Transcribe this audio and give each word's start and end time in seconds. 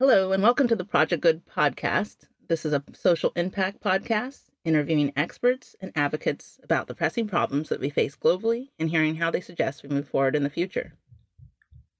Hello, 0.00 0.30
and 0.30 0.44
welcome 0.44 0.68
to 0.68 0.76
the 0.76 0.84
Project 0.84 1.20
Good 1.22 1.44
podcast. 1.44 2.28
This 2.46 2.64
is 2.64 2.72
a 2.72 2.84
social 2.92 3.32
impact 3.34 3.82
podcast 3.82 4.42
interviewing 4.64 5.12
experts 5.16 5.74
and 5.80 5.90
advocates 5.96 6.60
about 6.62 6.86
the 6.86 6.94
pressing 6.94 7.26
problems 7.26 7.68
that 7.68 7.80
we 7.80 7.90
face 7.90 8.14
globally 8.14 8.68
and 8.78 8.90
hearing 8.90 9.16
how 9.16 9.32
they 9.32 9.40
suggest 9.40 9.82
we 9.82 9.88
move 9.88 10.08
forward 10.08 10.36
in 10.36 10.44
the 10.44 10.50
future. 10.50 10.92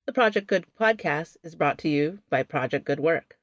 The 0.06 0.12
Project 0.12 0.46
Good 0.46 0.66
podcast 0.80 1.38
is 1.42 1.56
brought 1.56 1.76
to 1.78 1.88
you 1.88 2.20
by 2.30 2.44
Project 2.44 2.84
Good 2.84 3.00
Work. 3.00 3.36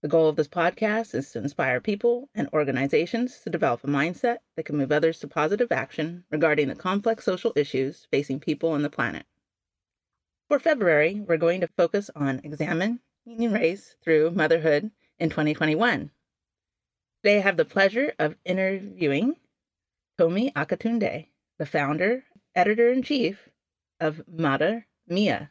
The 0.00 0.08
goal 0.08 0.30
of 0.30 0.36
this 0.36 0.48
podcast 0.48 1.14
is 1.14 1.30
to 1.32 1.38
inspire 1.38 1.78
people 1.78 2.30
and 2.34 2.48
organizations 2.54 3.38
to 3.44 3.50
develop 3.50 3.84
a 3.84 3.86
mindset 3.86 4.38
that 4.56 4.64
can 4.64 4.78
move 4.78 4.92
others 4.92 5.18
to 5.18 5.28
positive 5.28 5.70
action 5.70 6.24
regarding 6.30 6.68
the 6.68 6.74
complex 6.74 7.22
social 7.22 7.52
issues 7.54 8.08
facing 8.10 8.40
people 8.40 8.74
and 8.74 8.82
the 8.82 8.88
planet. 8.88 9.26
For 10.48 10.58
February, 10.58 11.20
we're 11.20 11.36
going 11.36 11.60
to 11.60 11.68
focus 11.68 12.10
on 12.16 12.40
examining 13.28 13.52
race 13.52 13.94
through 14.02 14.30
motherhood 14.30 14.90
in 15.18 15.28
2021. 15.28 16.10
Today, 17.22 17.36
I 17.36 17.40
have 17.40 17.58
the 17.58 17.64
pleasure 17.66 18.14
of 18.18 18.36
interviewing 18.46 19.36
Tomi 20.16 20.50
Akitunde, 20.52 21.26
the 21.58 21.66
founder, 21.66 22.24
editor 22.54 22.90
in 22.90 23.02
chief 23.02 23.50
of 24.00 24.22
Mater 24.26 24.86
Mea, 25.06 25.48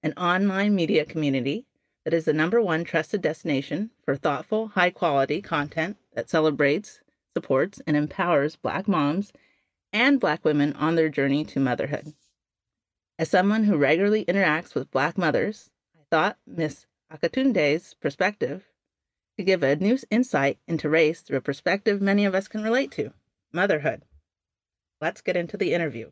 an 0.00 0.12
online 0.16 0.76
media 0.76 1.04
community 1.04 1.66
that 2.04 2.14
is 2.14 2.24
the 2.24 2.32
number 2.32 2.62
one 2.62 2.84
trusted 2.84 3.20
destination 3.20 3.90
for 4.04 4.14
thoughtful, 4.14 4.68
high 4.68 4.90
quality 4.90 5.42
content 5.42 5.96
that 6.14 6.30
celebrates, 6.30 7.00
supports, 7.34 7.80
and 7.84 7.96
empowers 7.96 8.54
Black 8.54 8.86
moms 8.86 9.32
and 9.92 10.20
Black 10.20 10.44
women 10.44 10.72
on 10.74 10.94
their 10.94 11.08
journey 11.08 11.44
to 11.46 11.58
motherhood. 11.58 12.14
As 13.18 13.28
someone 13.28 13.64
who 13.64 13.76
regularly 13.76 14.24
interacts 14.26 14.76
with 14.76 14.92
Black 14.92 15.18
mothers, 15.18 15.70
I 15.96 16.04
thought 16.10 16.38
Miss 16.46 16.86
Akitunde's 17.10 17.94
perspective 17.94 18.64
to 19.38 19.42
give 19.42 19.62
a 19.62 19.76
new 19.76 19.96
insight 20.10 20.58
into 20.66 20.90
race 20.90 21.22
through 21.22 21.38
a 21.38 21.40
perspective 21.40 22.02
many 22.02 22.26
of 22.26 22.34
us 22.34 22.48
can 22.48 22.62
relate 22.62 22.90
to 22.92 23.14
motherhood. 23.50 24.02
Let's 25.00 25.22
get 25.22 25.34
into 25.34 25.56
the 25.56 25.72
interview. 25.72 26.10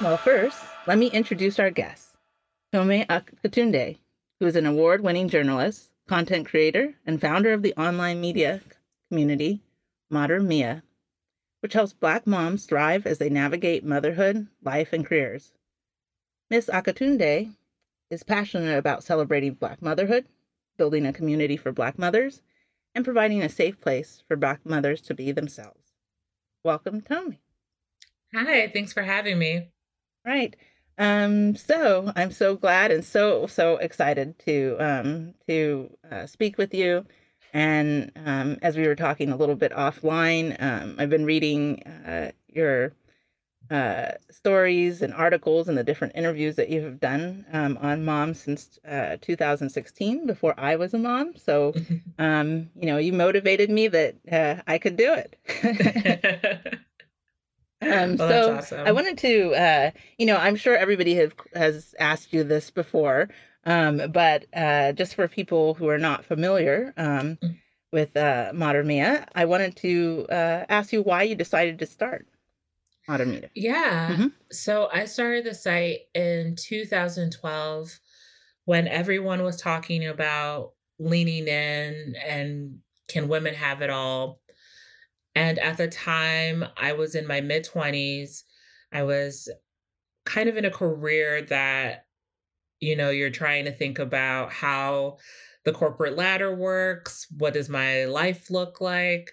Well, 0.00 0.16
first, 0.16 0.58
let 0.88 0.98
me 0.98 1.06
introduce 1.12 1.60
our 1.60 1.70
guest, 1.70 2.16
Tomi 2.72 3.04
Akitunde, 3.04 3.98
who 4.40 4.46
is 4.46 4.56
an 4.56 4.66
award 4.66 5.00
winning 5.00 5.28
journalist, 5.28 5.92
content 6.08 6.48
creator, 6.48 6.94
and 7.06 7.20
founder 7.20 7.52
of 7.52 7.62
the 7.62 7.74
online 7.74 8.20
media 8.20 8.62
community, 9.08 9.60
Mater 10.12 10.40
Mea, 10.40 10.82
which 11.60 11.72
helps 11.72 11.92
Black 11.92 12.26
moms 12.26 12.66
thrive 12.66 13.06
as 13.06 13.18
they 13.18 13.30
navigate 13.30 13.84
motherhood, 13.84 14.48
life, 14.62 14.92
and 14.92 15.06
careers. 15.06 15.52
Miss 16.50 16.66
Akitunde 16.66 17.54
is 18.10 18.22
passionate 18.22 18.76
about 18.76 19.02
celebrating 19.02 19.54
Black 19.54 19.80
motherhood, 19.80 20.26
building 20.76 21.06
a 21.06 21.12
community 21.12 21.56
for 21.56 21.72
Black 21.72 21.98
mothers, 21.98 22.42
and 22.94 23.04
providing 23.04 23.42
a 23.42 23.48
safe 23.48 23.80
place 23.80 24.22
for 24.28 24.36
Black 24.36 24.60
mothers 24.64 25.00
to 25.00 25.14
be 25.14 25.32
themselves. 25.32 25.94
Welcome, 26.62 27.00
Tomi. 27.00 27.40
Hi, 28.34 28.68
thanks 28.68 28.92
for 28.92 29.02
having 29.02 29.38
me. 29.38 29.70
Right. 30.26 30.54
Um, 30.98 31.56
so 31.56 32.12
I'm 32.14 32.30
so 32.30 32.54
glad 32.54 32.90
and 32.90 33.04
so 33.04 33.46
so 33.46 33.76
excited 33.78 34.38
to 34.40 34.76
um, 34.78 35.34
to 35.48 35.90
uh, 36.10 36.26
speak 36.26 36.58
with 36.58 36.74
you. 36.74 37.06
And 37.52 38.12
um, 38.24 38.58
as 38.62 38.76
we 38.76 38.86
were 38.86 38.94
talking 38.94 39.30
a 39.30 39.36
little 39.36 39.54
bit 39.54 39.72
offline, 39.72 40.60
um, 40.62 40.96
I've 40.98 41.10
been 41.10 41.26
reading 41.26 41.82
uh, 41.82 42.32
your 42.48 42.92
uh, 43.70 44.12
stories 44.30 45.02
and 45.02 45.14
articles 45.14 45.68
and 45.68 45.78
the 45.78 45.84
different 45.84 46.14
interviews 46.16 46.56
that 46.56 46.68
you 46.68 46.82
have 46.82 47.00
done 47.00 47.44
um, 47.52 47.78
on 47.80 48.04
mom 48.04 48.34
since 48.34 48.78
uh, 48.86 49.16
2016 49.20 50.26
before 50.26 50.54
I 50.58 50.76
was 50.76 50.94
a 50.94 50.98
mom. 50.98 51.34
So, 51.36 51.74
um, 52.18 52.70
you 52.74 52.86
know, 52.86 52.98
you 52.98 53.12
motivated 53.12 53.70
me 53.70 53.88
that 53.88 54.16
uh, 54.30 54.62
I 54.66 54.78
could 54.78 54.96
do 54.96 55.14
it. 55.14 56.78
Um, 57.82 58.16
well, 58.16 58.44
so 58.44 58.54
awesome. 58.54 58.86
I 58.86 58.92
wanted 58.92 59.18
to, 59.18 59.54
uh, 59.54 59.90
you 60.16 60.24
know, 60.24 60.36
I'm 60.36 60.54
sure 60.54 60.76
everybody 60.76 61.16
have, 61.16 61.34
has 61.52 61.96
asked 61.98 62.32
you 62.32 62.44
this 62.44 62.70
before, 62.70 63.28
um, 63.64 64.10
but 64.12 64.46
uh, 64.54 64.92
just 64.92 65.14
for 65.14 65.28
people 65.28 65.74
who 65.74 65.88
are 65.88 65.98
not 65.98 66.24
familiar 66.24 66.92
um, 66.96 67.38
mm. 67.42 67.56
with 67.92 68.16
uh, 68.16 68.52
Mater 68.54 68.84
Mea, 68.84 69.18
I 69.34 69.44
wanted 69.44 69.76
to 69.76 70.26
uh, 70.30 70.64
ask 70.68 70.92
you 70.92 71.02
why 71.02 71.22
you 71.22 71.34
decided 71.34 71.78
to 71.78 71.86
start 71.86 72.26
Mater 73.08 73.26
Mea. 73.26 73.48
Yeah. 73.54 74.10
Mm-hmm. 74.12 74.26
So 74.50 74.88
I 74.92 75.04
started 75.04 75.44
the 75.44 75.54
site 75.54 76.00
in 76.14 76.56
2012 76.56 77.98
when 78.64 78.86
everyone 78.86 79.42
was 79.42 79.60
talking 79.60 80.06
about 80.06 80.72
leaning 80.98 81.48
in 81.48 82.14
and 82.24 82.78
can 83.08 83.28
women 83.28 83.54
have 83.54 83.82
it 83.82 83.90
all 83.90 84.40
and 85.34 85.58
at 85.58 85.76
the 85.76 85.88
time, 85.88 86.64
I 86.76 86.92
was 86.92 87.14
in 87.14 87.26
my 87.26 87.40
mid 87.40 87.66
20s. 87.66 88.42
I 88.92 89.02
was 89.02 89.50
kind 90.24 90.48
of 90.48 90.56
in 90.56 90.64
a 90.64 90.70
career 90.70 91.42
that, 91.42 92.06
you 92.82 92.96
know, 92.96 93.10
you're 93.10 93.30
trying 93.30 93.64
to 93.64 93.72
think 93.72 93.98
about 93.98 94.52
how 94.52 95.18
the 95.64 95.72
corporate 95.72 96.16
ladder 96.16 96.54
works. 96.54 97.26
What 97.38 97.54
does 97.54 97.68
my 97.68 98.04
life 98.04 98.50
look 98.50 98.80
like? 98.80 99.30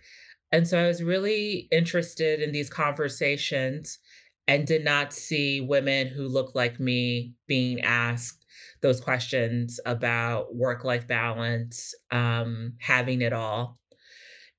And 0.52 0.68
so 0.68 0.80
I 0.80 0.88
was 0.88 1.04
really 1.04 1.68
interested 1.72 2.42
in 2.42 2.52
these 2.52 2.70
conversations 2.70 4.00
and 4.48 4.66
did 4.66 4.84
not 4.84 5.14
see 5.14 5.62
women 5.62 6.08
who 6.08 6.28
looked 6.28 6.56
like 6.56 6.80
me 6.80 7.34
being 7.48 7.82
asked 7.82 8.46
those 8.82 9.02
questions 9.02 9.80
about 9.86 10.56
work 10.56 10.84
life 10.84 11.08
balance, 11.08 11.94
um, 12.12 12.74
having 12.80 13.22
it 13.22 13.34
all 13.34 13.80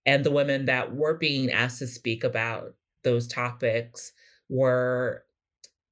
and 0.06 0.25
the 0.25 0.31
women 0.31 0.65
that 0.67 0.95
were 0.95 1.17
being 1.17 1.50
asked 1.50 1.79
to 1.81 1.87
speak 1.87 2.25
about 2.25 2.75
those 3.05 3.27
topics 3.27 4.12
were 4.49 5.25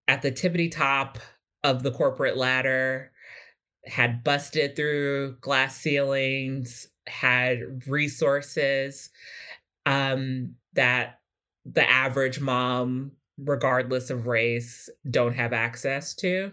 at 0.07 0.23
the 0.23 0.33
tippity 0.33 0.71
top 0.71 1.19
of 1.65 1.83
the 1.83 1.91
corporate 1.91 2.37
ladder, 2.37 3.13
had 3.85 4.23
busted 4.23 4.77
through 4.77 5.37
glass 5.41 5.77
ceilings, 5.77 6.87
had 7.07 7.87
resources 7.87 9.11
um, 9.87 10.55
that 10.75 11.21
the 11.65 11.89
average 11.89 12.41
mom, 12.41 13.13
regardless 13.39 14.11
of 14.11 14.27
race, 14.27 14.89
don't 15.11 15.35
have 15.35 15.53
access 15.53 16.15
to. 16.17 16.53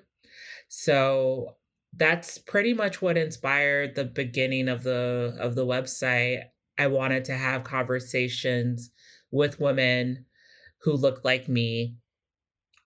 So 0.67 1.55
that's 1.95 2.37
pretty 2.37 2.73
much 2.73 3.01
what 3.01 3.17
inspired 3.17 3.95
the 3.95 4.05
beginning 4.05 4.67
of 4.67 4.83
the 4.83 5.35
of 5.39 5.55
the 5.55 5.65
website. 5.65 6.43
I 6.77 6.87
wanted 6.87 7.25
to 7.25 7.33
have 7.33 7.63
conversations 7.63 8.91
with 9.31 9.59
women 9.59 10.25
who 10.81 10.93
look 10.93 11.23
like 11.23 11.47
me 11.47 11.95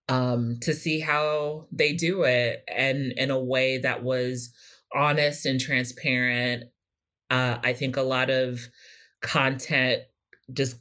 um, 0.10 0.58
to 0.62 0.74
see 0.74 1.00
how 1.00 1.68
they 1.72 1.94
do 1.94 2.24
it 2.24 2.64
and 2.68 3.14
in 3.14 3.32
a 3.32 3.40
way 3.40 3.78
that 3.78 4.04
was 4.04 4.54
honest 4.94 5.46
and 5.46 5.60
transparent. 5.60 6.66
Uh, 7.30 7.60
I 7.64 7.74
think 7.74 7.96
a 7.96 8.02
lot 8.02 8.30
of 8.30 8.60
content 9.22 10.02
just 10.52 10.78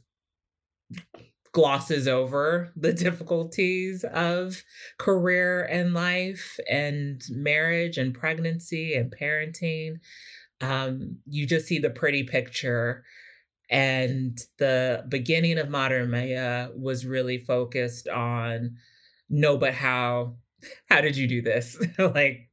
glosses 1.51 2.07
over 2.07 2.71
the 2.75 2.93
difficulties 2.93 4.03
of 4.03 4.63
career 4.97 5.63
and 5.63 5.93
life 5.93 6.59
and 6.69 7.21
marriage 7.29 7.97
and 7.97 8.13
pregnancy 8.13 8.95
and 8.95 9.13
parenting 9.15 9.99
um, 10.61 11.17
you 11.25 11.45
just 11.45 11.67
see 11.67 11.79
the 11.79 11.89
pretty 11.89 12.23
picture. 12.23 13.03
And 13.69 14.39
the 14.57 15.05
beginning 15.07 15.57
of 15.57 15.69
Mater 15.69 16.05
Mea 16.05 16.69
was 16.75 17.05
really 17.05 17.37
focused 17.37 18.07
on 18.07 18.77
no, 19.29 19.57
but 19.57 19.73
how? 19.73 20.35
How 20.89 21.01
did 21.01 21.15
you 21.15 21.27
do 21.27 21.41
this? 21.41 21.77
like, 21.97 22.49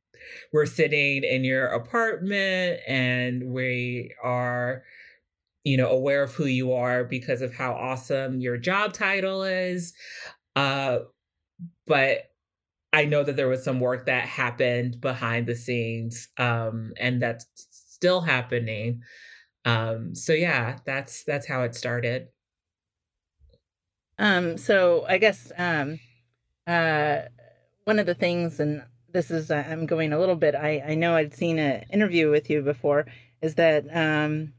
we're 0.52 0.66
sitting 0.66 1.24
in 1.24 1.44
your 1.44 1.66
apartment 1.66 2.80
and 2.86 3.52
we 3.52 4.14
are 4.22 4.82
you 5.64 5.76
know 5.76 5.90
aware 5.90 6.22
of 6.22 6.32
who 6.34 6.46
you 6.46 6.72
are 6.72 7.04
because 7.04 7.42
of 7.42 7.52
how 7.52 7.72
awesome 7.72 8.40
your 8.40 8.56
job 8.56 8.92
title 8.92 9.42
is 9.42 9.94
uh 10.54 10.98
but 11.86 12.30
i 12.92 13.04
know 13.04 13.22
that 13.24 13.36
there 13.36 13.48
was 13.48 13.64
some 13.64 13.80
work 13.80 14.06
that 14.06 14.24
happened 14.24 15.00
behind 15.00 15.46
the 15.46 15.54
scenes 15.56 16.28
um 16.38 16.92
and 16.98 17.20
that's 17.20 17.46
still 17.96 18.20
happening. 18.20 19.02
Um, 19.64 20.14
so 20.14 20.32
yeah, 20.32 20.78
that's 20.84 21.24
that's 21.24 21.48
how 21.48 21.62
it 21.62 21.74
started. 21.74 22.28
Um, 24.18 24.56
so 24.56 25.04
I 25.08 25.18
guess 25.18 25.50
um, 25.58 25.98
uh, 26.66 27.22
one 27.84 27.98
of 27.98 28.06
the 28.06 28.14
things, 28.14 28.60
and 28.60 28.82
this 29.12 29.30
is 29.30 29.50
uh, 29.50 29.64
I'm 29.68 29.86
going 29.86 30.12
a 30.12 30.18
little 30.18 30.36
bit. 30.36 30.54
I 30.54 30.82
I 30.88 30.94
know 30.94 31.16
I'd 31.16 31.34
seen 31.34 31.58
an 31.58 31.84
interview 31.90 32.30
with 32.30 32.50
you 32.50 32.62
before. 32.62 33.06
Is 33.42 33.54
that 33.56 33.84
um, 33.94 34.52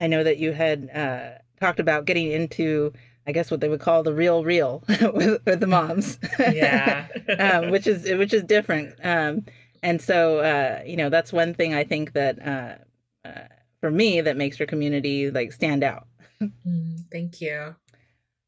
I 0.00 0.06
know 0.06 0.24
that 0.24 0.38
you 0.38 0.52
had 0.52 0.90
uh, 0.94 1.38
talked 1.60 1.80
about 1.80 2.04
getting 2.04 2.30
into 2.30 2.92
I 3.26 3.32
guess 3.32 3.50
what 3.50 3.60
they 3.60 3.68
would 3.68 3.80
call 3.80 4.02
the 4.02 4.12
real 4.12 4.44
real 4.44 4.84
with, 4.88 5.44
with 5.44 5.60
the 5.60 5.66
moms. 5.66 6.18
yeah. 6.38 7.06
um, 7.38 7.70
which 7.70 7.86
is 7.86 8.04
which 8.10 8.34
is 8.34 8.42
different. 8.44 8.94
Um, 9.02 9.44
and 9.82 10.00
so 10.00 10.38
uh, 10.38 10.82
you 10.86 10.96
know 10.96 11.08
that's 11.08 11.32
one 11.32 11.54
thing 11.54 11.74
I 11.74 11.84
think 11.84 12.12
that 12.12 12.46
uh, 12.46 13.28
uh, 13.28 13.48
for 13.80 13.90
me 13.90 14.20
that 14.20 14.36
makes 14.36 14.58
your 14.58 14.66
community 14.66 15.30
like 15.30 15.52
stand 15.52 15.82
out. 15.82 16.06
Mm, 16.42 17.04
thank 17.10 17.40
you. 17.40 17.74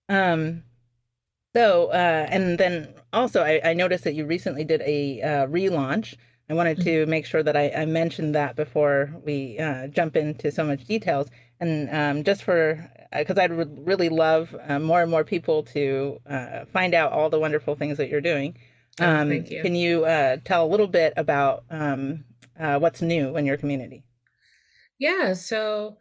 Um, 0.09 0.63
so 1.57 1.87
uh, 1.87 2.27
and 2.29 2.59
then 2.59 2.93
also 3.15 3.43
I, 3.43 3.61
I 3.65 3.73
noticed 3.73 4.05
that 4.05 4.15
you 4.15 4.27
recently 4.27 4.63
did 4.63 4.83
a 4.83 5.23
uh, 5.23 5.47
relaunch. 5.47 6.15
I 6.51 6.55
wanted 6.55 6.83
to 6.83 6.91
mm-hmm. 6.91 7.11
make 7.11 7.25
sure 7.25 7.43
that 7.43 7.57
I, 7.57 7.71
I 7.71 7.87
mentioned 7.87 8.35
that 8.35 8.57
before 8.57 9.11
we 9.25 9.59
uh, 9.59 9.87
jump 9.87 10.17
into 10.17 10.53
so 10.53 10.65
much 10.65 10.85
details. 10.85 11.31
And 11.59 11.89
um, 11.91 12.25
just 12.25 12.43
for 12.43 12.91
because 13.17 13.39
I'd 13.39 13.53
re- 13.53 13.65
really 13.71 14.11
love 14.11 14.55
uh, 14.69 14.79
more 14.79 15.01
and 15.01 15.11
more 15.11 15.25
people 15.25 15.63
to 15.75 16.21
uh, 16.29 16.67
find 16.67 16.93
out 16.93 17.13
all 17.13 17.31
the 17.31 17.41
wonderful 17.41 17.75
things 17.75 17.97
that 17.97 18.11
you're 18.11 18.21
doing. 18.21 18.59
Oh, 19.01 19.09
um, 19.09 19.31
thank 19.31 19.51
you. 19.51 19.63
Can 19.63 19.75
you 19.75 20.05
uh, 20.05 20.37
tell 20.45 20.67
a 20.67 20.69
little 20.69 20.89
bit 20.89 21.15
about 21.17 21.65
um, 21.71 22.25
uh, 22.61 22.79
what's 22.79 23.01
new 23.01 23.35
in 23.35 23.47
your 23.47 23.57
community? 23.57 24.05
Yeah, 24.99 25.33
so 25.33 25.97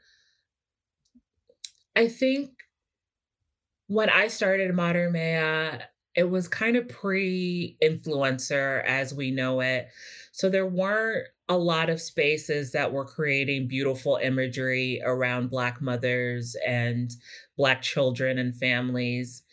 I 1.96 2.10
think 2.10 2.55
when 3.88 4.10
I 4.10 4.28
started 4.28 4.74
Mater 4.74 5.10
Mea, 5.10 5.84
it 6.16 6.30
was 6.30 6.48
kind 6.48 6.76
of 6.78 6.88
pre 6.88 7.78
influencer 7.84 8.84
as 8.86 9.14
we 9.14 9.32
know 9.32 9.60
it. 9.60 9.90
So 10.32 10.50
there 10.50 10.68
weren't 10.68 11.28
a 11.48 11.58
lot 11.58 11.90
of 11.90 12.02
spaces 12.02 12.72
that 12.72 12.92
were 12.92 13.06
creating 13.06 13.68
beautiful 13.68 14.20
imagery 14.22 15.02
around 15.06 15.50
Black 15.50 15.82
mothers 15.82 16.56
and 16.66 17.12
Black 17.58 17.82
children 17.82 18.40
and 18.40 18.56
families. 18.56 19.44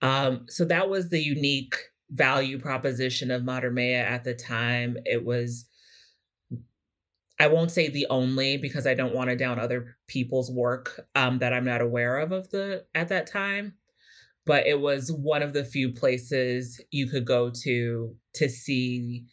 Um, 0.00 0.46
so 0.48 0.64
that 0.64 0.88
was 0.88 1.10
the 1.10 1.20
unique 1.20 1.76
value 2.10 2.58
proposition 2.58 3.30
of 3.30 3.44
Mater 3.44 3.70
Mea 3.70 3.94
at 3.94 4.24
the 4.24 4.34
time. 4.34 4.96
It 5.04 5.24
was, 5.24 5.66
I 7.38 7.48
won't 7.48 7.70
say 7.70 7.88
the 7.88 8.06
only 8.08 8.56
because 8.56 8.86
I 8.86 8.94
don't 8.94 9.14
want 9.14 9.30
to 9.30 9.36
down 9.36 9.58
other 9.58 9.96
people's 10.06 10.50
work 10.50 11.00
um, 11.14 11.38
that 11.38 11.52
I'm 11.52 11.64
not 11.64 11.80
aware 11.82 12.18
of 12.18 12.32
of 12.32 12.50
the 12.50 12.84
at 12.94 13.08
that 13.08 13.26
time, 13.26 13.74
but 14.46 14.66
it 14.66 14.80
was 14.80 15.10
one 15.12 15.42
of 15.42 15.52
the 15.52 15.64
few 15.64 15.92
places 15.92 16.80
you 16.90 17.08
could 17.08 17.24
go 17.24 17.50
to 17.62 18.14
to 18.34 18.48
see 18.48 19.24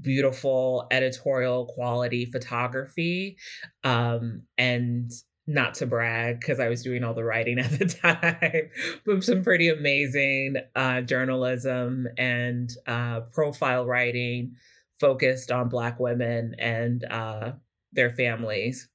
beautiful 0.00 0.86
editorial 0.90 1.66
quality 1.66 2.26
photography 2.26 3.36
um, 3.84 4.42
and 4.56 5.10
not 5.46 5.74
to 5.74 5.86
brag 5.86 6.38
because 6.38 6.60
I 6.60 6.68
was 6.68 6.82
doing 6.82 7.02
all 7.02 7.14
the 7.14 7.24
writing 7.24 7.58
at 7.58 7.70
the 7.70 7.86
time, 7.86 8.70
but 9.06 9.24
some 9.24 9.42
pretty 9.42 9.68
amazing 9.70 10.56
uh, 10.76 11.00
journalism 11.00 12.06
and 12.16 12.70
uh, 12.86 13.20
profile 13.32 13.86
writing 13.86 14.54
focused 15.00 15.50
on 15.50 15.68
Black 15.68 15.98
women 15.98 16.54
and 16.58 17.04
uh, 17.04 17.52
their 17.92 18.10
families. 18.10 18.88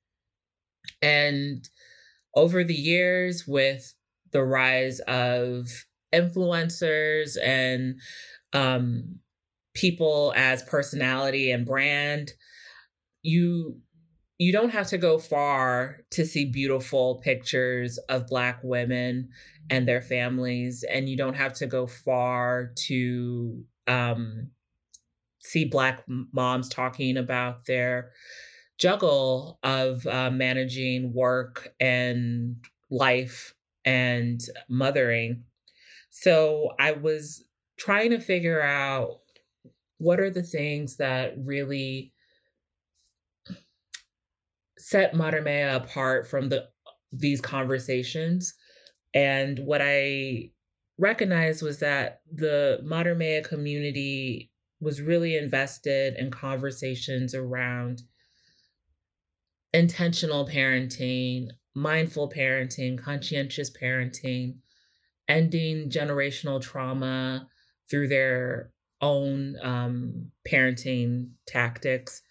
And 1.02 1.68
over 2.36 2.64
the 2.64 2.76
years, 2.76 3.46
with 3.48 3.94
the 4.34 4.44
rise 4.44 5.00
of 5.02 5.68
influencers 6.14 7.38
and 7.44 8.00
um, 8.52 9.20
people 9.74 10.34
as 10.36 10.62
personality 10.64 11.52
and 11.52 11.66
brand 11.66 12.34
you 13.24 13.78
you 14.38 14.52
don't 14.52 14.72
have 14.72 14.88
to 14.88 14.98
go 14.98 15.18
far 15.18 16.00
to 16.12 16.26
see 16.26 16.46
beautiful 16.46 17.22
pictures 17.24 17.98
of 18.10 18.28
black 18.28 18.60
women 18.64 19.30
and 19.70 19.88
their 19.88 20.02
families 20.02 20.84
and 20.90 21.08
you 21.08 21.16
don't 21.16 21.36
have 21.36 21.54
to 21.54 21.66
go 21.66 21.88
far 21.88 22.72
to 22.76 23.64
um, 23.88 24.50
see 25.40 25.66
black 25.66 26.04
moms 26.08 26.68
talking 26.68 27.18
about 27.18 27.66
their 27.66 28.12
juggle 28.78 29.60
of 29.64 30.06
uh, 30.08 30.32
managing 30.32 31.14
work 31.14 31.74
and 31.80 32.56
life 32.90 33.54
and 33.86 34.42
mothering 34.70 35.44
so 36.10 36.70
i 36.80 36.92
was 36.92 37.46
trying 37.78 38.12
to 38.12 38.20
figure 38.20 38.62
out 38.62 39.20
what 39.98 40.20
are 40.20 40.30
the 40.30 40.44
things 40.44 40.98
that 40.98 41.34
really 41.38 42.14
set 44.78 45.16
Mater 45.16 45.42
Mea 45.42 45.76
apart 45.76 46.28
from 46.28 46.50
the 46.50 46.66
these 47.12 47.40
conversations? 47.40 48.54
And 49.14 49.60
what 49.60 49.82
I 49.82 50.50
recognized 50.98 51.62
was 51.62 51.80
that 51.80 52.22
the 52.32 52.80
Mater 52.84 53.16
Mea 53.16 53.42
community 53.44 54.52
was 54.82 55.02
really 55.02 55.38
invested 55.38 56.16
in 56.18 56.32
conversations 56.32 57.34
around 57.34 58.02
intentional 59.74 60.48
parenting, 60.48 61.48
mindful 61.76 62.30
parenting, 62.30 62.98
conscientious 62.98 63.72
parenting, 63.72 64.56
ending 65.28 65.90
generational 65.90 66.62
trauma 66.62 67.48
through 67.90 68.08
their 68.08 68.72
own 69.02 69.56
um, 69.62 70.32
parenting 70.48 71.32
tactics. 71.48 72.22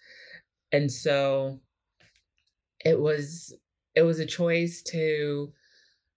And 0.71 0.91
so 0.91 1.59
it 2.83 2.99
was 2.99 3.53
it 3.95 4.01
was 4.01 4.19
a 4.19 4.25
choice 4.25 4.81
to 4.81 5.53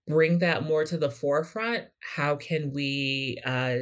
bring 0.09 0.39
that 0.39 0.63
more 0.63 0.85
to 0.85 0.97
the 0.97 1.11
forefront. 1.11 1.85
How 2.01 2.37
can 2.37 2.73
we 2.73 3.39
uh, 3.45 3.77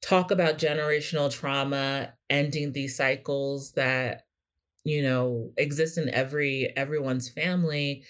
talk 0.00 0.30
about 0.30 0.58
generational 0.58 1.30
trauma, 1.30 2.14
ending 2.30 2.72
these 2.72 2.96
cycles 2.96 3.72
that 3.72 4.22
you 4.84 5.02
know 5.02 5.52
exist 5.56 5.98
in 5.98 6.08
every 6.10 6.72
everyone's 6.76 7.28
family, 7.28 8.04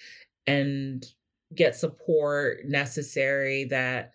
and 0.46 1.04
get 1.54 1.76
support 1.76 2.64
necessary 2.66 3.64
that 3.64 4.12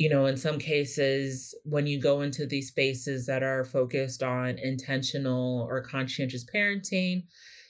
you 0.00 0.08
know, 0.08 0.24
in 0.24 0.38
some 0.38 0.58
cases, 0.58 1.54
when 1.64 1.86
you 1.86 2.00
go 2.00 2.22
into 2.22 2.46
these 2.46 2.68
spaces 2.68 3.26
that 3.26 3.42
are 3.42 3.66
focused 3.66 4.22
on 4.22 4.58
intentional 4.58 5.66
or 5.68 5.82
conscientious 5.82 6.42
parenting, 6.42 7.24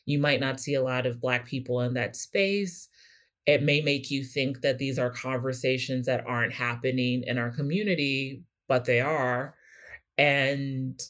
you 0.07 0.17
might 0.21 0.39
not 0.39 0.61
see 0.61 0.75
a 0.75 0.83
lot 0.83 1.07
of 1.07 1.21
Black 1.21 1.45
people 1.45 1.81
in 1.81 1.95
that 1.95 2.15
space. 2.15 2.89
It 3.47 3.65
may 3.65 3.81
make 3.81 4.13
you 4.13 4.23
think 4.23 4.61
that 4.61 4.79
these 4.79 4.97
are 4.97 5.11
conversations 5.11 6.07
that 6.07 6.25
aren't 6.25 6.53
happening 6.53 7.25
in 7.27 7.37
our 7.37 7.51
community, 7.51 8.45
but 8.69 8.85
they 8.85 9.01
are. 9.01 9.57
And 10.17 11.01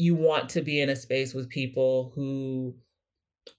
you 0.00 0.14
want 0.14 0.48
to 0.48 0.62
be 0.62 0.80
in 0.80 0.88
a 0.88 0.96
space 0.96 1.34
with 1.34 1.50
people 1.50 2.10
who 2.14 2.74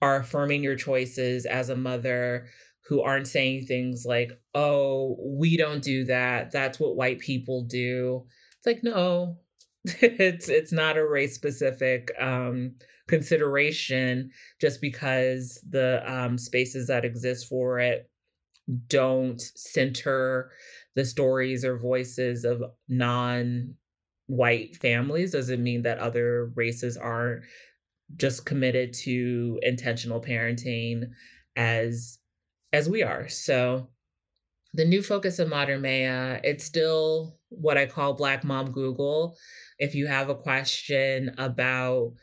are 0.00 0.16
affirming 0.16 0.60
your 0.60 0.74
choices 0.74 1.46
as 1.46 1.68
a 1.68 1.76
mother, 1.76 2.48
who 2.88 3.00
aren't 3.00 3.28
saying 3.28 3.64
things 3.64 4.04
like, 4.04 4.32
oh, 4.52 5.16
we 5.20 5.56
don't 5.56 5.84
do 5.84 6.04
that. 6.04 6.50
That's 6.50 6.80
what 6.80 6.96
white 6.96 7.20
people 7.20 7.62
do. 7.62 8.24
It's 8.58 8.66
like, 8.66 8.82
no, 8.82 9.38
it's 9.84 10.48
it's 10.48 10.72
not 10.72 10.96
a 10.96 11.06
race 11.06 11.36
specific 11.36 12.10
um, 12.20 12.74
consideration 13.06 14.32
just 14.60 14.80
because 14.80 15.64
the 15.70 16.02
um, 16.12 16.36
spaces 16.38 16.88
that 16.88 17.04
exist 17.04 17.48
for 17.48 17.78
it 17.78 18.10
don't 18.88 19.40
center 19.40 20.50
the 20.96 21.04
stories 21.04 21.64
or 21.64 21.78
voices 21.78 22.44
of 22.44 22.64
non 22.88 23.76
white 24.32 24.74
families 24.76 25.32
doesn't 25.32 25.62
mean 25.62 25.82
that 25.82 25.98
other 25.98 26.50
races 26.56 26.96
aren't 26.96 27.44
just 28.16 28.46
committed 28.46 28.94
to 28.94 29.58
intentional 29.62 30.22
parenting 30.22 31.02
as 31.54 32.18
as 32.72 32.88
we 32.88 33.02
are. 33.02 33.28
So 33.28 33.90
the 34.72 34.86
new 34.86 35.02
focus 35.02 35.38
of 35.38 35.50
Mater 35.50 35.78
Mea, 35.78 36.40
it's 36.44 36.64
still 36.64 37.38
what 37.50 37.76
I 37.76 37.84
call 37.84 38.14
Black 38.14 38.42
Mom 38.42 38.70
Google. 38.70 39.36
If 39.78 39.94
you 39.94 40.06
have 40.06 40.30
a 40.30 40.34
question 40.34 41.34
about, 41.36 42.14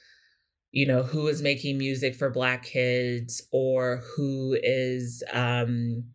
you 0.72 0.88
know, 0.88 1.04
who 1.04 1.28
is 1.28 1.44
making 1.44 1.78
music 1.78 2.16
for 2.16 2.32
Black 2.32 2.64
kids 2.64 3.44
or 3.52 4.02
who 4.16 4.58
is 4.64 5.24
um, 5.32 6.06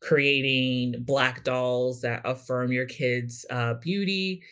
creating 0.00 1.02
Black 1.04 1.42
dolls 1.42 2.02
that 2.02 2.22
affirm 2.24 2.70
your 2.70 2.86
kids' 2.86 3.44
uh, 3.50 3.74
beauty, 3.74 4.44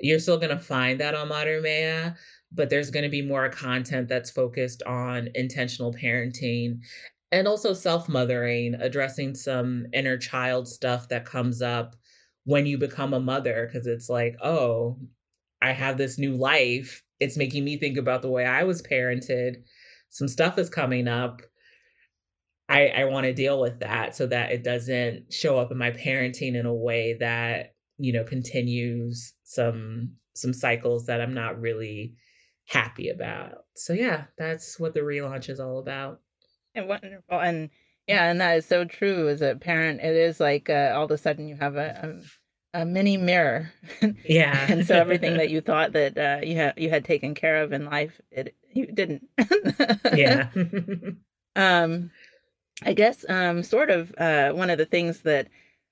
you're 0.00 0.18
still 0.18 0.38
going 0.38 0.56
to 0.56 0.62
find 0.62 1.00
that 1.00 1.14
on 1.14 1.28
Mater 1.28 1.60
Mea, 1.60 2.14
but 2.52 2.70
there's 2.70 2.90
going 2.90 3.04
to 3.04 3.08
be 3.08 3.22
more 3.22 3.48
content 3.48 4.08
that's 4.08 4.30
focused 4.30 4.82
on 4.84 5.28
intentional 5.34 5.92
parenting 5.92 6.80
and 7.32 7.46
also 7.46 7.72
self 7.72 8.08
mothering, 8.08 8.74
addressing 8.74 9.34
some 9.34 9.86
inner 9.92 10.16
child 10.16 10.66
stuff 10.68 11.08
that 11.08 11.24
comes 11.24 11.62
up 11.62 11.94
when 12.44 12.66
you 12.66 12.78
become 12.78 13.14
a 13.14 13.20
mother. 13.20 13.68
Cause 13.72 13.86
it's 13.86 14.08
like, 14.08 14.36
oh, 14.42 14.98
I 15.62 15.72
have 15.72 15.98
this 15.98 16.18
new 16.18 16.36
life. 16.36 17.02
It's 17.20 17.36
making 17.36 17.64
me 17.64 17.76
think 17.76 17.98
about 17.98 18.22
the 18.22 18.30
way 18.30 18.44
I 18.44 18.64
was 18.64 18.82
parented. 18.82 19.56
Some 20.08 20.26
stuff 20.28 20.58
is 20.58 20.70
coming 20.70 21.06
up. 21.06 21.42
I, 22.68 22.88
I 22.88 23.04
want 23.04 23.24
to 23.24 23.34
deal 23.34 23.60
with 23.60 23.80
that 23.80 24.16
so 24.16 24.26
that 24.28 24.52
it 24.52 24.62
doesn't 24.64 25.32
show 25.32 25.58
up 25.58 25.70
in 25.70 25.78
my 25.78 25.90
parenting 25.90 26.54
in 26.54 26.66
a 26.66 26.74
way 26.74 27.16
that, 27.20 27.74
you 27.98 28.12
know, 28.12 28.24
continues 28.24 29.34
some 29.50 30.12
some 30.34 30.52
cycles 30.52 31.06
that 31.06 31.20
I'm 31.20 31.34
not 31.34 31.60
really 31.60 32.14
happy 32.66 33.08
about. 33.08 33.64
So 33.74 33.92
yeah, 33.92 34.24
that's 34.38 34.78
what 34.78 34.94
the 34.94 35.00
relaunch 35.00 35.48
is 35.48 35.58
all 35.58 35.78
about. 35.78 36.20
And 36.74 36.86
wonderful. 36.86 37.40
And 37.40 37.70
yeah, 38.06 38.30
and 38.30 38.40
that 38.40 38.58
is 38.58 38.66
so 38.66 38.84
true. 38.84 39.28
As 39.28 39.42
a 39.42 39.56
parent, 39.56 40.00
it 40.00 40.14
is 40.14 40.38
like 40.38 40.70
uh, 40.70 40.92
all 40.94 41.04
of 41.04 41.10
a 41.10 41.18
sudden 41.18 41.48
you 41.48 41.56
have 41.56 41.74
a, 41.74 42.20
a, 42.72 42.82
a 42.82 42.86
mini 42.86 43.16
mirror. 43.16 43.72
Yeah. 44.24 44.66
and 44.70 44.86
so 44.86 44.94
everything 44.94 45.36
that 45.36 45.50
you 45.54 45.60
thought 45.60 45.92
that 45.92 46.16
uh, 46.16 46.46
you 46.46 46.54
had 46.54 46.74
you 46.76 46.88
had 46.88 47.04
taken 47.04 47.34
care 47.34 47.62
of 47.62 47.72
in 47.72 47.86
life, 47.86 48.20
it 48.30 48.54
you 48.72 48.86
didn't. 48.86 49.26
yeah. 50.14 50.48
um, 51.56 52.12
I 52.84 52.92
guess 52.92 53.24
um, 53.28 53.64
sort 53.64 53.90
of 53.90 54.14
uh, 54.16 54.52
one 54.52 54.70
of 54.70 54.78
the 54.78 54.86
things 54.86 55.22
that 55.22 55.48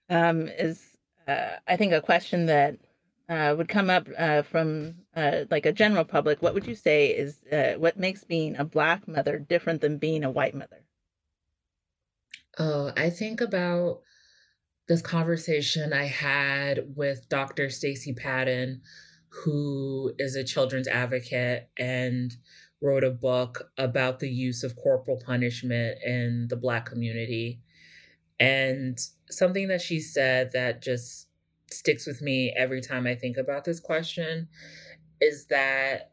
um, 0.08 0.46
is 0.46 0.80
uh, 1.26 1.56
I 1.66 1.76
think 1.76 1.92
a 1.92 2.00
question 2.00 2.46
that 2.46 2.78
uh, 3.28 3.54
would 3.56 3.68
come 3.68 3.90
up 3.90 4.08
uh, 4.16 4.42
from 4.42 4.94
uh, 5.14 5.44
like 5.50 5.66
a 5.66 5.72
general 5.72 6.04
public, 6.04 6.40
what 6.40 6.54
would 6.54 6.66
you 6.66 6.74
say 6.74 7.08
is 7.08 7.44
uh, 7.52 7.74
what 7.76 7.98
makes 7.98 8.24
being 8.24 8.56
a 8.56 8.64
black 8.64 9.06
mother 9.06 9.38
different 9.38 9.80
than 9.80 9.98
being 9.98 10.24
a 10.24 10.30
white 10.30 10.54
mother? 10.54 10.84
Oh, 12.58 12.92
I 12.96 13.10
think 13.10 13.40
about 13.40 14.00
this 14.88 15.02
conversation 15.02 15.92
I 15.92 16.06
had 16.06 16.96
with 16.96 17.28
Dr. 17.28 17.68
Stacey 17.68 18.14
Patton, 18.14 18.80
who 19.28 20.12
is 20.18 20.34
a 20.34 20.42
children's 20.42 20.88
advocate 20.88 21.68
and 21.76 22.34
wrote 22.80 23.04
a 23.04 23.10
book 23.10 23.70
about 23.76 24.20
the 24.20 24.30
use 24.30 24.62
of 24.62 24.76
corporal 24.76 25.20
punishment 25.24 25.98
in 26.04 26.46
the 26.48 26.56
Black 26.56 26.86
community. 26.86 27.60
And 28.40 28.98
something 29.28 29.68
that 29.68 29.82
she 29.82 30.00
said 30.00 30.52
that 30.52 30.80
just 30.82 31.27
sticks 31.70 32.06
with 32.06 32.22
me 32.22 32.52
every 32.56 32.80
time 32.80 33.06
I 33.06 33.14
think 33.14 33.36
about 33.36 33.64
this 33.64 33.80
question 33.80 34.48
is 35.20 35.46
that 35.46 36.12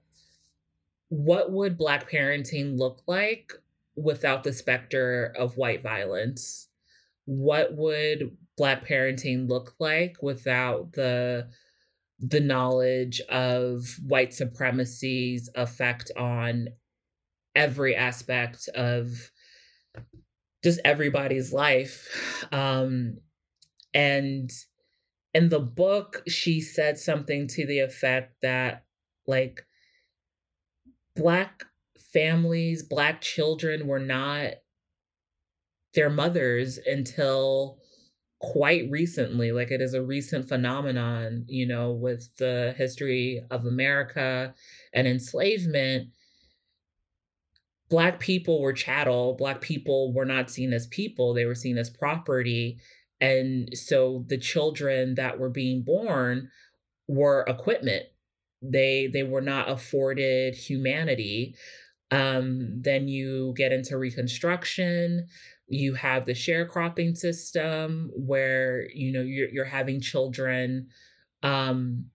what 1.10 1.52
would 1.52 1.78
Black 1.78 2.10
parenting 2.10 2.78
look 2.78 3.04
like 3.08 3.54
without 3.96 4.44
the 4.44 4.54
specter 4.54 5.34
of 5.38 5.58
white 5.58 5.84
violence? 5.84 6.68
What 7.26 7.76
would 7.76 8.36
Black 8.58 8.88
parenting 8.88 9.48
look 9.48 9.76
like 9.80 10.18
without 10.22 10.94
the 10.94 11.48
the 12.20 12.40
knowledge 12.40 13.20
of 13.30 14.00
white 14.06 14.34
supremacy's 14.34 15.50
effect 15.56 16.12
on 16.16 16.70
every 17.56 17.96
aspect 17.96 18.68
of 18.70 19.32
just 20.64 20.80
everybody's 20.84 21.54
life. 21.54 22.48
Um, 22.52 23.18
and 23.94 24.50
in 25.36 25.50
the 25.50 25.60
book, 25.60 26.24
she 26.30 26.62
said 26.62 26.98
something 26.98 27.46
to 27.46 27.68
the 27.68 27.80
effect 27.80 28.38
that, 28.42 28.86
like, 29.28 29.66
Black 31.14 31.66
families, 32.14 32.84
Black 32.84 33.20
children 33.20 33.86
were 33.86 34.00
not 34.00 34.54
their 35.94 36.10
mothers 36.10 36.78
until 36.78 37.80
quite 38.40 38.90
recently. 38.90 39.52
Like 39.52 39.72
it 39.72 39.82
is 39.82 39.94
a 39.94 40.04
recent 40.04 40.48
phenomenon 40.48 41.46
you 41.48 41.66
know 41.66 41.92
with 41.92 42.30
the 42.38 42.74
history 42.78 43.42
of 43.50 43.66
america 43.66 44.54
and 44.94 45.08
enslavement. 45.08 46.10
Black 47.90 48.20
people 48.20 48.62
were 48.62 48.74
chattel. 48.74 49.36
Black 49.38 49.62
people 49.62 50.12
were 50.12 50.26
not 50.26 50.50
seen 50.50 50.74
as 50.74 50.88
people. 50.88 51.34
They 51.34 51.46
were 51.46 51.56
seen 51.56 51.78
as 51.78 51.90
property 51.90 52.80
and 53.22 53.70
so 53.78 54.26
the 54.28 54.38
children 54.38 55.16
that 55.16 55.40
were 55.40 55.50
being 55.50 55.84
born 55.84 56.50
were 57.08 57.46
equipment. 57.48 58.04
They 58.62 59.08
they 59.08 59.24
were 59.24 59.42
not 59.42 59.70
afforded 59.70 60.56
humanity. 60.56 61.56
Um 62.12 62.82
then 62.82 63.08
you 63.08 63.54
get 63.58 63.72
into 63.72 63.98
reconstruction. 63.98 65.28
You 65.68 65.96
have 65.96 66.26
the 66.26 66.34
sharecropping 66.34 67.18
system 67.18 68.12
where 68.16 68.88
you 68.94 69.12
know 69.12 69.22
you're, 69.22 69.50
you're 69.50 69.66
having 69.66 70.02
children 70.02 70.88
um, 71.44 72.06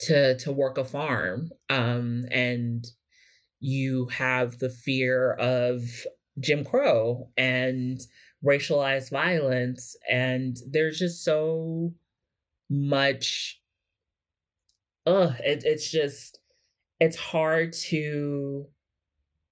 to 0.00 0.36
to 0.38 0.52
work 0.52 0.78
a 0.78 0.84
farm 0.84 1.50
um, 1.70 2.24
and 2.30 2.84
you 3.60 4.06
have 4.06 4.58
the 4.58 4.70
fear 4.70 5.32
of 5.34 5.82
Jim 6.40 6.64
Crow 6.64 7.30
and 7.36 8.00
racialized 8.44 9.10
violence 9.10 9.96
and 10.10 10.58
there's 10.70 10.98
just 10.98 11.24
so 11.24 11.92
much 12.68 13.60
ugh 15.06 15.34
it, 15.44 15.62
it's 15.64 15.90
just 15.90 16.40
it's 16.98 17.16
hard 17.16 17.72
to 17.72 18.66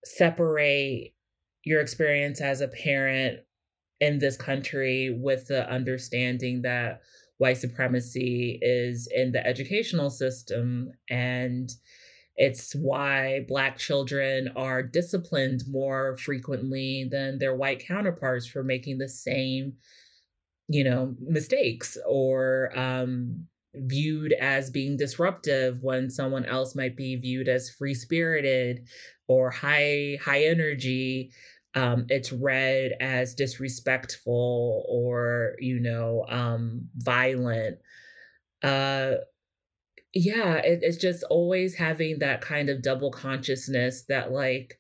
separate 0.04 1.14
your 1.64 1.80
experience 1.80 2.40
as 2.40 2.60
a 2.60 2.68
parent 2.68 3.40
in 4.00 4.18
this 4.18 4.36
country 4.36 5.16
with 5.20 5.46
the 5.48 5.68
understanding 5.70 6.62
that 6.62 7.00
white 7.38 7.58
supremacy 7.58 8.58
is 8.62 9.08
in 9.14 9.32
the 9.32 9.46
educational 9.46 10.10
system 10.10 10.90
and 11.08 11.70
it's 12.40 12.74
why 12.74 13.44
black 13.48 13.78
children 13.78 14.50
are 14.56 14.82
disciplined 14.82 15.62
more 15.68 16.16
frequently 16.18 17.06
than 17.10 17.38
their 17.38 17.54
white 17.54 17.86
counterparts 17.86 18.46
for 18.48 18.64
making 18.64 18.98
the 18.98 19.08
same 19.10 19.74
you 20.68 20.84
know 20.84 21.14
mistakes 21.20 21.98
or 22.06 22.76
um, 22.78 23.46
viewed 23.74 24.32
as 24.34 24.70
being 24.70 24.96
disruptive 24.96 25.82
when 25.82 26.10
someone 26.10 26.44
else 26.44 26.74
might 26.74 26.96
be 26.96 27.16
viewed 27.16 27.48
as 27.48 27.70
free 27.70 27.94
spirited 27.94 28.86
or 29.28 29.50
high 29.50 30.18
high 30.22 30.44
energy. 30.44 31.32
Um, 31.74 32.06
it's 32.08 32.32
read 32.32 32.92
as 33.00 33.34
disrespectful 33.34 34.84
or 34.88 35.54
you 35.60 35.78
know 35.80 36.24
um, 36.28 36.88
violent. 36.96 37.78
Uh, 38.62 39.16
yeah 40.14 40.56
it, 40.56 40.80
it's 40.82 40.96
just 40.96 41.22
always 41.24 41.76
having 41.76 42.18
that 42.18 42.40
kind 42.40 42.68
of 42.68 42.82
double 42.82 43.10
consciousness 43.10 44.04
that 44.08 44.32
like 44.32 44.78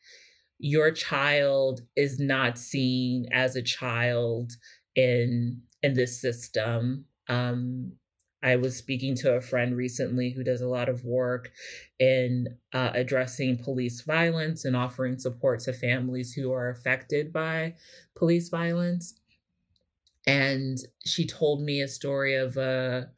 your 0.58 0.90
child 0.90 1.80
is 1.96 2.18
not 2.18 2.58
seen 2.58 3.26
as 3.32 3.56
a 3.56 3.62
child 3.62 4.52
in 4.94 5.62
in 5.82 5.94
this 5.94 6.20
system 6.20 7.04
um 7.28 7.92
I 8.42 8.56
was 8.56 8.76
speaking 8.76 9.14
to 9.16 9.34
a 9.34 9.40
friend 9.40 9.76
recently 9.76 10.30
who 10.30 10.42
does 10.42 10.62
a 10.62 10.68
lot 10.68 10.88
of 10.88 11.04
work 11.04 11.50
in 11.98 12.56
uh, 12.72 12.90
addressing 12.94 13.58
police 13.58 14.00
violence 14.00 14.64
and 14.64 14.74
offering 14.74 15.18
support 15.18 15.60
to 15.60 15.72
families 15.72 16.32
who 16.32 16.50
are 16.52 16.70
affected 16.70 17.32
by 17.32 17.74
police 18.16 18.48
violence. 18.48 19.14
And 20.26 20.78
she 21.04 21.26
told 21.26 21.62
me 21.62 21.82
a 21.82 21.88
story 21.88 22.34
of 22.34 22.56
a 22.56 23.10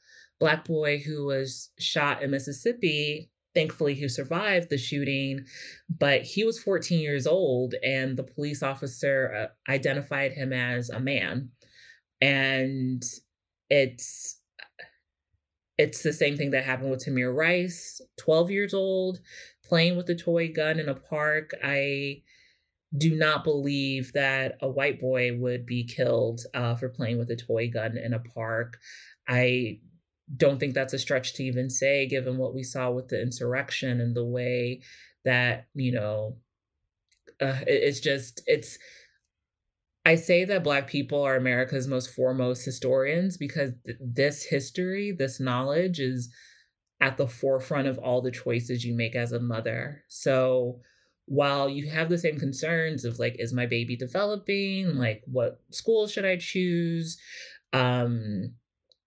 black 0.42 0.64
boy 0.64 0.98
who 0.98 1.26
was 1.26 1.70
shot 1.78 2.20
in 2.20 2.32
Mississippi. 2.32 3.30
Thankfully, 3.54 3.94
he 3.94 4.08
survived 4.08 4.70
the 4.70 4.76
shooting, 4.76 5.44
but 5.88 6.22
he 6.22 6.42
was 6.42 6.58
14 6.58 6.98
years 6.98 7.28
old, 7.28 7.76
and 7.84 8.16
the 8.16 8.24
police 8.24 8.60
officer 8.60 9.32
uh, 9.32 9.70
identified 9.70 10.32
him 10.32 10.52
as 10.52 10.90
a 10.90 10.98
man. 10.98 11.50
And 12.20 13.04
it's 13.70 14.40
it's 15.78 16.02
the 16.02 16.12
same 16.12 16.36
thing 16.36 16.50
that 16.50 16.64
happened 16.64 16.90
with 16.90 17.04
Tamir 17.04 17.32
Rice, 17.32 18.00
12 18.18 18.50
years 18.50 18.74
old, 18.74 19.20
playing 19.64 19.96
with 19.96 20.10
a 20.10 20.16
toy 20.16 20.52
gun 20.52 20.80
in 20.80 20.88
a 20.88 20.96
park. 20.96 21.52
I 21.62 22.22
do 22.98 23.14
not 23.14 23.44
believe 23.44 24.12
that 24.14 24.56
a 24.60 24.68
white 24.68 25.00
boy 25.00 25.38
would 25.38 25.66
be 25.66 25.84
killed 25.84 26.40
uh, 26.52 26.74
for 26.74 26.88
playing 26.88 27.18
with 27.18 27.30
a 27.30 27.36
toy 27.36 27.70
gun 27.70 27.96
in 27.96 28.12
a 28.12 28.18
park. 28.18 28.78
I 29.28 29.78
don't 30.36 30.58
think 30.58 30.74
that's 30.74 30.94
a 30.94 30.98
stretch 30.98 31.34
to 31.34 31.44
even 31.44 31.68
say, 31.68 32.06
given 32.06 32.38
what 32.38 32.54
we 32.54 32.62
saw 32.62 32.90
with 32.90 33.08
the 33.08 33.20
insurrection 33.20 34.00
and 34.00 34.14
the 34.14 34.24
way 34.24 34.80
that, 35.24 35.66
you 35.74 35.92
know, 35.92 36.36
uh, 37.40 37.60
it, 37.66 37.82
it's 37.82 38.00
just, 38.00 38.42
it's, 38.46 38.78
I 40.04 40.16
say 40.16 40.44
that 40.44 40.64
Black 40.64 40.88
people 40.88 41.22
are 41.22 41.36
America's 41.36 41.86
most 41.86 42.14
foremost 42.14 42.64
historians 42.64 43.36
because 43.36 43.72
th- 43.84 43.98
this 44.00 44.44
history, 44.44 45.12
this 45.12 45.38
knowledge 45.38 46.00
is 46.00 46.32
at 47.00 47.16
the 47.16 47.28
forefront 47.28 47.88
of 47.88 47.98
all 47.98 48.22
the 48.22 48.30
choices 48.30 48.84
you 48.84 48.94
make 48.94 49.14
as 49.14 49.32
a 49.32 49.40
mother. 49.40 50.04
So 50.08 50.80
while 51.26 51.68
you 51.68 51.88
have 51.90 52.08
the 52.08 52.18
same 52.18 52.38
concerns 52.38 53.04
of 53.04 53.18
like, 53.18 53.36
is 53.38 53.52
my 53.52 53.66
baby 53.66 53.96
developing? 53.96 54.96
Like, 54.96 55.22
what 55.26 55.60
school 55.70 56.06
should 56.06 56.24
I 56.24 56.36
choose? 56.36 57.18
Um, 57.72 58.54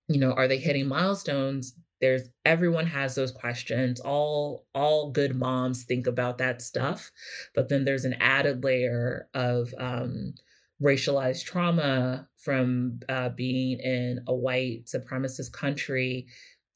you 0.08 0.20
know, 0.20 0.32
are 0.32 0.48
they 0.48 0.58
hitting 0.58 0.88
milestones? 0.88 1.76
There's 2.02 2.30
everyone 2.44 2.88
has 2.88 3.16
those 3.16 3.32
questions. 3.32 4.00
All 4.00 4.66
all 4.76 5.12
good 5.12 5.36
moms 5.36 5.84
think 5.84 6.08
about 6.08 6.38
that 6.40 6.62
stuff, 6.62 7.12
but 7.54 7.70
then 7.70 7.86
there's 7.86 8.06
an 8.06 8.16
added 8.20 8.64
layer 8.64 9.30
of 9.34 9.74
um, 9.78 10.34
racialized 10.82 11.46
trauma 11.46 12.28
from 12.38 13.00
uh, 13.10 13.30
being 13.30 13.80
in 13.80 14.24
a 14.28 14.36
white 14.36 14.86
supremacist 14.86 15.52
country 15.54 16.28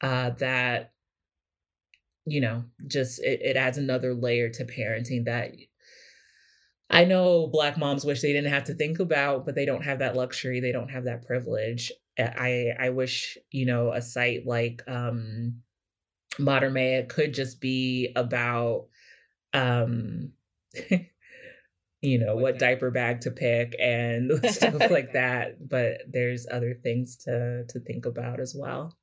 uh, 0.01 0.31
that 0.31 0.93
you 2.25 2.41
know 2.41 2.63
just 2.88 3.21
it, 3.21 3.41
it 3.41 3.57
adds 3.57 3.77
another 3.77 4.13
layer 4.13 4.50
to 4.50 4.65
parenting 4.65 5.25
that 5.25 5.51
I 6.89 7.05
know 7.05 7.48
black 7.48 7.77
moms 7.77 8.03
wish 8.03 8.21
they 8.21 8.33
didn't 8.33 8.51
have 8.51 8.63
to 8.65 8.74
think 8.74 9.00
about, 9.00 9.45
but 9.45 9.53
they 9.53 9.65
don't 9.65 9.83
have 9.83 10.00
that 10.00 10.15
luxury. 10.15 10.59
They 10.59 10.71
don't 10.71 10.89
have 10.89 11.03
that 11.03 11.24
privilege. 11.25 11.91
I 12.19 12.73
I 12.79 12.89
wish, 12.89 13.38
you 13.51 13.65
know, 13.65 13.91
a 13.91 14.01
site 14.01 14.45
like 14.45 14.83
um 14.88 15.61
Mater 16.38 16.69
Mea 16.69 17.03
could 17.07 17.33
just 17.33 17.59
be 17.61 18.11
about 18.15 18.88
um 19.53 20.33
you 22.01 22.17
know, 22.17 22.35
what 22.35 22.59
diaper 22.59 22.91
bag 22.91 23.21
to 23.21 23.31
pick 23.31 23.75
and 23.79 24.31
stuff 24.49 24.89
like 24.89 25.13
that. 25.13 25.67
But 25.67 26.01
there's 26.07 26.47
other 26.49 26.73
things 26.73 27.17
to 27.25 27.65
to 27.67 27.79
think 27.79 28.05
about 28.05 28.39
as 28.39 28.55
well. 28.55 28.95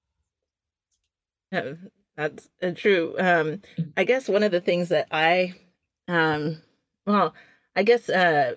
Yeah, 1.53 1.75
that's 2.17 2.49
uh, 2.63 2.73
true. 2.73 3.15
Um, 3.19 3.61
mm. 3.79 3.93
I 3.97 4.05
guess 4.05 4.29
one 4.29 4.43
of 4.43 4.51
the 4.51 4.61
things 4.61 4.89
that 4.89 5.09
I, 5.13 5.55
um, 6.09 6.61
well, 7.07 7.35
I 7.77 7.83
guess 7.83 8.09
uh, 8.09 8.57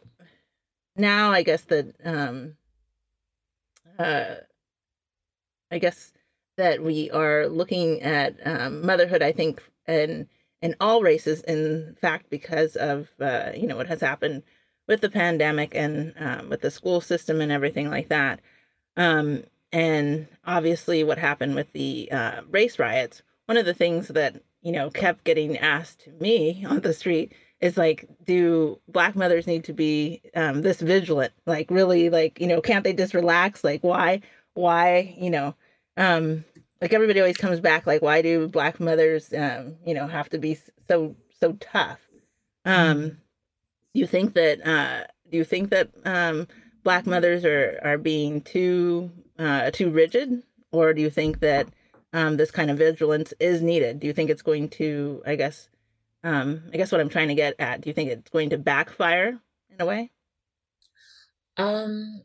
now 0.96 1.32
I 1.32 1.44
guess 1.44 1.62
that 1.63 1.94
um, 2.04 2.56
uh, 4.00 4.36
I 5.72 5.80
guess 5.80 6.12
that 6.58 6.84
we 6.84 7.10
are 7.12 7.48
looking 7.48 8.02
at 8.02 8.36
um, 8.46 8.86
motherhood. 8.86 9.22
I 9.22 9.32
think 9.32 9.62
and 9.86 10.28
in 10.62 10.76
all 10.80 11.02
races, 11.02 11.42
in 11.42 11.96
fact, 12.00 12.30
because 12.30 12.76
of 12.76 13.10
uh, 13.20 13.52
you 13.56 13.68
know 13.68 13.78
what 13.78 13.88
has 13.88 14.02
happened 14.02 14.44
with 14.88 15.02
the 15.02 15.10
pandemic 15.10 15.76
and 15.76 16.14
um, 16.20 16.50
with 16.50 16.62
the 16.62 16.72
school 16.72 17.02
system 17.02 17.42
and 17.42 17.52
everything 17.52 17.90
like 17.90 18.10
that, 18.10 18.40
um, 18.98 19.44
and 19.72 20.28
obviously 20.46 21.04
what 21.04 21.18
happened 21.18 21.56
with 21.56 21.72
the 21.74 22.10
uh, 22.12 22.42
race 22.50 22.80
riots. 22.80 23.22
One 23.46 23.58
of 23.58 23.66
the 23.66 23.74
things 23.74 24.10
that 24.10 24.42
you 24.62 24.72
know 24.72 24.90
kept 24.90 25.24
getting 25.24 25.58
asked 25.58 26.02
to 26.02 26.12
me 26.12 26.66
on 26.68 26.82
the 26.82 26.94
street 26.94 27.34
is 27.62 27.78
like 27.78 28.08
do 28.26 28.80
black 28.88 29.16
mothers 29.16 29.48
need 29.48 29.64
to 29.66 29.74
be 29.74 30.22
um, 30.36 30.62
this 30.62 30.82
vigilant 30.82 31.34
like 31.46 31.70
really 31.70 32.10
like 32.10 32.40
you 32.40 32.48
know 32.48 32.62
can't 32.62 32.84
they 32.84 32.94
just 32.94 33.14
relax 33.14 33.64
like 33.64 33.84
why 33.84 34.22
why 34.54 35.14
you 35.18 35.30
know 35.30 35.54
um 36.00 36.46
like 36.82 36.94
everybody 36.94 37.20
always 37.20 37.38
comes 37.38 37.60
back 37.60 37.86
like 37.86 38.01
why 38.01 38.22
do 38.22 38.48
black 38.48 38.79
mothers 38.79 39.32
um 39.34 39.75
you 39.86 39.94
know 39.94 40.08
have 40.08 40.29
to 40.29 40.39
be 40.39 40.58
so 40.88 41.15
so 41.39 41.53
tough? 41.60 42.00
Um 42.65 42.98
mm-hmm. 42.98 43.08
do 43.08 44.00
you 44.00 44.08
think 44.08 44.34
that 44.34 44.65
uh 44.65 45.06
do 45.29 45.38
you 45.38 45.44
think 45.44 45.70
that 45.70 45.89
um 46.06 46.48
black 46.84 47.06
mothers 47.06 47.46
are 47.46 47.79
are 47.84 47.98
being 47.98 48.41
too 48.41 49.12
uh 49.38 49.70
too 49.72 49.91
rigid? 49.91 50.41
Or 50.72 50.94
do 50.94 51.01
you 51.01 51.10
think 51.10 51.41
that 51.41 51.68
um 52.13 52.38
this 52.38 52.50
kind 52.50 52.72
of 52.72 52.77
vigilance 52.77 53.34
is 53.39 53.62
needed? 53.62 54.00
Do 54.00 54.08
you 54.08 54.13
think 54.13 54.29
it's 54.29 54.41
going 54.41 54.70
to 54.70 55.22
i 55.27 55.36
guess 55.36 55.70
um 56.24 56.63
i 56.74 56.77
guess 56.77 56.91
what 56.91 57.01
i'm 57.01 57.10
trying 57.10 57.27
to 57.27 57.36
get 57.36 57.56
at 57.60 57.82
do 57.82 57.89
you 57.89 57.94
think 57.94 58.10
it's 58.10 58.32
going 58.32 58.51
to 58.51 58.58
backfire 58.58 59.38
in 59.70 59.82
a 59.82 59.86
way? 59.86 60.12
Um 61.58 62.24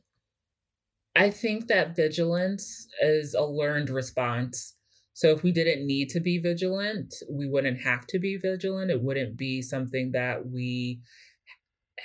I 1.16 1.30
think 1.30 1.68
that 1.68 1.94
vigilance 1.94 2.88
is 3.00 3.34
a 3.34 3.44
learned 3.44 3.90
response. 3.90 4.74
So 5.12 5.28
if 5.28 5.44
we 5.44 5.52
didn't 5.52 5.86
need 5.86 6.08
to 6.10 6.20
be 6.20 6.38
vigilant, 6.38 7.14
we 7.30 7.48
wouldn't 7.48 7.82
have 7.82 8.06
to 8.08 8.18
be 8.18 8.36
vigilant. 8.36 8.90
It 8.90 9.02
wouldn't 9.02 9.36
be 9.36 9.62
something 9.62 10.10
that 10.12 10.46
we 10.46 11.00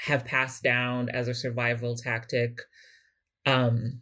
have 0.05 0.25
passed 0.25 0.61
down 0.61 1.09
as 1.09 1.27
a 1.27 1.33
survival 1.33 1.95
tactic 1.95 2.59
um, 3.47 4.01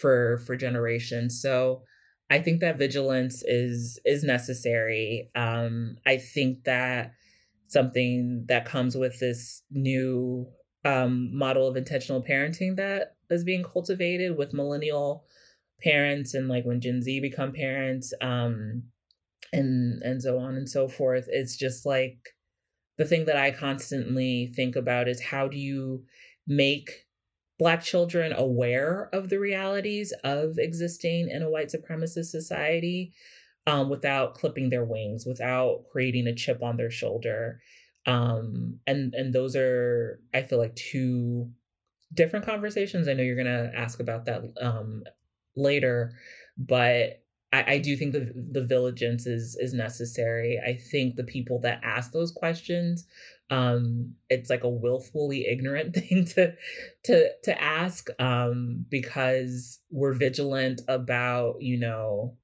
for 0.00 0.38
for 0.46 0.56
generations. 0.56 1.40
So 1.42 1.82
I 2.30 2.38
think 2.40 2.60
that 2.60 2.78
vigilance 2.78 3.42
is 3.44 4.00
is 4.06 4.24
necessary. 4.24 5.30
Um, 5.34 5.96
I 6.06 6.16
think 6.16 6.64
that 6.64 7.12
something 7.66 8.46
that 8.48 8.64
comes 8.64 8.96
with 8.96 9.20
this 9.20 9.62
new 9.70 10.46
um, 10.84 11.36
model 11.36 11.68
of 11.68 11.76
intentional 11.76 12.22
parenting 12.22 12.76
that 12.76 13.16
is 13.30 13.44
being 13.44 13.64
cultivated 13.64 14.36
with 14.36 14.54
millennial 14.54 15.24
parents 15.82 16.34
and 16.34 16.48
like 16.48 16.64
when 16.64 16.80
Gen 16.80 17.02
Z 17.02 17.20
become 17.20 17.52
parents, 17.52 18.12
um, 18.20 18.84
and 19.52 20.02
and 20.02 20.22
so 20.22 20.38
on 20.38 20.56
and 20.56 20.68
so 20.68 20.88
forth. 20.88 21.26
It's 21.28 21.56
just 21.56 21.86
like 21.86 22.18
the 22.98 23.04
thing 23.04 23.24
that 23.26 23.36
I 23.36 23.50
constantly 23.50 24.52
think 24.54 24.76
about 24.76 25.08
is 25.08 25.22
how 25.22 25.48
do 25.48 25.56
you 25.56 26.04
make 26.46 27.06
Black 27.58 27.82
children 27.82 28.32
aware 28.32 29.10
of 29.12 29.28
the 29.28 29.38
realities 29.38 30.14
of 30.24 30.58
existing 30.58 31.28
in 31.28 31.42
a 31.42 31.50
white 31.50 31.68
supremacist 31.68 32.26
society 32.26 33.12
um, 33.66 33.90
without 33.90 34.34
clipping 34.34 34.70
their 34.70 34.84
wings, 34.84 35.26
without 35.26 35.84
creating 35.92 36.26
a 36.26 36.34
chip 36.34 36.62
on 36.62 36.76
their 36.76 36.90
shoulder. 36.90 37.60
Um, 38.06 38.80
and 38.86 39.14
and 39.14 39.34
those 39.34 39.54
are, 39.56 40.20
I 40.32 40.42
feel 40.42 40.58
like, 40.58 40.74
two 40.74 41.50
different 42.14 42.46
conversations. 42.46 43.08
I 43.08 43.14
know 43.14 43.22
you're 43.22 43.36
gonna 43.36 43.72
ask 43.74 44.00
about 44.00 44.24
that 44.26 44.42
um, 44.60 45.04
later, 45.56 46.12
but 46.56 47.22
I, 47.52 47.74
I 47.74 47.78
do 47.78 47.96
think 47.96 48.12
the 48.12 48.32
the 48.34 48.64
vigilance 48.64 49.26
is 49.26 49.56
is 49.60 49.74
necessary. 49.74 50.60
I 50.64 50.74
think 50.74 51.16
the 51.16 51.24
people 51.24 51.60
that 51.60 51.80
ask 51.82 52.12
those 52.12 52.32
questions, 52.32 53.06
um, 53.50 54.14
it's 54.28 54.50
like 54.50 54.64
a 54.64 54.68
willfully 54.68 55.46
ignorant 55.46 55.94
thing 55.94 56.24
to 56.26 56.54
to 57.04 57.30
to 57.44 57.62
ask 57.62 58.08
um, 58.20 58.84
because 58.88 59.80
we're 59.90 60.14
vigilant 60.14 60.82
about 60.88 61.60
you 61.60 61.78
know 61.78 62.36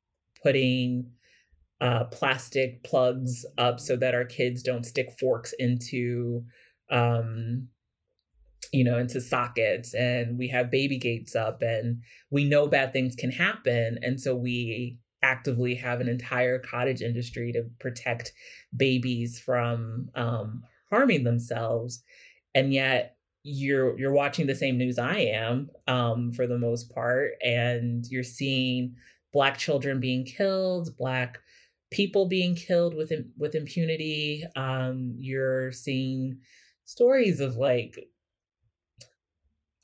putting 0.42 1.10
uh, 1.80 2.04
plastic 2.04 2.82
plugs 2.84 3.44
up 3.58 3.80
so 3.80 3.96
that 3.96 4.14
our 4.14 4.24
kids 4.24 4.62
don't 4.62 4.86
stick 4.86 5.08
forks 5.20 5.52
into 5.58 6.44
um, 6.90 7.68
you 8.72 8.84
know, 8.84 8.98
into 8.98 9.20
sockets 9.20 9.94
and 9.94 10.38
we 10.38 10.48
have 10.48 10.70
baby 10.70 10.98
gates 10.98 11.34
up 11.34 11.62
and 11.62 12.02
we 12.30 12.44
know 12.44 12.66
bad 12.66 12.92
things 12.92 13.14
can 13.16 13.30
happen. 13.30 13.98
And 14.02 14.20
so 14.20 14.34
we 14.34 14.98
actively 15.22 15.74
have 15.74 16.00
an 16.00 16.08
entire 16.08 16.58
cottage 16.58 17.02
industry 17.02 17.52
to 17.52 17.64
protect 17.80 18.32
babies 18.76 19.38
from 19.38 20.08
um, 20.14 20.62
harming 20.90 21.24
themselves. 21.24 22.02
And 22.54 22.72
yet 22.72 23.16
you're 23.48 23.96
you're 23.96 24.12
watching 24.12 24.48
the 24.48 24.54
same 24.56 24.76
news 24.76 24.98
I 24.98 25.18
am 25.18 25.70
um, 25.86 26.32
for 26.32 26.48
the 26.48 26.58
most 26.58 26.92
part, 26.92 27.34
and 27.44 28.04
you're 28.08 28.24
seeing 28.24 28.96
black 29.32 29.56
children 29.56 30.00
being 30.00 30.24
killed, 30.24 30.96
black 30.98 31.38
people 31.92 32.26
being 32.26 32.56
killed 32.56 32.94
with 32.94 33.12
with 33.38 33.54
impunity. 33.54 34.44
Um, 34.56 35.14
you're 35.18 35.70
seeing 35.70 36.38
stories 36.86 37.38
of 37.38 37.56
like 37.56 38.08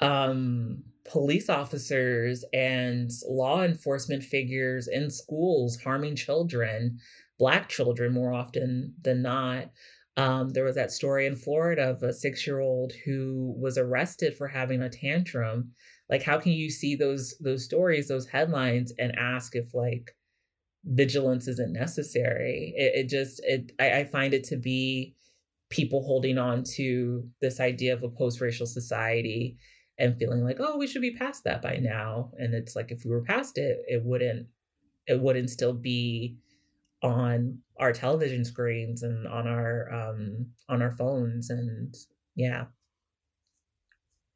um, 0.00 0.82
police 1.04 1.48
officers 1.48 2.44
and 2.52 3.10
law 3.28 3.62
enforcement 3.62 4.22
figures 4.22 4.88
in 4.88 5.10
schools 5.10 5.78
harming 5.82 6.16
children, 6.16 6.98
Black 7.38 7.68
children 7.68 8.12
more 8.12 8.32
often 8.32 8.94
than 9.02 9.22
not. 9.22 9.70
Um, 10.16 10.50
there 10.50 10.64
was 10.64 10.76
that 10.76 10.92
story 10.92 11.26
in 11.26 11.36
Florida 11.36 11.90
of 11.90 12.02
a 12.02 12.12
six 12.12 12.46
year 12.46 12.60
old 12.60 12.92
who 13.04 13.54
was 13.58 13.78
arrested 13.78 14.36
for 14.36 14.46
having 14.46 14.82
a 14.82 14.90
tantrum. 14.90 15.72
Like, 16.10 16.22
how 16.22 16.38
can 16.38 16.52
you 16.52 16.70
see 16.70 16.94
those 16.94 17.34
those 17.40 17.64
stories, 17.64 18.08
those 18.08 18.28
headlines, 18.28 18.92
and 18.98 19.16
ask 19.18 19.56
if 19.56 19.72
like 19.74 20.10
vigilance 20.84 21.48
isn't 21.48 21.72
necessary? 21.72 22.74
It, 22.76 23.06
it 23.06 23.08
just 23.08 23.40
it 23.44 23.72
I, 23.80 24.00
I 24.00 24.04
find 24.04 24.34
it 24.34 24.44
to 24.44 24.56
be 24.56 25.16
people 25.70 26.04
holding 26.04 26.36
on 26.36 26.62
to 26.76 27.26
this 27.40 27.58
idea 27.58 27.94
of 27.94 28.02
a 28.02 28.10
post 28.10 28.40
racial 28.42 28.66
society 28.66 29.56
and 30.02 30.18
feeling 30.18 30.44
like 30.44 30.56
oh 30.58 30.76
we 30.76 30.86
should 30.86 31.00
be 31.00 31.14
past 31.14 31.44
that 31.44 31.62
by 31.62 31.76
now. 31.76 32.32
And 32.36 32.52
it's 32.54 32.74
like 32.74 32.90
if 32.90 33.04
we 33.04 33.10
were 33.12 33.22
past 33.22 33.56
it 33.56 33.78
it 33.86 34.04
wouldn't 34.04 34.48
it 35.06 35.20
wouldn't 35.20 35.48
still 35.48 35.72
be 35.72 36.36
on 37.02 37.58
our 37.78 37.92
television 37.92 38.44
screens 38.44 39.02
and 39.02 39.26
on 39.26 39.46
our 39.46 39.92
um 39.92 40.46
on 40.68 40.82
our 40.82 40.90
phones. 40.90 41.50
And 41.50 41.94
yeah. 42.34 42.64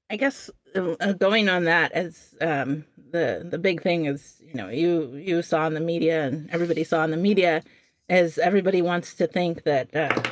I 0.09 0.17
guess 0.17 0.51
uh, 0.77 0.95
uh 1.01 1.13
going 1.15 1.49
on 1.49 1.65
that 1.65 1.91
as 1.93 2.37
um 2.41 2.85
the 3.11 3.47
the 3.51 3.59
big 3.59 3.83
thing 3.83 4.07
is 4.07 4.41
you 4.41 4.55
know 4.55 4.69
you 4.69 5.17
you 5.17 5.43
saw 5.43 5.67
in 5.67 5.75
the 5.75 5.81
media 5.81 6.27
and 6.27 6.49
everybody 6.51 6.85
saw 6.85 7.03
in 7.03 7.11
the 7.11 7.17
media 7.17 7.63
is 8.09 8.39
everybody 8.39 8.83
wants 8.83 9.15
to 9.15 9.27
think 9.27 9.65
that 9.65 9.95
uh 9.97 10.23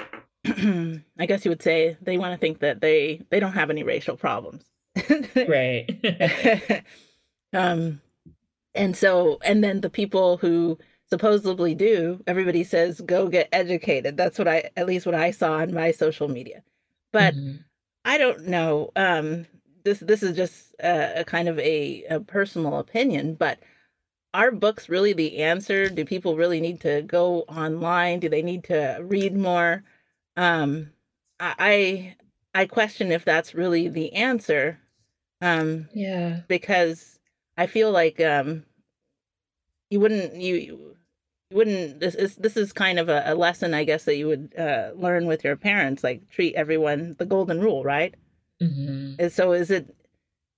I 1.18 1.27
guess 1.27 1.44
you 1.44 1.51
would 1.51 1.62
say 1.62 1.97
they 2.03 2.18
want 2.18 2.35
to 2.35 2.38
think 2.38 2.61
that 2.61 2.81
they 2.81 3.23
they 3.31 3.40
don't 3.40 3.55
have 3.55 3.70
any 3.70 3.83
racial 3.83 4.16
problems 4.16 4.64
right. 5.48 6.85
um, 7.52 8.00
and 8.74 8.96
so, 8.96 9.38
and 9.44 9.62
then 9.62 9.80
the 9.80 9.90
people 9.90 10.37
who 10.37 10.78
supposedly 11.09 11.74
do, 11.74 12.22
everybody 12.26 12.64
says, 12.64 13.00
go 13.00 13.28
get 13.28 13.48
educated. 13.52 14.16
That's 14.16 14.38
what 14.38 14.48
I, 14.48 14.70
at 14.76 14.87
least 14.87 15.07
what 15.07 15.14
I 15.14 15.30
saw 15.30 15.54
on 15.54 15.72
my 15.72 15.90
social 15.90 16.28
media. 16.28 16.62
But 17.12 17.35
mm-hmm. 17.35 17.57
I 18.04 18.18
don't 18.18 18.46
know. 18.48 18.90
Um, 18.96 19.46
this 19.85 20.00
this 20.00 20.22
is 20.22 20.37
just 20.37 20.74
a, 20.83 21.20
a 21.20 21.24
kind 21.24 21.48
of 21.48 21.59
a, 21.59 22.04
a 22.04 22.20
personal 22.20 22.78
opinion, 22.78 23.35
but 23.35 23.59
are 24.33 24.50
books 24.50 24.88
really 24.88 25.12
the 25.12 25.38
answer? 25.38 25.88
Do 25.88 26.04
people 26.04 26.37
really 26.37 26.61
need 26.61 26.80
to 26.80 27.02
go 27.02 27.42
online? 27.42 28.20
Do 28.20 28.28
they 28.28 28.42
need 28.42 28.64
to 28.64 28.98
read 29.02 29.37
more? 29.37 29.85
Um, 30.37 30.90
I 31.40 32.16
I 32.54 32.66
question 32.66 33.12
if 33.12 33.24
that's 33.24 33.54
really 33.54 33.88
the 33.88 34.12
answer. 34.14 34.80
Um, 35.44 35.88
yeah, 35.92 36.40
because 36.48 37.18
I 37.59 37.66
feel 37.66 37.90
like 37.90 38.18
um, 38.20 38.64
you 39.90 40.00
wouldn't 40.00 40.37
you, 40.37 40.54
you 40.54 40.96
wouldn't 41.52 42.00
this 42.00 42.14
is 42.14 42.37
this 42.37 42.57
is 42.57 42.72
kind 42.72 42.98
of 42.98 43.11
a, 43.11 43.22
a 43.26 43.35
lesson 43.35 43.74
I 43.74 43.85
guess 43.85 44.04
that 44.04 44.16
you 44.16 44.26
would 44.28 44.54
uh, 44.59 44.92
learn 44.94 45.26
with 45.26 45.44
your 45.44 45.57
parents, 45.57 46.02
like 46.02 46.30
treat 46.30 46.54
everyone 46.54 47.14
the 47.18 47.26
golden 47.26 47.61
rule, 47.61 47.85
right? 47.85 48.14
Mm-hmm. 48.62 49.16
And 49.18 49.33
so 49.33 49.52
is 49.52 49.70
it? 49.70 49.94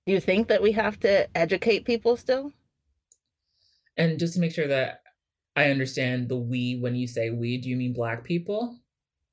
Do 0.07 0.13
you 0.13 0.21
think 0.21 0.47
that 0.47 0.63
we 0.63 0.73
have 0.73 1.01
to 1.01 1.29
educate 1.37 1.85
people 1.85 2.17
still? 2.17 2.53
And 3.97 4.21
just 4.21 4.35
to 4.35 4.41
make 4.41 4.53
sure 4.53 4.69
that 4.69 5.03
I 5.57 5.71
understand 5.71 6.29
the 6.29 6.37
we 6.37 6.79
when 6.81 6.95
you 6.95 7.09
say 7.09 7.31
we, 7.31 7.59
do 7.59 7.69
you 7.69 7.77
mean 7.77 7.93
black 7.93 8.23
people? 8.23 8.79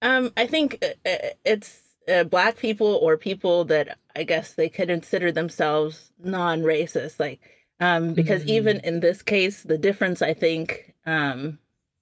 Um, 0.01 0.31
I 0.35 0.47
think 0.47 0.83
uh, 0.83 1.09
uh, 1.09 1.29
it's 1.45 1.79
uh, 2.07 2.23
black 2.23 2.57
people 2.57 2.99
or 3.01 3.17
people 3.17 3.65
that 3.65 3.97
I 4.15 4.23
guess 4.23 4.53
they 4.53 4.69
could 4.69 4.89
consider 4.89 5.31
themselves 5.31 6.11
non-racist, 6.23 7.19
like 7.19 7.39
um, 7.79 8.13
because 8.13 8.41
mm-hmm. 8.41 8.51
even 8.51 8.79
in 8.81 8.99
this 8.99 9.21
case, 9.21 9.63
the 9.63 9.77
difference 9.77 10.21
I 10.21 10.33
think 10.33 10.93
um, 11.05 11.59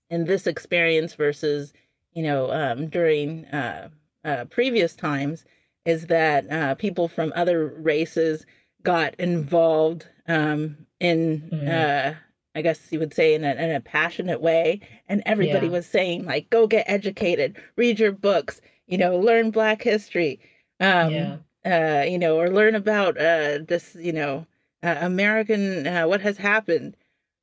in 0.10 0.26
this 0.26 0.48
experience 0.48 1.14
versus 1.16 1.74
you 2.14 2.24
know 2.24 2.52
um, 2.52 2.88
during 2.88 3.46
uh, 3.46 3.90
uh, 4.24 4.46
previous 4.46 4.96
times 4.96 5.46
is 5.86 6.08
that 6.08 6.52
uh, 6.52 6.76
people 6.76 7.08
from 7.08 7.34
other 7.36 7.68
races 7.68 8.46
got 8.84 9.16
involved 9.16 10.08
um, 10.28 10.86
in 11.00 11.50
mm-hmm. 11.52 12.18
I 12.54 12.62
guess 12.62 12.92
you 12.92 13.00
would 13.00 13.14
say 13.14 13.34
in 13.34 13.44
a, 13.44 13.54
in 13.54 13.72
a 13.72 13.80
passionate 13.80 14.42
way. 14.42 14.82
And 15.08 15.24
everybody 15.26 15.68
yeah. 15.68 15.72
was 15.72 15.86
saying, 15.86 16.26
like, 16.26 16.50
go 16.50 16.68
get 16.68 16.84
educated, 16.88 17.56
read 17.78 18.00
your 18.00 18.12
books, 18.12 18.60
you 18.92 18.98
know, 18.98 19.18
learn 19.18 19.50
Black 19.50 19.82
history, 19.82 20.40
um, 20.80 21.12
yeah. 21.12 21.38
uh, 21.66 22.04
you 22.04 22.20
know, 22.20 22.38
or 22.38 22.50
learn 22.50 22.76
about 22.76 23.18
uh, 23.18 23.60
this, 23.66 23.96
you 24.00 24.12
know, 24.12 24.46
uh, 24.84 24.98
American, 25.00 25.88
uh, 25.88 26.06
what 26.06 26.22
has 26.22 26.38
happened. 26.38 26.98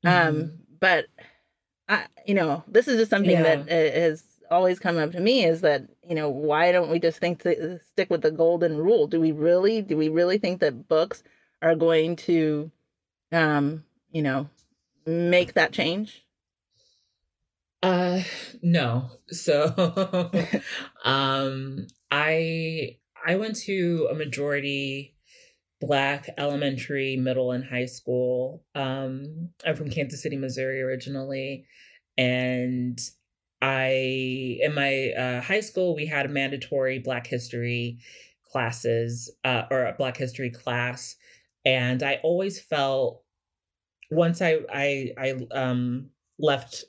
Um, 0.05 0.13
mm-hmm. 0.13 0.39
Um, 0.41 0.53
but, 0.79 1.07
I, 1.89 2.05
you 2.27 2.35
know, 2.35 2.63
this 2.69 2.87
is 2.87 2.99
just 2.99 3.11
something 3.11 3.31
yeah. 3.31 3.43
that 3.43 3.61
uh, 3.63 3.99
has 4.01 4.25
always 4.51 4.79
come 4.79 4.99
up 4.99 5.13
to 5.13 5.21
me 5.21 5.45
is 5.45 5.63
that, 5.63 5.85
you 6.07 6.15
know, 6.15 6.29
why 6.29 6.71
don't 6.71 6.91
we 6.91 6.99
just 6.99 7.19
think 7.19 7.43
to 7.43 7.81
stick 7.81 8.11
with 8.11 8.21
the 8.21 8.31
golden 8.31 8.77
rule? 8.77 9.07
Do 9.07 9.19
we 9.19 9.33
really, 9.33 9.81
do 9.81 9.97
we 9.97 10.11
really 10.11 10.39
think 10.39 10.61
that 10.61 10.87
books 10.87 11.23
are 11.63 11.75
going 11.75 12.17
to, 12.17 12.71
um, 13.33 13.85
you 14.13 14.23
know, 14.23 14.51
make 15.07 15.55
that 15.55 15.73
change? 15.73 16.27
Uh 17.83 18.23
no. 18.63 19.11
So 19.29 20.31
um 21.05 21.87
I 22.11 22.97
I 23.27 23.37
went 23.37 23.57
to 23.63 24.09
a 24.11 24.15
majority 24.15 25.15
black 25.81 26.29
elementary, 26.37 27.17
middle 27.17 27.53
and 27.53 27.65
high 27.65 27.87
school. 27.87 28.65
Um 28.75 29.51
I'm 29.65 29.77
from 29.77 29.91
Kansas 29.91 30.23
City, 30.23 30.37
Missouri 30.37 30.83
originally 30.83 31.67
and 32.17 32.99
I 33.63 34.59
in 34.61 34.75
my 34.75 35.11
uh, 35.13 35.41
high 35.41 35.61
school 35.61 35.95
we 35.95 36.07
had 36.07 36.27
a 36.27 36.29
mandatory 36.29 36.99
black 36.99 37.27
history 37.27 37.99
classes 38.51 39.31
uh, 39.45 39.63
or 39.71 39.87
a 39.87 39.95
black 39.95 40.17
history 40.17 40.51
class 40.51 41.17
and 41.65 42.03
I 42.03 42.21
always 42.23 42.61
felt 42.61 43.23
once 44.11 44.41
I 44.43 44.61
I 44.73 45.13
I 45.19 45.35
um 45.53 46.11
left 46.39 46.85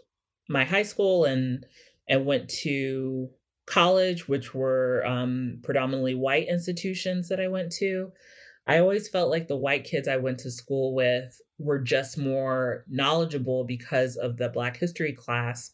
my 0.48 0.64
high 0.64 0.84
school 0.84 1.26
and 1.26 1.66
and 2.08 2.26
went 2.26 2.50
to 2.50 3.30
college, 3.70 4.28
which 4.28 4.54
were 4.54 5.06
um, 5.06 5.60
predominantly 5.64 6.16
white 6.16 6.48
institutions 6.48 7.30
that 7.30 7.40
I 7.40 7.48
went 7.48 7.72
to, 7.74 8.12
I 8.68 8.80
always 8.80 9.08
felt 9.08 9.30
like 9.30 9.48
the 9.48 9.56
white 9.56 9.84
kids 9.84 10.08
I 10.08 10.18
went 10.18 10.40
to 10.40 10.52
school 10.52 10.96
with 10.96 11.40
were 11.58 11.80
just 11.80 12.18
more 12.18 12.86
knowledgeable 12.90 13.64
because 13.64 14.16
of 14.16 14.38
the 14.38 14.50
Black 14.50 14.78
history 14.78 15.14
class. 15.14 15.72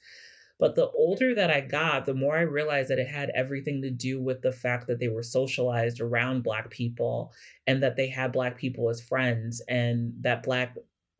But 0.59 0.75
the 0.75 0.89
older 0.89 1.35
that 1.35 1.51
I 1.51 1.61
got, 1.61 2.05
the 2.05 2.13
more 2.13 2.37
I 2.37 2.41
realized 2.41 2.89
that 2.89 2.99
it 2.99 3.09
had 3.09 3.31
everything 3.35 3.81
to 3.81 3.91
do 3.91 4.21
with 4.21 4.41
the 4.41 4.53
fact 4.53 4.87
that 4.87 4.99
they 4.99 5.09
were 5.09 5.23
socialized 5.23 5.99
around 5.99 6.43
Black 6.43 6.69
people 6.69 7.33
and 7.67 7.83
that 7.83 7.97
they 7.97 8.07
had 8.07 8.31
Black 8.31 8.57
people 8.57 8.89
as 8.89 9.01
friends 9.01 9.61
and 9.67 10.13
that 10.21 10.43
Black 10.43 10.75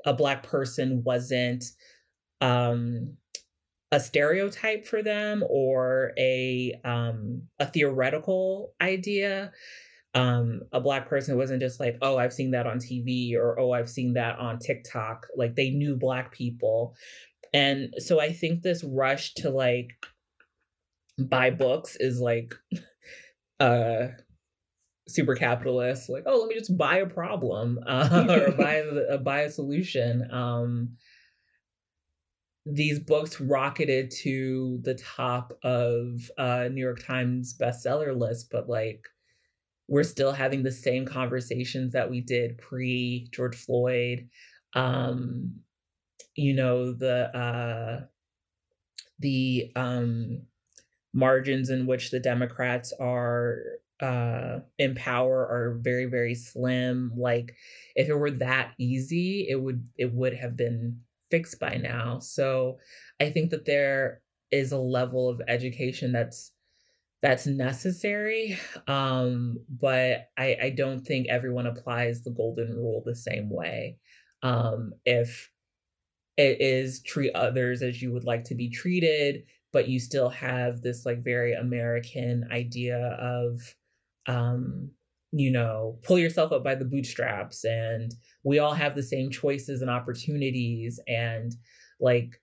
a 0.06 0.14
black 0.14 0.44
person 0.44 1.04
wasn't 1.04 1.66
um, 2.40 3.18
a 3.96 4.00
stereotype 4.02 4.86
for 4.86 5.02
them 5.02 5.42
or 5.50 6.12
a 6.20 6.74
um, 6.84 7.44
a 7.60 7.66
theoretical 7.66 8.74
idea. 8.82 9.54
Um, 10.14 10.64
a 10.74 10.82
black 10.82 11.08
person 11.08 11.38
wasn't 11.38 11.62
just 11.62 11.80
like, 11.80 11.98
oh, 12.02 12.18
I've 12.18 12.34
seen 12.34 12.52
that 12.52 12.68
on 12.68 12.80
TV 12.80 13.36
or 13.36 13.58
oh, 13.58 13.72
I've 13.72 13.90
seen 13.90 14.14
that 14.14 14.38
on 14.38 14.60
TikTok. 14.60 15.28
Like 15.38 15.56
they 15.56 15.70
knew 15.70 15.96
black 15.96 16.34
people. 16.34 16.94
And 17.54 17.94
so 18.00 18.20
I 18.20 18.34
think 18.34 18.62
this 18.64 18.84
rush 18.84 19.34
to 19.36 19.50
like 19.50 19.92
buy 21.18 21.50
books 21.50 21.96
is 21.98 22.20
like 22.20 22.54
uh 23.62 24.08
super 25.08 25.36
capitalist 25.36 26.10
like 26.10 26.24
oh 26.26 26.40
let 26.40 26.50
me 26.50 26.56
just 26.56 26.78
buy 26.78 26.98
a 26.98 27.06
problem 27.06 27.80
uh, 27.88 28.26
or 28.28 28.52
buy 28.52 28.84
a, 29.10 29.18
buy 29.18 29.42
a 29.42 29.52
solution 29.52 30.28
um 30.32 30.98
these 32.66 33.00
books 33.00 33.40
rocketed 33.40 34.10
to 34.10 34.80
the 34.84 34.96
top 34.96 35.54
of 35.64 36.32
uh 36.38 36.68
new 36.72 36.82
york 36.82 37.00
times 37.06 37.56
bestseller 37.60 38.18
list 38.18 38.50
but 38.52 38.68
like 38.68 39.06
we're 39.88 40.04
still 40.04 40.32
having 40.34 40.64
the 40.64 40.72
same 40.72 41.06
conversations 41.06 41.94
that 41.94 42.10
we 42.10 42.22
did 42.22 42.58
pre 42.58 43.28
george 43.34 43.56
floyd 43.56 44.30
um 44.76 45.54
you 46.36 46.54
know 46.54 46.94
the 46.94 47.36
uh 47.38 48.06
the 49.20 49.72
um 49.76 50.42
margins 51.14 51.70
in 51.70 51.88
which 51.88 52.12
the 52.12 52.20
democrats 52.20 52.94
are 53.00 53.60
uh 54.02 54.60
in 54.80 54.96
power 54.96 55.48
are 55.48 55.80
very 55.82 56.06
very 56.06 56.36
slim. 56.36 57.14
Like 57.18 57.56
if 57.96 58.10
it 58.10 58.16
were 58.16 58.32
that 58.32 58.74
easy 58.80 59.48
it 59.50 59.62
would 59.62 59.88
it 59.98 60.14
would 60.14 60.36
have 60.36 60.58
been 60.58 61.02
fixed 61.30 61.60
by 61.60 61.76
now. 61.78 62.20
So 62.20 62.80
i 63.22 63.30
think 63.30 63.52
that 63.52 63.66
there 63.66 64.22
is 64.52 64.72
a 64.72 64.78
level 64.78 65.30
of 65.30 65.42
education 65.48 66.12
that's 66.12 66.52
that's 67.22 67.48
necessary 67.48 68.58
um 68.88 69.58
but 69.70 70.30
i 70.38 70.58
i 70.62 70.70
don't 70.70 71.02
think 71.02 71.28
everyone 71.28 71.66
applies 71.66 72.24
the 72.24 72.32
golden 72.32 72.76
rule 72.76 73.02
the 73.06 73.16
same 73.16 73.50
way 73.50 73.98
um 74.44 74.94
if 75.06 75.50
it 76.38 76.62
is 76.62 77.02
treat 77.04 77.34
others 77.36 77.82
as 77.82 78.02
you 78.02 78.12
would 78.12 78.26
like 78.26 78.44
to 78.44 78.56
be 78.56 78.70
treated 78.70 79.44
but 79.72 79.88
you 79.88 80.00
still 80.00 80.30
have 80.30 80.82
this 80.82 81.06
like 81.06 81.24
very 81.24 81.54
american 81.54 82.48
idea 82.52 83.00
of 83.20 83.76
um, 84.28 84.92
you 85.38 85.52
know, 85.52 86.00
pull 86.04 86.18
yourself 86.18 86.52
up 86.54 86.64
by 86.64 86.76
the 86.76 86.86
bootstraps 86.86 87.66
and 87.66 88.14
we 88.44 88.60
all 88.60 88.74
have 88.74 88.96
the 88.96 89.04
same 89.04 89.30
choices 89.30 89.82
and 89.82 89.90
opportunities 89.92 91.00
and 91.08 91.54
like 92.00 92.42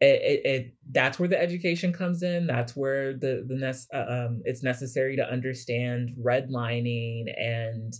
it, 0.00 0.20
it, 0.22 0.46
it 0.46 0.74
that's 0.90 1.18
where 1.18 1.28
the 1.28 1.40
education 1.40 1.92
comes 1.92 2.22
in 2.22 2.46
that's 2.46 2.74
where 2.74 3.12
the 3.14 3.44
the 3.46 3.54
nest 3.54 3.88
uh, 3.94 4.04
um 4.08 4.42
it's 4.44 4.62
necessary 4.62 5.16
to 5.16 5.30
understand 5.30 6.10
redlining 6.20 7.26
and 7.40 7.94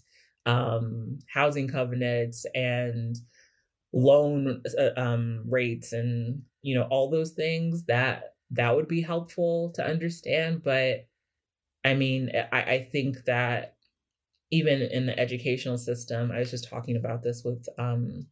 um 0.46 1.18
housing 1.32 1.68
covenants 1.68 2.44
and 2.54 3.16
loan 3.92 4.62
uh, 4.78 5.00
um 5.00 5.44
rates 5.48 5.92
and 5.92 6.42
you 6.62 6.74
know 6.74 6.88
all 6.90 7.08
those 7.10 7.32
things 7.32 7.84
that 7.86 8.34
that 8.50 8.74
would 8.74 8.88
be 8.88 9.00
helpful 9.00 9.70
to 9.74 9.84
understand 9.84 10.62
but 10.62 11.06
I 11.84 11.94
mean, 11.94 12.30
I, 12.52 12.62
I 12.62 12.88
think 12.90 13.24
that 13.24 13.76
even 14.52 14.82
in 14.82 15.06
the 15.06 15.18
educational 15.18 15.78
system, 15.78 16.30
I 16.30 16.38
was 16.38 16.50
just 16.50 16.68
talking 16.68 16.96
about 16.96 17.22
this 17.22 17.42
with 17.42 17.66
um, 17.78 18.26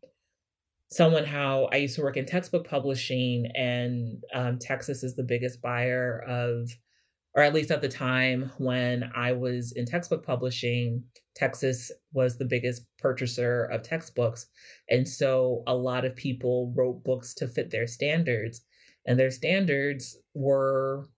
someone 0.91 1.25
how 1.25 1.69
I 1.73 1.77
used 1.77 1.97
to 1.97 2.03
work 2.03 2.19
in 2.19 2.27
textbook 2.27 2.69
publishing, 2.69 3.51
and 3.55 4.23
um, 4.35 4.59
Texas 4.59 5.03
is 5.03 5.17
the 5.17 5.25
biggest 5.25 5.63
buyer 5.63 6.23
of, 6.29 6.71
or 7.35 7.43
at 7.43 7.55
least 7.55 7.71
at 7.71 7.81
the 7.81 7.89
time 7.89 8.53
when 8.59 9.11
I 9.17 9.33
was 9.33 9.73
in 9.73 9.87
textbook 9.87 10.25
publishing, 10.25 11.05
Texas 11.35 11.91
was 12.13 12.37
the 12.37 12.45
biggest 12.45 12.83
purchaser 12.99 13.65
of 13.65 13.83
textbooks. 13.83 14.47
And 14.91 15.09
so 15.09 15.63
a 15.67 15.75
lot 15.75 16.05
of 16.05 16.15
people 16.17 16.75
wrote 16.77 17.03
books 17.03 17.33
to 17.37 17.49
fit 17.49 17.71
their 17.71 17.87
standards, 17.87 18.61
and 19.07 19.19
their 19.19 19.31
standards 19.31 20.19
were 20.35 21.09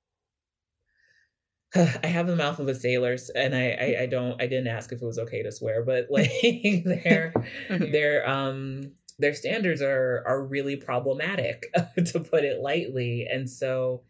I 2.02 2.06
have 2.06 2.26
the 2.26 2.36
mouth 2.36 2.58
of 2.58 2.68
a 2.68 2.74
sailor, 2.74 3.16
and 3.34 3.54
I, 3.54 3.70
I, 3.70 4.02
I 4.02 4.06
don't 4.06 4.40
I 4.40 4.46
didn't 4.46 4.66
ask 4.68 4.92
if 4.92 5.00
it 5.00 5.06
was 5.06 5.18
okay 5.18 5.42
to 5.42 5.52
swear, 5.52 5.82
but 5.84 6.06
like 6.10 6.30
their 6.84 7.32
their 7.68 8.28
um 8.28 8.92
their 9.18 9.34
standards 9.34 9.80
are 9.82 10.22
are 10.26 10.44
really 10.44 10.76
problematic 10.76 11.72
to 12.06 12.20
put 12.20 12.44
it 12.44 12.60
lightly, 12.60 13.26
and 13.30 13.48
so 13.48 14.02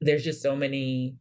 there's 0.00 0.24
just 0.24 0.42
so 0.42 0.54
many 0.54 1.16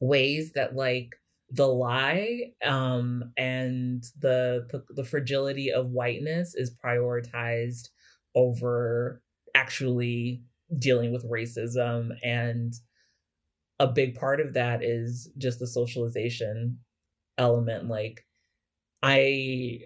ways 0.00 0.52
that 0.54 0.74
like 0.74 1.14
the 1.50 1.66
lie 1.66 2.52
um 2.64 3.32
and 3.36 4.04
the 4.20 4.66
the 4.90 5.04
fragility 5.04 5.72
of 5.72 5.90
whiteness 5.90 6.54
is 6.54 6.76
prioritized 6.84 7.88
over 8.34 9.22
actually 9.54 10.42
dealing 10.78 11.10
with 11.10 11.28
racism 11.28 12.10
and 12.22 12.74
a 13.80 13.86
big 13.86 14.14
part 14.14 14.40
of 14.40 14.54
that 14.54 14.82
is 14.82 15.30
just 15.38 15.58
the 15.58 15.66
socialization 15.66 16.78
element 17.38 17.88
like 17.88 18.26
i 19.02 19.80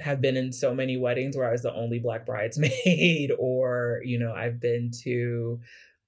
have 0.00 0.20
been 0.20 0.36
in 0.36 0.52
so 0.52 0.74
many 0.74 0.96
weddings 0.96 1.36
where 1.36 1.48
i 1.48 1.52
was 1.52 1.62
the 1.62 1.74
only 1.74 1.98
black 1.98 2.26
bridesmaid 2.26 3.32
or 3.38 4.00
you 4.04 4.18
know 4.18 4.32
i've 4.32 4.60
been 4.60 4.90
to 5.04 5.60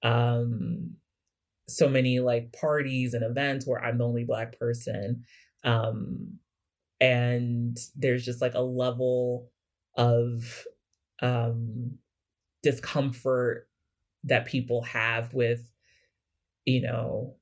um 0.03 0.95
so 1.69 1.87
many 1.89 2.19
like 2.19 2.51
parties 2.53 3.13
and 3.13 3.23
events 3.23 3.65
where 3.67 3.83
i'm 3.83 3.97
the 3.97 4.05
only 4.07 4.23
black 4.25 4.57
person 4.59 5.23
um 5.63 6.39
and 7.01 7.77
there's 7.95 8.25
just 8.25 8.41
like 8.41 8.53
a 8.55 8.61
level 8.61 9.51
of 9.97 10.65
um 11.21 11.97
discomfort 12.63 13.69
that 14.23 14.45
people 14.45 14.81
have 14.83 15.33
with 15.33 15.72
you 16.65 16.81
know 16.81 17.35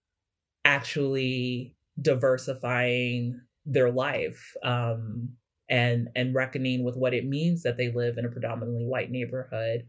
actually 0.65 1.75
diversifying 2.01 3.39
their 3.65 3.91
life 3.91 4.55
um 4.63 5.29
and 5.69 6.09
and 6.15 6.35
reckoning 6.35 6.83
with 6.83 6.95
what 6.95 7.13
it 7.13 7.25
means 7.25 7.63
that 7.63 7.77
they 7.77 7.91
live 7.91 8.17
in 8.17 8.25
a 8.25 8.29
predominantly 8.29 8.85
white 8.85 9.11
neighborhood 9.11 9.87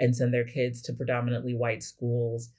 and 0.00 0.16
send 0.16 0.32
their 0.32 0.44
kids 0.44 0.82
to 0.82 0.92
predominantly 0.92 1.54
white 1.54 1.82
schools 1.82 2.50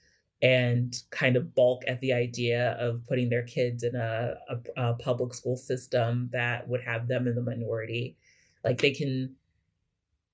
and 0.42 1.02
kind 1.10 1.36
of 1.36 1.54
balk 1.54 1.82
at 1.86 2.00
the 2.00 2.12
idea 2.12 2.72
of 2.72 3.06
putting 3.06 3.30
their 3.30 3.42
kids 3.44 3.82
in 3.82 3.94
a, 3.96 4.34
a, 4.48 4.82
a 4.82 4.94
public 4.94 5.32
school 5.32 5.56
system 5.56 6.28
that 6.32 6.68
would 6.68 6.82
have 6.82 7.08
them 7.08 7.26
in 7.26 7.34
the 7.34 7.42
minority. 7.42 8.16
Like 8.62 8.80
they 8.80 8.90
can 8.90 9.34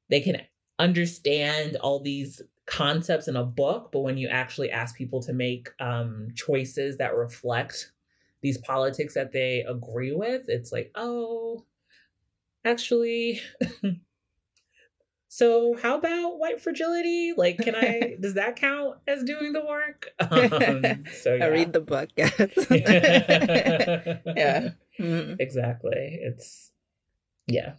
they 0.09 0.21
can 0.21 0.43
understand 0.79 1.77
all 1.77 2.01
these 2.01 2.43
concepts 2.66 3.27
in 3.29 3.37
a 3.37 3.44
book 3.44 3.90
but 3.92 4.01
when 4.01 4.16
you 4.16 4.29
actually 4.29 4.70
ask 4.70 4.96
people 4.96 5.20
to 5.22 5.33
make 5.33 5.70
um, 5.81 6.29
choices 6.35 6.96
that 6.98 7.14
reflect 7.16 7.92
these 8.40 8.59
politics 8.59 9.14
that 9.14 9.33
they 9.33 9.64
agree 9.68 10.12
with 10.14 10.44
it's 10.48 10.70
like 10.72 10.90
oh 10.94 11.64
actually 12.64 13.40
so 15.29 15.77
how 15.83 15.96
about 15.98 16.38
white 16.38 16.61
fragility 16.61 17.33
like 17.37 17.59
can 17.59 17.75
i 17.75 18.16
does 18.20 18.35
that 18.35 18.55
count 18.57 18.96
as 19.09 19.25
doing 19.25 19.53
the 19.53 19.64
work 19.64 20.11
um, 20.31 21.05
so 21.20 21.35
yeah. 21.35 21.44
I 21.44 21.48
read 21.48 21.72
the 21.72 21.81
book. 21.81 22.11
Yes. 22.16 22.33
yeah. 22.70 24.68
Mhm. 25.01 25.37
exactly 25.40 26.18
it's 26.22 26.70
yeah 27.46 27.75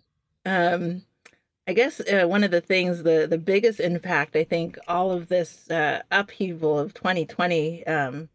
Um, 0.45 1.03
I 1.67 1.73
guess 1.73 2.02
uh, 2.02 2.28
one 2.28 2.43
of 2.43 2.52
the 2.52 2.62
things, 2.62 3.04
the 3.04 3.26
the 3.30 3.38
biggest 3.38 3.80
impact, 3.80 4.36
I 4.36 4.43
think, 4.43 4.78
all 4.88 5.12
of 5.12 5.30
this 5.30 5.69
uh, 5.69 6.02
upheaval 6.12 6.78
of 6.78 6.93
2020 6.93 7.88
um, 7.88 8.30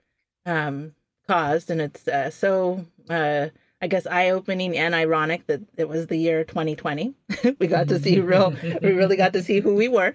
um, 0.47 0.95
caused, 1.27 1.71
and 1.71 1.81
it's 1.81 2.09
uh, 2.09 2.31
so, 2.31 2.87
uh, 3.11 3.49
I 3.83 3.87
guess, 3.87 4.07
eye 4.07 4.31
opening 4.31 4.79
and 4.79 4.95
ironic 4.95 5.47
that 5.47 5.61
it 5.77 5.89
was 5.91 6.07
the 6.07 6.17
year 6.17 6.43
2020. 6.43 7.15
we 7.59 7.67
got 7.67 7.89
to 7.89 7.99
see 7.99 8.19
real, 8.19 8.55
we 8.81 8.93
really 8.93 9.17
got 9.17 9.35
to 9.35 9.43
see 9.43 9.61
who 9.61 9.75
we 9.75 9.89
were 9.89 10.15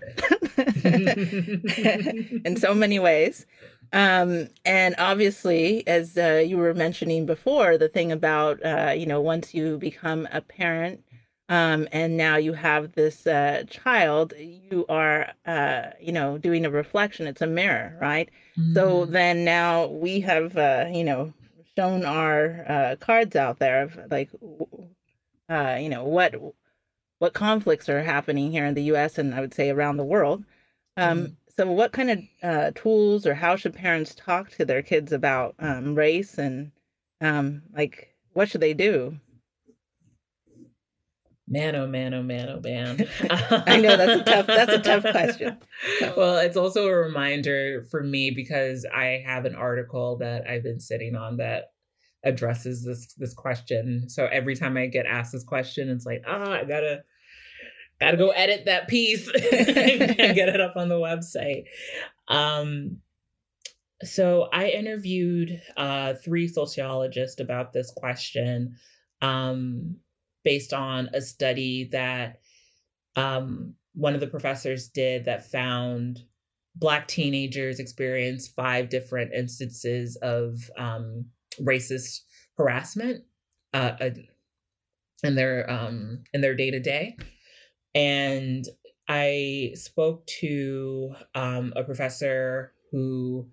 in 0.83 2.57
so 2.57 2.73
many 2.73 2.97
ways. 2.97 3.45
Um, 3.93 4.47
and 4.65 4.95
obviously, 4.97 5.87
as 5.87 6.17
uh, 6.17 6.43
you 6.43 6.57
were 6.57 6.73
mentioning 6.73 7.27
before, 7.27 7.77
the 7.77 7.89
thing 7.89 8.11
about, 8.11 8.65
uh, 8.65 8.93
you 8.97 9.05
know, 9.05 9.21
once 9.21 9.53
you 9.53 9.77
become 9.77 10.27
a 10.31 10.41
parent, 10.41 11.02
um, 11.49 11.87
and 11.91 12.17
now 12.17 12.37
you 12.37 12.53
have 12.53 12.93
this 12.93 13.27
uh, 13.27 13.63
child, 13.69 14.33
you 14.37 14.85
are, 14.89 15.31
uh, 15.45 15.89
you 15.99 16.11
know, 16.11 16.37
doing 16.37 16.65
a 16.65 16.69
reflection. 16.69 17.27
It's 17.27 17.41
a 17.41 17.47
mirror, 17.47 17.97
right? 18.01 18.29
So 18.73 19.05
Mhm. 19.05 19.11
then 19.11 19.43
now 19.45 19.87
we 19.87 20.21
have, 20.21 20.57
uh, 20.57 20.87
you 20.91 21.03
know, 21.03 21.33
shown 21.75 22.05
our 22.05 22.65
uh, 22.67 22.95
cards 22.99 23.35
out 23.35 23.59
there 23.59 23.83
of 23.83 23.99
like, 24.11 24.29
uh, 25.49 25.77
you 25.79 25.89
know, 25.89 26.05
what 26.05 26.35
what 27.19 27.33
conflicts 27.33 27.87
are 27.89 28.03
happening 28.03 28.51
here 28.51 28.65
in 28.65 28.73
the 28.73 28.83
U.S. 28.83 29.17
and 29.17 29.33
I 29.33 29.39
would 29.41 29.53
say 29.53 29.69
around 29.69 29.97
the 29.97 30.03
world. 30.03 30.43
Um, 30.97 31.19
Mhm. 31.19 31.35
So, 31.55 31.71
what 31.71 31.91
kind 31.91 32.09
of 32.09 32.19
uh, 32.41 32.71
tools 32.73 33.27
or 33.27 33.35
how 33.35 33.55
should 33.55 33.75
parents 33.75 34.15
talk 34.15 34.49
to 34.51 34.65
their 34.65 34.81
kids 34.81 35.11
about 35.11 35.53
um, 35.59 35.93
race 35.93 36.39
and 36.39 36.71
um, 37.21 37.61
like 37.75 38.15
what 38.33 38.49
should 38.49 38.61
they 38.61 38.73
do? 38.73 39.19
Man, 41.53 41.75
oh 41.75 41.85
man, 41.85 42.15
oh 42.15 42.23
man, 42.23 42.49
oh 42.49 42.59
man. 42.63 43.07
I 43.29 43.79
know, 43.79 43.95
that's 43.95 44.21
a 44.21 44.23
tough- 44.33 44.47
that's 44.47 44.73
a 44.73 44.81
tough 44.81 45.03
question. 45.03 45.57
Well, 46.17 46.37
it's 46.37 46.57
also 46.57 46.87
a 46.87 46.95
reminder 46.95 47.85
for 47.91 48.01
me 48.03 48.31
because 48.31 48.87
I 48.91 49.21
have 49.23 49.45
an 49.45 49.53
article 49.53 50.17
that 50.17 50.49
I've 50.49 50.63
been 50.63 50.79
sitting 50.79 51.15
on 51.15 51.37
that 51.37 51.65
addresses 52.23 52.83
this 52.83 53.13
this 53.19 53.35
question. 53.35 54.09
So 54.09 54.25
every 54.25 54.55
time 54.55 54.77
I 54.77 54.87
get 54.87 55.05
asked 55.05 55.31
this 55.31 55.43
question, 55.43 55.89
it's 55.89 56.07
like, 56.07 56.23
ah, 56.27 56.53
I 56.53 56.63
gotta 56.63 57.03
gotta 57.99 58.17
go 58.17 58.31
edit 58.31 58.65
that 58.65 58.87
piece 58.87 59.27
and 59.27 60.35
get 60.35 60.49
it 60.49 60.59
up 60.59 60.75
on 60.75 60.89
the 60.89 60.95
website. 60.95 61.65
Um 62.29 62.97
so 64.01 64.49
I 64.51 64.69
interviewed 64.69 65.61
uh, 65.77 66.15
three 66.15 66.47
sociologists 66.47 67.39
about 67.39 67.71
this 67.71 67.89
question 67.95 68.75
um, 69.23 69.95
based 70.43 70.73
on 70.73 71.09
a 71.13 71.21
study 71.21 71.89
that 71.91 72.39
um, 73.15 73.75
one 73.93 74.13
of 74.13 74.19
the 74.19 74.27
professors 74.27 74.87
did 74.87 75.25
that 75.25 75.49
found 75.49 76.23
Black 76.75 77.07
teenagers 77.07 77.79
experience 77.79 78.47
five 78.47 78.89
different 78.89 79.31
instances 79.33 80.15
of 80.21 80.71
um, 80.77 81.25
racist 81.61 82.21
harassment 82.57 83.23
uh, 83.73 83.93
uh, 84.01 84.09
in 85.23 85.35
their 85.35 85.69
um, 85.69 86.23
in 86.33 86.41
their 86.41 86.55
day 86.55 86.71
to 86.71 86.79
day, 86.79 87.15
and 87.93 88.65
I 89.07 89.73
spoke 89.75 90.25
to 90.39 91.13
um, 91.35 91.73
a 91.75 91.83
professor 91.83 92.73
who, 92.91 93.49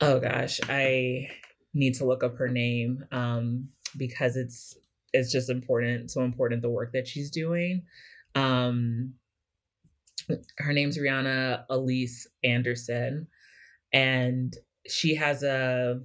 oh 0.00 0.18
gosh, 0.18 0.60
I 0.68 1.28
need 1.74 1.94
to 1.94 2.04
look 2.04 2.24
up 2.24 2.36
her 2.36 2.48
name 2.48 3.04
um, 3.12 3.68
because 3.96 4.36
it's 4.36 4.76
it's 5.12 5.32
just 5.32 5.50
important, 5.50 6.10
so 6.10 6.22
important 6.22 6.62
the 6.62 6.70
work 6.70 6.92
that 6.92 7.08
she's 7.08 7.30
doing. 7.30 7.82
Um, 8.34 9.14
her 10.58 10.72
name's 10.72 10.98
Riana 10.98 11.64
Elyse 11.70 12.26
Anderson, 12.44 13.28
and 13.92 14.54
she 14.86 15.14
has 15.14 15.42
a 15.42 16.00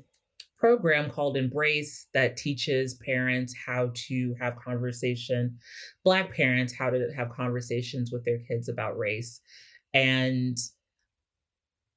program 0.58 1.10
called 1.10 1.36
Embrace 1.36 2.08
that 2.13 2.38
teaches 2.38 2.94
parents 3.06 3.54
how 3.66 3.92
to 4.08 4.34
have 4.39 4.56
conversation, 4.56 5.58
Black 6.06 6.34
parents 6.34 6.74
how 6.74 6.89
to 6.89 7.10
have 7.16 7.30
conversations 7.30 8.12
with 8.13 8.24
their 8.24 8.39
kids 8.39 8.70
about 8.70 8.98
race, 8.98 9.42
and 9.94 10.58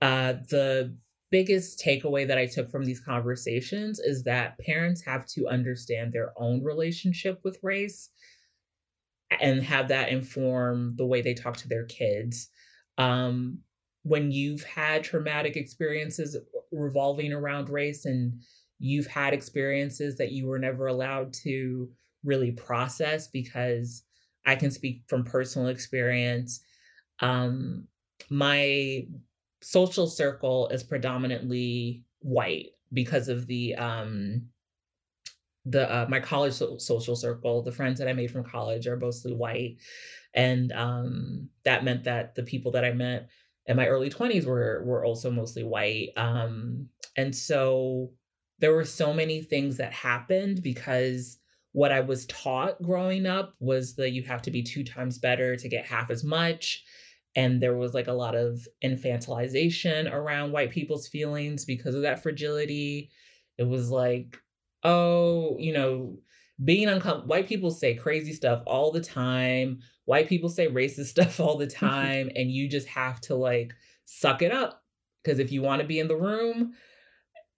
uh, 0.03 0.35
the 0.51 0.97
biggest 1.37 1.79
takeaway 1.79 2.27
that 2.27 2.39
I 2.39 2.47
took 2.47 2.71
from 2.71 2.87
these 2.87 2.99
conversations 2.99 3.99
is 3.99 4.25
that 4.25 4.59
parents 4.61 5.05
have 5.05 5.27
to 5.35 5.47
understand 5.49 6.11
their 6.11 6.33
own 6.39 6.65
relationship 6.65 7.41
with 7.45 7.59
race 7.63 8.09
and 9.39 9.63
have 9.63 9.89
that 9.89 10.09
inform 10.09 10.97
the 10.97 11.05
way 11.05 11.21
they 11.21 11.35
talk 11.35 11.59
to 11.59 11.69
their 11.69 11.85
kids. 11.85 12.49
Um, 12.97 13.59
when 14.03 14.33
you've 14.33 14.65
had 14.65 15.05
traumatic 15.05 15.57
experiences 15.57 16.39
revolving 16.73 17.35
around 17.35 17.69
race 17.69 18.07
and 18.07 18.41
you've 18.79 19.07
had 19.07 19.35
experiences 19.35 20.17
that 20.17 20.33
you 20.33 20.47
were 20.47 20.59
never 20.59 20.87
allowed 20.87 21.35
to 21.45 21.91
really 22.25 22.53
process, 22.53 23.29
because 23.29 24.05
I 24.47 24.55
can 24.55 24.71
speak 24.71 25.03
from 25.07 25.23
personal 25.25 25.69
experience. 25.69 26.61
Um, 27.21 27.89
my 28.31 29.03
social 29.63 30.07
circle 30.07 30.69
is 30.69 30.83
predominantly 30.83 32.05
white 32.21 32.71
because 32.93 33.29
of 33.29 33.47
the 33.47 33.75
um 33.77 34.43
the 35.65 35.91
uh, 35.93 36.07
my 36.09 36.21
college 36.21 36.53
so- 36.53 36.79
social 36.79 37.17
circle 37.17 37.63
the 37.63 37.73
friends 37.73 37.99
that 37.99 38.09
i 38.09 38.13
made 38.13 38.31
from 38.31 38.45
college 38.45 38.87
are 38.87 38.97
mostly 38.97 39.33
white 39.33 39.77
and 40.35 40.73
um 40.73 41.49
that 41.65 41.85
meant 41.85 42.05
that 42.05 42.35
the 42.35 42.43
people 42.43 42.71
that 42.73 42.85
i 42.85 42.93
met 42.93 43.29
in 43.67 43.77
my 43.77 43.87
early 43.87 44.11
20s 44.11 44.47
were 44.47 44.83
were 44.85 45.05
also 45.05 45.31
mostly 45.31 45.65
white 45.65 46.11
um 46.17 46.89
and 47.17 47.35
so 47.35 48.13
there 48.59 48.75
were 48.75 48.85
so 48.85 49.13
many 49.13 49.43
things 49.43 49.77
that 49.77 49.93
happened 49.93 50.63
because 50.63 51.39
what 51.73 51.93
I 51.93 52.01
was 52.01 52.25
taught 52.27 52.81
growing 52.83 53.27
up 53.27 53.55
was 53.61 53.97
that 53.97 54.13
you 54.13 54.23
have 54.23 54.41
to 54.43 54.51
be 54.51 54.63
two 54.63 54.83
times 54.83 55.19
better 55.19 55.57
to 55.57 55.69
get 55.69 55.85
half 55.85 56.11
as 56.11 56.25
much. 56.25 56.83
And 57.37 57.63
there 57.63 57.77
was 57.77 57.93
like 57.93 58.09
a 58.09 58.13
lot 58.13 58.35
of 58.35 58.67
infantilization 58.83 60.11
around 60.11 60.53
white 60.53 60.71
people's 60.71 61.07
feelings 61.07 61.67
because 61.67 61.95
of 61.95 62.03
that 62.03 62.23
fragility. 62.23 63.11
It 63.59 63.65
was 63.65 63.91
like, 63.91 64.39
oh, 64.83 65.57
you 65.59 65.75
know, 65.75 66.17
being 66.65 66.89
uncomfortable. 66.89 67.29
White 67.29 67.47
people 67.47 67.71
say 67.71 67.95
crazy 67.95 68.33
stuff 68.33 68.63
all 68.67 68.91
the 68.91 69.03
time. 69.03 69.81
White 70.07 70.29
people 70.29 70.49
say 70.49 70.69
racist 70.69 71.07
stuff 71.11 71.39
all 71.39 71.59
the 71.59 71.67
time. 71.67 72.31
and 72.35 72.51
you 72.51 72.69
just 72.69 72.89
have 72.89 73.21
to 73.23 73.35
like 73.35 73.75
suck 74.07 74.41
it 74.41 74.51
up. 74.51 74.83
Because 75.23 75.39
if 75.39 75.53
you 75.53 75.61
want 75.61 75.83
to 75.83 75.87
be 75.89 75.99
in 75.99 76.09
the 76.09 76.17
room, 76.17 76.73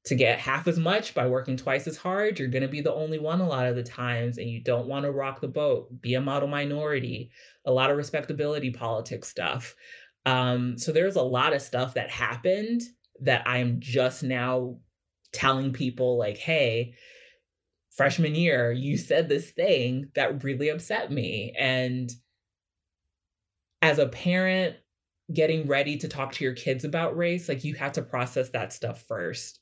to 0.05 0.15
get 0.15 0.39
half 0.39 0.67
as 0.67 0.79
much 0.79 1.15
by 1.15 1.27
working 1.27 1.57
twice 1.57 1.87
as 1.87 1.97
hard, 1.97 2.39
you're 2.39 2.49
going 2.49 2.63
to 2.63 2.69
be 2.69 2.81
the 2.81 2.95
only 2.95 3.19
one 3.19 3.41
a 3.41 3.47
lot 3.47 3.67
of 3.67 3.77
the 3.77 3.83
times, 3.83 4.39
and 4.39 4.49
you 4.49 4.63
don't 4.63 4.87
want 4.87 5.05
to 5.05 5.11
rock 5.11 5.41
the 5.41 5.49
boat, 5.49 6.01
be 6.01 6.15
a 6.15 6.21
model 6.21 6.49
minority, 6.49 7.31
a 7.65 7.73
lot 7.73 7.91
of 7.91 7.97
respectability 7.97 8.71
politics 8.71 9.29
stuff. 9.29 9.75
Um, 10.25 10.79
so 10.79 10.93
there's 10.93 11.17
a 11.17 11.23
lot 11.23 11.53
of 11.53 11.63
stuff 11.63 11.95
that 11.95 12.11
happened 12.11 12.83
that 13.21 13.47
I'm 13.47 13.81
just 13.81 14.23
now 14.23 14.79
telling 15.33 15.73
people, 15.73 16.17
like, 16.17 16.39
hey, 16.39 16.95
freshman 17.91 18.35
year, 18.35 18.73
you 18.73 18.97
said 18.97 19.29
this 19.29 19.51
thing 19.51 20.11
that 20.15 20.45
really 20.45 20.69
upset 20.69 21.11
me. 21.11 21.55
And 21.59 22.11
as 23.83 23.99
a 23.99 24.07
parent, 24.07 24.77
getting 25.33 25.67
ready 25.67 25.99
to 25.99 26.09
talk 26.09 26.33
to 26.33 26.45
your 26.45 26.55
kids 26.55 26.85
about 26.85 27.17
race, 27.17 27.49
like 27.49 27.65
you 27.65 27.75
have 27.75 27.93
to 27.93 28.03
process 28.03 28.51
that 28.51 28.73
stuff 28.73 29.05
first 29.07 29.61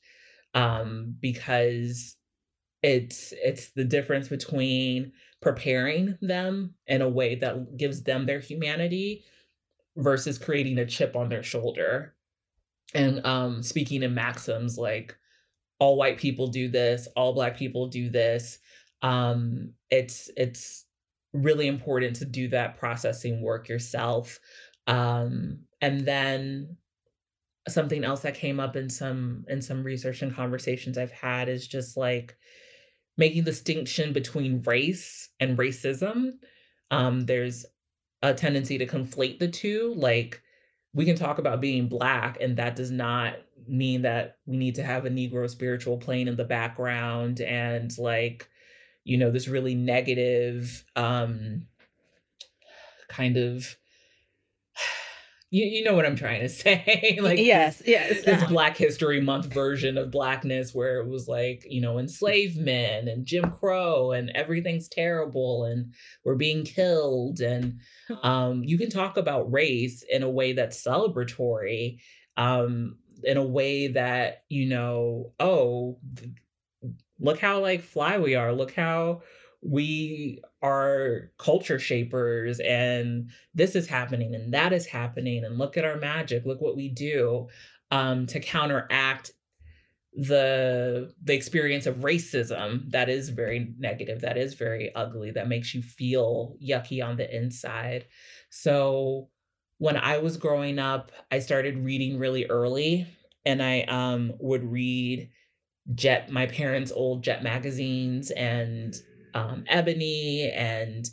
um, 0.57 1.15
because 1.21 2.15
it's 2.81 3.31
it's 3.43 3.69
the 3.71 3.83
difference 3.83 4.27
between 4.27 5.11
preparing 5.39 6.17
them 6.21 6.73
in 6.87 7.01
a 7.01 7.09
way 7.09 7.35
that 7.35 7.77
gives 7.77 8.03
them 8.03 8.25
their 8.25 8.39
humanity 8.39 9.23
versus 9.95 10.39
creating 10.39 10.79
a 10.79 10.85
chip 10.85 11.15
on 11.15 11.29
their 11.29 11.43
shoulder. 11.43 12.15
And 12.95 13.23
um 13.25 13.61
speaking 13.61 14.01
in 14.01 14.15
maxims 14.15 14.77
like 14.77 15.15
all 15.79 15.95
white 15.95 16.17
people 16.17 16.47
do 16.47 16.69
this 16.69 17.07
all 17.15 17.33
black 17.33 17.57
people 17.57 17.87
do 17.87 18.09
this 18.09 18.59
um 19.03 19.73
it's 19.91 20.31
it's 20.37 20.85
really 21.33 21.67
important 21.67 22.15
to 22.15 22.25
do 22.25 22.47
that 22.47 22.77
processing 22.77 23.41
work 23.41 23.69
yourself 23.69 24.39
um 24.87 25.59
and 25.81 26.05
then 26.07 26.77
something 27.67 28.03
else 28.03 28.21
that 28.21 28.35
came 28.35 28.59
up 28.59 28.75
in 28.75 28.89
some 28.89 29.45
in 29.47 29.61
some 29.61 29.83
research 29.83 30.21
and 30.21 30.33
conversations 30.33 30.97
I've 30.97 31.11
had 31.11 31.49
is 31.49 31.67
just 31.67 31.97
like 31.97 32.35
making 33.17 33.43
distinction 33.43 34.13
between 34.13 34.61
race 34.63 35.29
and 35.39 35.57
racism. 35.57 36.33
Um, 36.91 37.25
there's 37.25 37.65
a 38.21 38.33
tendency 38.33 38.77
to 38.77 38.85
conflate 38.85 39.39
the 39.39 39.47
two. 39.47 39.93
Like 39.97 40.41
we 40.93 41.05
can 41.05 41.15
talk 41.15 41.39
about 41.39 41.61
being 41.61 41.87
black, 41.87 42.37
and 42.41 42.57
that 42.57 42.75
does 42.75 42.91
not 42.91 43.35
mean 43.67 44.03
that 44.03 44.37
we 44.45 44.57
need 44.57 44.75
to 44.75 44.83
have 44.83 45.05
a 45.05 45.09
Negro 45.09 45.49
spiritual 45.49 45.97
plane 45.97 46.27
in 46.27 46.35
the 46.35 46.45
background 46.45 47.41
and 47.41 47.95
like, 47.97 48.47
you 49.03 49.17
know, 49.17 49.31
this 49.31 49.47
really 49.47 49.75
negative 49.75 50.85
um 50.95 51.67
kind 53.09 53.37
of 53.37 53.75
you, 55.49 55.65
you 55.65 55.83
know 55.83 55.93
what 55.93 56.05
I'm 56.05 56.15
trying 56.15 56.41
to 56.41 56.49
say. 56.49 57.19
like 57.21 57.39
yes, 57.39 57.81
yes. 57.85 58.23
This 58.23 58.43
Black 58.45 58.75
History 58.75 59.21
Month 59.21 59.53
version 59.53 59.97
of 59.97 60.11
blackness 60.11 60.73
where 60.73 60.99
it 60.99 61.07
was 61.07 61.27
like, 61.27 61.65
you 61.69 61.81
know, 61.81 61.99
enslavement 61.99 63.07
and 63.07 63.25
Jim 63.25 63.51
Crow 63.51 64.11
and 64.11 64.29
everything's 64.35 64.87
terrible 64.87 65.65
and 65.65 65.93
we're 66.25 66.35
being 66.35 66.63
killed. 66.63 67.39
And 67.39 67.79
um, 68.23 68.63
you 68.63 68.77
can 68.77 68.89
talk 68.89 69.17
about 69.17 69.51
race 69.51 70.03
in 70.09 70.23
a 70.23 70.29
way 70.29 70.53
that's 70.53 70.83
celebratory, 70.83 71.99
um, 72.35 72.97
in 73.23 73.37
a 73.37 73.43
way 73.43 73.87
that, 73.87 74.43
you 74.49 74.67
know, 74.67 75.33
oh, 75.39 75.99
look 77.19 77.39
how 77.39 77.59
like 77.61 77.81
fly 77.81 78.17
we 78.17 78.35
are. 78.35 78.53
Look 78.53 78.73
how 78.73 79.21
we 79.61 80.41
are 80.67 81.31
culture 81.37 81.79
shapers 81.79 82.59
and 82.59 83.29
this 83.53 83.75
is 83.75 83.87
happening 83.87 84.35
and 84.35 84.53
that 84.53 84.73
is 84.73 84.85
happening 84.85 85.43
and 85.43 85.57
look 85.57 85.77
at 85.77 85.85
our 85.85 85.97
magic 85.97 86.45
look 86.45 86.61
what 86.61 86.75
we 86.75 86.89
do 86.89 87.47
um, 87.91 88.25
to 88.25 88.39
counteract 88.39 89.31
the 90.13 91.13
the 91.23 91.33
experience 91.33 91.85
of 91.85 91.97
racism 91.97 92.89
that 92.91 93.07
is 93.07 93.29
very 93.29 93.73
negative 93.77 94.21
that 94.21 94.35
is 94.37 94.55
very 94.55 94.93
ugly 94.95 95.29
that 95.31 95.47
makes 95.47 95.75
you 95.75 95.81
feel 95.81 96.57
yucky 96.63 97.03
on 97.03 97.17
the 97.17 97.35
inside. 97.35 98.05
So 98.49 99.29
when 99.79 99.95
i 99.95 100.17
was 100.17 100.37
growing 100.37 100.79
up 100.79 101.11
i 101.31 101.37
started 101.37 101.77
reading 101.85 102.17
really 102.17 102.45
early 102.47 103.05
and 103.45 103.61
i 103.61 103.81
um, 103.81 104.33
would 104.39 104.63
read 104.63 105.29
jet 105.93 106.31
my 106.31 106.47
parents 106.47 106.91
old 106.91 107.23
jet 107.23 107.43
magazines 107.43 108.31
and 108.31 108.95
um, 109.37 109.63
Ebony 109.67 110.51
and 110.51 111.07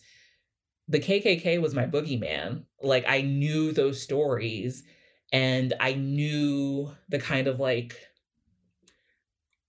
the 0.89 0.99
KKK 0.99 1.61
was 1.61 1.75
my 1.75 1.87
boogeyman. 1.87 2.65
Like 2.83 3.05
I 3.07 3.21
knew 3.21 3.71
those 3.73 4.01
stories 4.01 4.83
and 5.31 5.75
I 5.79 5.93
knew 5.93 6.91
the 7.09 7.19
kind 7.19 7.47
of 7.47 7.61
like 7.61 7.99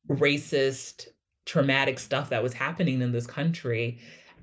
racist, 0.10 1.08
traumatic 1.46 2.00
stuff 2.00 2.30
that 2.30 2.44
was 2.44 2.54
happening 2.54 3.02
in 3.02 3.12
this 3.12 3.28
country. 3.28 4.00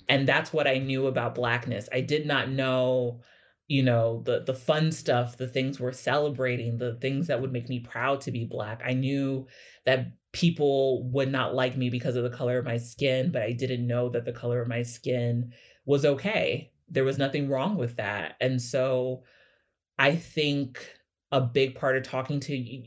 And 0.09 0.29
that's 0.29 0.53
what 0.53 0.67
I 0.67 0.79
knew 0.79 1.07
about 1.07 1.35
blackness. 1.35 1.89
I 1.91 2.03
did 2.03 2.27
not 2.27 2.51
know, 2.51 3.23
you 3.67 3.83
know, 3.83 4.23
the 4.27 4.41
the 4.41 4.55
fun 4.55 4.93
stuff, 4.93 5.39
the 5.39 5.49
things 5.49 5.81
we're 5.81 5.93
celebrating, 5.93 6.77
the 6.77 6.97
things 6.97 7.29
that 7.29 7.41
would 7.41 7.53
make 7.53 7.69
me 7.71 7.81
proud 7.81 8.21
to 8.23 8.31
be 8.31 8.45
black. 8.45 8.83
I 8.85 8.93
knew 8.93 9.47
that 9.87 10.09
people 10.33 11.05
would 11.11 11.31
not 11.31 11.55
like 11.55 11.77
me 11.77 11.91
because 11.91 12.17
of 12.17 12.25
the 12.25 12.31
color 12.31 12.59
of 12.59 12.65
my 12.65 12.79
skin, 12.79 13.31
but 13.31 13.43
I 13.43 13.53
didn't 13.53 13.87
know 13.87 14.09
that 14.11 14.25
the 14.25 14.33
color 14.33 14.61
of 14.61 14.69
my 14.69 14.83
skin 14.83 15.53
was 15.85 16.05
okay. 16.05 16.73
There 16.89 17.05
was 17.05 17.19
nothing 17.19 17.49
wrong 17.49 17.77
with 17.77 17.97
that. 17.97 18.37
And 18.41 18.61
so 18.61 19.23
I 19.99 20.17
think 20.17 20.85
a 21.31 21.41
big 21.41 21.75
part 21.75 21.97
of 21.97 22.03
talking 22.03 22.41
to 22.41 22.83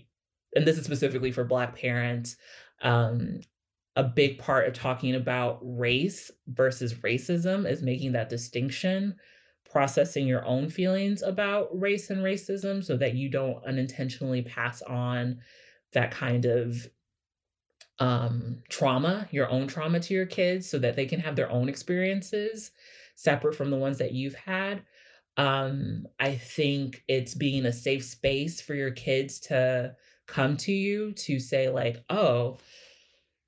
and 0.55 0.65
this 0.65 0.77
is 0.77 0.86
specifically 0.86 1.31
for 1.31 1.43
Black 1.43 1.75
parents, 1.75 2.38
um, 2.81 3.41
a 3.95 4.03
big 4.03 4.39
part 4.39 4.67
of 4.67 4.73
talking 4.73 5.15
about 5.15 5.60
race 5.62 6.31
versus 6.47 6.93
racism 6.95 7.69
is 7.69 7.81
making 7.81 8.13
that 8.13 8.29
distinction, 8.29 9.15
processing 9.69 10.27
your 10.27 10.45
own 10.45 10.69
feelings 10.69 11.21
about 11.21 11.69
race 11.77 12.10
and 12.10 12.21
racism 12.21 12.84
so 12.84 12.97
that 12.97 13.15
you 13.15 13.29
don't 13.29 13.63
unintentionally 13.65 14.41
pass 14.41 14.81
on 14.81 15.39
that 15.93 16.12
kind 16.12 16.45
of 16.45 16.88
um, 17.99 18.62
trauma, 18.69 19.27
your 19.31 19.49
own 19.49 19.67
trauma 19.67 19.99
to 20.01 20.13
your 20.13 20.25
kids 20.25 20.69
so 20.69 20.79
that 20.79 20.95
they 20.95 21.05
can 21.05 21.19
have 21.19 21.36
their 21.36 21.51
own 21.51 21.69
experiences 21.69 22.71
separate 23.15 23.55
from 23.55 23.69
the 23.69 23.77
ones 23.77 23.97
that 23.99 24.12
you've 24.12 24.36
had. 24.36 24.84
Um, 25.38 26.05
I 26.19 26.36
think 26.36 27.03
it's 27.08 27.34
being 27.34 27.65
a 27.65 27.73
safe 27.73 28.03
space 28.03 28.62
for 28.62 28.73
your 28.73 28.91
kids 28.91 29.39
to 29.41 29.95
come 30.27 30.58
to 30.58 30.71
you 30.71 31.13
to 31.13 31.39
say, 31.39 31.69
like, 31.69 32.03
oh, 32.10 32.58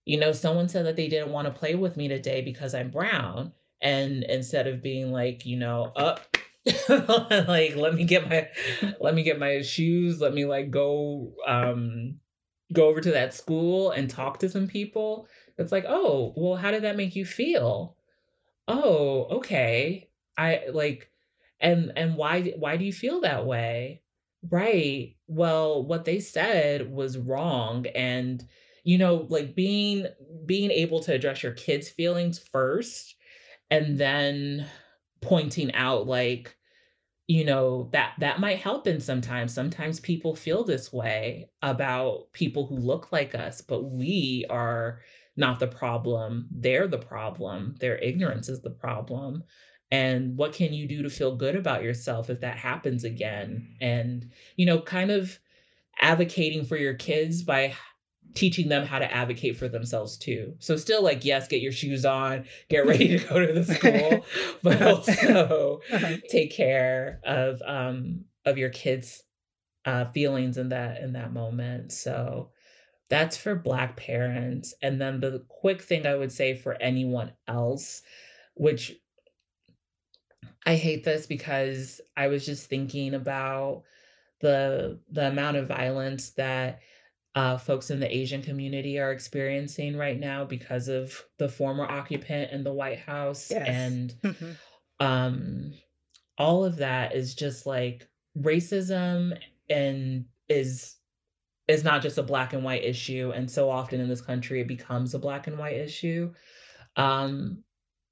you 0.05 0.17
know, 0.19 0.31
someone 0.31 0.69
said 0.69 0.85
that 0.85 0.95
they 0.95 1.07
didn't 1.07 1.31
want 1.31 1.47
to 1.47 1.59
play 1.59 1.75
with 1.75 1.97
me 1.97 2.07
today 2.07 2.41
because 2.41 2.73
I'm 2.73 2.89
brown. 2.89 3.53
And 3.81 4.23
instead 4.23 4.67
of 4.67 4.81
being 4.81 5.11
like, 5.11 5.45
you 5.45 5.57
know, 5.57 5.91
up, 5.95 6.37
like 6.89 7.75
let 7.77 7.93
me 7.93 8.03
get 8.03 8.29
my 8.29 8.47
let 8.99 9.15
me 9.15 9.23
get 9.23 9.39
my 9.39 9.61
shoes 9.61 10.19
let 10.19 10.33
me 10.33 10.43
like 10.45 10.69
go 10.69 11.31
um 11.47 12.19
go 12.73 12.87
over 12.87 13.01
to 13.01 13.11
that 13.11 13.33
school 13.33 13.91
and 13.91 14.09
talk 14.09 14.39
to 14.39 14.49
some 14.49 14.67
people, 14.67 15.27
it's 15.57 15.71
like, 15.71 15.85
oh, 15.87 16.33
well, 16.37 16.55
how 16.57 16.71
did 16.71 16.83
that 16.83 16.97
make 16.97 17.15
you 17.15 17.25
feel? 17.25 17.97
Oh, 18.67 19.25
okay. 19.37 20.09
I 20.37 20.63
like 20.71 21.09
and 21.59 21.91
and 21.95 22.15
why 22.15 22.53
why 22.57 22.77
do 22.77 22.85
you 22.85 22.93
feel 22.93 23.21
that 23.21 23.45
way? 23.45 24.03
Right. 24.49 25.15
Well, 25.27 25.83
what 25.85 26.05
they 26.05 26.19
said 26.19 26.91
was 26.91 27.17
wrong 27.17 27.87
and 27.95 28.45
you 28.83 28.97
know, 28.97 29.27
like 29.29 29.55
being 29.55 30.07
being 30.45 30.71
able 30.71 31.01
to 31.01 31.13
address 31.13 31.43
your 31.43 31.53
kids' 31.53 31.89
feelings 31.89 32.39
first 32.39 33.15
and 33.71 33.97
then 33.99 34.67
pointing 35.21 35.73
out 35.75 36.07
like 36.07 36.56
you 37.27 37.43
know 37.43 37.89
that 37.91 38.13
that 38.19 38.39
might 38.39 38.59
help 38.59 38.87
in 38.87 38.99
sometimes. 39.01 39.53
Sometimes 39.53 39.99
people 39.99 40.35
feel 40.35 40.63
this 40.63 40.91
way 40.93 41.49
about 41.61 42.31
people 42.31 42.65
who 42.65 42.77
look 42.77 43.11
like 43.11 43.35
us 43.35 43.61
but 43.61 43.83
we 43.83 44.45
are 44.49 45.01
not 45.35 45.59
the 45.59 45.67
problem. 45.67 46.47
They're 46.51 46.87
the 46.87 46.97
problem. 46.97 47.75
Their 47.79 47.97
ignorance 47.97 48.49
is 48.49 48.61
the 48.61 48.71
problem. 48.71 49.43
And 49.91 50.35
what 50.35 50.53
can 50.53 50.73
you 50.73 50.87
do 50.87 51.03
to 51.03 51.09
feel 51.09 51.35
good 51.35 51.55
about 51.55 51.83
yourself 51.83 52.29
if 52.29 52.41
that 52.41 52.57
happens 52.57 53.03
again? 53.03 53.75
And 53.81 54.31
you 54.55 54.65
know 54.65 54.81
kind 54.81 55.11
of 55.11 55.37
advocating 55.99 56.65
for 56.65 56.77
your 56.77 56.93
kids 56.93 57.43
by 57.43 57.75
teaching 58.33 58.69
them 58.69 58.85
how 58.85 58.99
to 58.99 59.11
advocate 59.11 59.57
for 59.57 59.67
themselves 59.67 60.17
too. 60.17 60.55
So 60.59 60.75
still 60.75 61.03
like 61.03 61.25
yes, 61.25 61.47
get 61.47 61.61
your 61.61 61.71
shoes 61.71 62.05
on, 62.05 62.45
get 62.69 62.85
ready 62.85 63.17
to 63.17 63.27
go 63.27 63.45
to 63.45 63.53
the 63.53 63.63
school, 63.73 64.25
but 64.63 64.81
also 64.81 65.81
take 66.29 66.51
care 66.51 67.19
of 67.23 67.61
um 67.65 68.25
of 68.45 68.57
your 68.57 68.69
kids 68.69 69.23
uh 69.85 70.05
feelings 70.05 70.57
in 70.57 70.69
that 70.69 71.01
in 71.01 71.13
that 71.13 71.33
moment. 71.33 71.91
So 71.91 72.51
that's 73.09 73.37
for 73.37 73.55
black 73.55 73.95
parents 73.95 74.73
and 74.81 74.99
then 74.99 75.21
the 75.21 75.45
quick 75.47 75.81
thing 75.81 76.05
I 76.05 76.15
would 76.15 76.31
say 76.31 76.55
for 76.55 76.73
anyone 76.81 77.31
else 77.47 78.01
which 78.55 78.97
I 80.65 80.75
hate 80.75 81.05
this 81.05 81.25
because 81.25 82.01
I 82.17 82.27
was 82.27 82.45
just 82.45 82.67
thinking 82.67 83.13
about 83.13 83.83
the 84.41 84.99
the 85.09 85.27
amount 85.27 85.57
of 85.57 85.67
violence 85.67 86.31
that 86.31 86.81
uh, 87.37 87.55
folks 87.55 87.91
in 87.91 87.99
the 87.99 88.17
Asian 88.17 88.41
community 88.41 88.97
are 88.97 89.11
experiencing 89.11 89.95
right 89.95 90.19
now 90.19 90.43
because 90.43 90.87
of 90.87 91.23
the 91.37 91.47
former 91.47 91.85
occupant 91.85 92.51
in 92.51 92.63
the 92.63 92.73
White 92.73 92.97
House. 92.97 93.51
Yes. 93.51 93.67
And 93.67 94.15
mm-hmm. 94.23 94.51
um, 94.99 95.73
all 96.39 96.65
of 96.65 96.77
that 96.77 97.13
is 97.13 97.35
just 97.35 97.67
like 97.67 98.09
racism 98.35 99.37
and 99.69 100.25
is 100.49 100.95
is 101.67 101.83
not 101.83 102.01
just 102.01 102.17
a 102.17 102.23
black 102.23 102.53
and 102.53 102.63
white 102.63 102.83
issue 102.83 103.31
and 103.35 103.51
so 103.51 103.69
often 103.69 103.99
in 103.99 104.09
this 104.09 104.21
country 104.21 104.61
it 104.61 104.67
becomes 104.67 105.13
a 105.13 105.19
black 105.19 105.45
and 105.47 105.57
white 105.57 105.75
issue 105.75 106.31
um, 106.95 107.63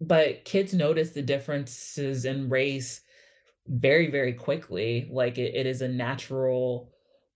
but 0.01 0.43
kids 0.43 0.73
notice 0.73 1.11
the 1.11 1.21
differences 1.21 2.26
in 2.26 2.49
race 2.49 3.01
very 3.67 4.11
very 4.11 4.34
quickly 4.34 5.07
like 5.09 5.38
it, 5.38 5.55
it 5.55 5.65
is 5.65 5.82
a 5.82 5.88
natural 5.88 6.91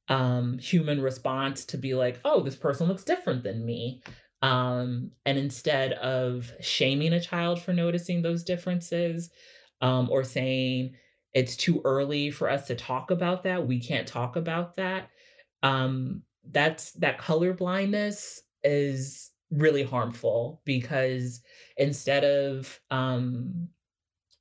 um, 0.10 0.58
human 0.58 1.02
response 1.02 1.66
to 1.66 1.78
be 1.78 1.94
like, 1.94 2.20
oh, 2.26 2.42
this 2.42 2.56
person 2.56 2.88
looks 2.88 3.04
different 3.04 3.44
than 3.44 3.66
me. 3.66 4.02
Um, 4.42 5.12
and 5.26 5.38
instead 5.38 5.94
of 5.94 6.52
shaming 6.62 7.14
a 7.14 7.20
child 7.22 7.62
for 7.62 7.74
noticing 7.74 8.22
those 8.22 8.44
differences 8.44 9.30
um, 9.82 10.10
or 10.10 10.24
saying 10.24 10.96
it's 11.34 11.56
too 11.56 11.82
early 11.86 12.32
for 12.32 12.50
us 12.50 12.68
to 12.68 12.76
talk 12.76 13.12
about 13.12 13.44
that, 13.44 13.68
we 13.68 13.80
can't 13.80 14.08
talk 14.08 14.36
about 14.36 14.78
that. 14.78 15.10
Um, 15.62 16.24
that's 16.52 16.94
that 16.94 17.20
color 17.20 17.54
blindness 17.54 18.42
is 18.64 19.32
really 19.52 19.84
harmful 19.84 20.62
because 20.66 21.42
instead 21.78 22.24
of 22.24 22.80
um, 22.90 23.70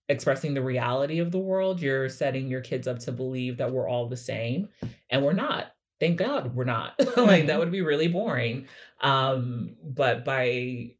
expressing 0.09 0.55
the 0.55 0.63
reality 0.63 1.19
of 1.19 1.31
the 1.31 1.39
world, 1.39 1.81
you're 1.81 2.09
setting 2.09 2.49
your 2.49 2.61
kids 2.61 2.89
up 2.89 2.99
to 3.01 3.13
believe 3.13 3.59
that 3.59 3.71
we're 3.71 3.89
all 3.89 4.09
the 4.09 4.17
same 4.17 4.69
and 5.11 5.23
we're 5.23 5.33
not. 5.33 5.73
Thank 6.01 6.19
God 6.19 6.55
we're 6.55 6.65
not. 6.65 6.95
like 6.99 7.07
that 7.07 7.19
mm-hmm. 7.19 7.59
would 7.59 7.73
be 7.73 7.83
really 7.83 8.09
boring. 8.09 8.69
Um 9.01 9.77
but 9.85 10.25
by 10.25 10.93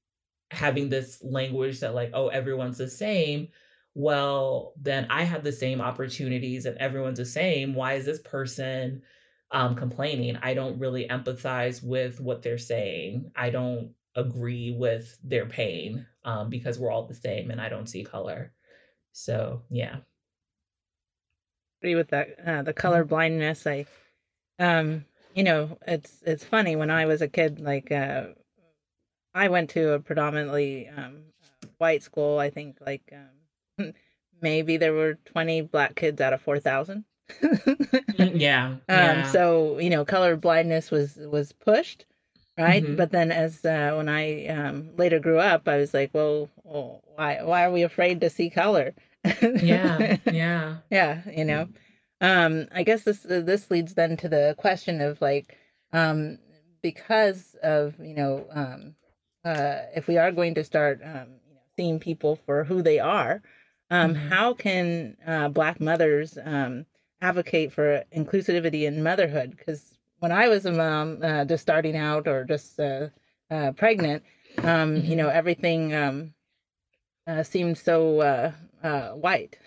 having 0.51 0.89
this 0.89 1.23
language 1.23 1.81
that 1.81 1.95
like 1.95 2.11
oh 2.15 2.29
everyone's 2.29 2.79
the 2.79 2.89
same, 2.89 3.49
well 3.95 4.75
then 4.81 5.07
I 5.09 5.25
have 5.25 5.43
the 5.43 5.53
same 5.53 5.81
opportunities 5.81 6.67
and 6.67 6.77
everyone's 6.77 7.19
the 7.19 7.27
same. 7.27 7.75
Why 7.75 7.95
is 7.95 8.05
this 8.05 8.21
person 8.21 9.03
um 9.51 9.75
complaining? 9.75 10.37
I 10.37 10.53
don't 10.53 10.79
really 10.79 11.09
empathize 11.09 11.83
with 11.83 12.21
what 12.21 12.43
they're 12.43 12.59
saying. 12.59 13.31
I 13.35 13.49
don't 13.51 13.93
agree 14.17 14.75
with 14.77 15.17
their 15.23 15.47
pain 15.47 16.05
um 16.25 16.51
because 16.51 16.79
we're 16.79 16.91
all 16.91 17.07
the 17.07 17.15
same 17.15 17.51
and 17.51 17.61
I 17.61 17.71
don't 17.71 17.89
see 17.89 18.05
color. 18.05 18.53
So 19.19 19.63
yeah. 19.69 19.97
Agree 21.81 21.97
with 21.97 22.09
that. 22.09 22.29
Uh, 22.45 22.63
the 22.63 22.73
color 22.73 23.01
mm-hmm. 23.01 23.09
blindness. 23.09 23.67
I, 23.67 23.87
um, 24.59 25.05
you 25.35 25.43
know, 25.43 25.79
it's 25.87 26.23
it's 26.25 26.45
funny 26.45 26.77
when 26.77 26.91
I 26.91 27.07
was 27.07 27.21
a 27.21 27.29
kid. 27.29 27.61
Like, 27.61 27.91
uh, 27.93 28.27
I 29.35 29.49
went 29.49 29.71
to 29.71 29.93
a 29.93 30.01
predominantly 30.01 30.89
um, 30.89 31.25
white 31.79 32.03
school. 32.03 32.39
I 32.39 32.51
think 32.51 32.79
like 32.85 33.13
um, 33.13 33.93
maybe 34.41 34.77
there 34.77 34.93
were 34.93 35.19
twenty 35.25 35.63
black 35.63 35.97
kids 35.97 36.21
out 36.21 36.33
of 36.33 36.41
four 36.41 36.61
thousand. 36.61 37.05
Mm, 37.43 38.33
yeah, 38.41 38.67
um, 38.67 38.81
yeah. 38.89 39.31
So 39.31 39.79
you 39.79 39.91
know, 39.91 40.05
color 40.05 40.37
blindness 40.37 40.91
was 40.93 41.17
was 41.17 41.53
pushed, 41.53 42.07
right? 42.57 42.83
Mm-hmm. 42.83 42.97
But 42.97 43.11
then 43.11 43.33
as 43.33 43.65
uh, 43.65 43.95
when 43.97 44.09
I 44.09 44.47
um, 44.47 44.91
later 44.97 45.19
grew 45.19 45.39
up, 45.39 45.69
I 45.69 45.77
was 45.77 45.93
like, 45.93 46.11
well, 46.13 46.49
well, 46.65 47.03
why 47.17 47.43
why 47.43 47.65
are 47.65 47.73
we 47.73 47.83
afraid 47.83 48.21
to 48.21 48.31
see 48.31 48.49
color? 48.49 48.95
Yeah, 49.25 50.17
yeah, 50.33 50.77
yeah. 50.91 51.23
You 51.35 51.45
know, 51.45 51.69
um, 52.21 52.67
I 52.73 52.83
guess 52.83 53.03
this 53.03 53.25
uh, 53.25 53.43
this 53.45 53.71
leads 53.71 53.95
then 53.95 54.17
to 54.19 54.29
the 54.29 54.55
question 54.59 55.01
of 55.01 55.21
like, 55.21 55.57
um, 55.93 56.39
because 56.83 57.57
of 57.63 57.99
you 57.99 58.15
know, 58.15 58.47
um, 58.51 58.95
uh, 59.45 59.83
if 59.95 60.09
we 60.09 60.19
are 60.19 60.33
going 60.33 60.55
to 60.55 60.65
start 60.65 61.01
um, 61.03 61.41
you 61.47 61.55
know, 61.55 61.61
seeing 61.77 61.99
people 61.99 62.37
for 62.37 62.65
who 62.65 62.83
they 62.83 62.99
are, 62.99 63.43
um, 63.91 64.15
mm-hmm. 64.15 64.29
how 64.29 64.55
can 64.55 65.17
uh, 65.27 65.49
Black 65.49 65.81
mothers 65.81 66.39
um, 66.45 66.87
advocate 67.21 67.73
for 67.73 68.05
inclusivity 68.15 68.83
in 68.83 69.03
motherhood? 69.03 69.57
Because 69.57 69.99
when 70.19 70.33
I 70.33 70.49
was 70.49 70.67
a 70.67 70.73
mom, 70.73 71.21
uh, 71.23 71.45
just 71.45 71.63
starting 71.63 71.97
out 71.97 72.27
or 72.27 72.45
just 72.45 72.79
uh, 72.79 73.09
uh, 73.51 73.73
pregnant, 73.73 74.23
um, 74.59 74.97
mm-hmm. 74.97 75.07
you 75.07 75.17
know, 75.17 75.29
everything 75.29 75.95
um, 75.95 76.35
uh, 77.27 77.43
seemed 77.43 77.79
so 77.79 78.53
uh, 78.83 79.11
white. 79.13 79.59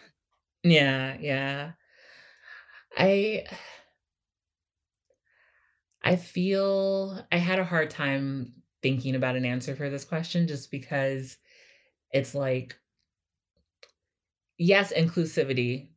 Yeah, 0.64 1.18
yeah. 1.20 1.74
I 2.98 3.46
I 6.04 6.16
feel 6.16 7.26
I 7.32 7.38
had 7.38 7.60
a 7.60 7.64
hard 7.66 7.90
time 7.90 8.54
thinking 8.82 9.16
about 9.16 9.36
an 9.36 9.46
answer 9.46 9.76
for 9.76 9.90
this 9.90 10.06
question 10.06 10.48
just 10.48 10.72
because 10.72 11.38
it's 12.14 12.36
like 12.36 12.80
yes, 14.58 14.94
inclusivity 14.94 15.90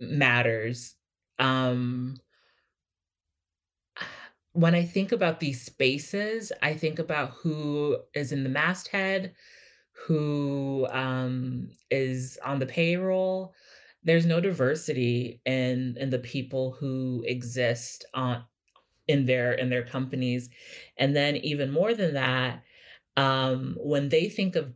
matters. 0.00 0.96
Um 1.38 2.18
when 4.52 4.74
I 4.74 4.84
think 4.84 5.10
about 5.12 5.40
these 5.40 5.60
spaces, 5.62 6.52
I 6.62 6.74
think 6.74 6.98
about 6.98 7.30
who 7.30 7.98
is 8.14 8.30
in 8.32 8.44
the 8.44 8.48
masthead, 8.50 9.34
who 10.06 10.86
um, 10.90 11.70
is 11.90 12.38
on 12.44 12.58
the 12.58 12.66
payroll. 12.66 13.54
There's 14.02 14.26
no 14.26 14.40
diversity 14.40 15.40
in 15.46 15.96
in 15.98 16.10
the 16.10 16.18
people 16.18 16.72
who 16.72 17.24
exist 17.26 18.04
on 18.14 18.44
in 19.08 19.26
their 19.26 19.52
in 19.52 19.70
their 19.70 19.84
companies, 19.84 20.50
and 20.98 21.16
then 21.16 21.36
even 21.36 21.70
more 21.70 21.94
than 21.94 22.14
that, 22.14 22.62
um, 23.16 23.76
when 23.80 24.08
they 24.10 24.28
think 24.28 24.56
of, 24.56 24.74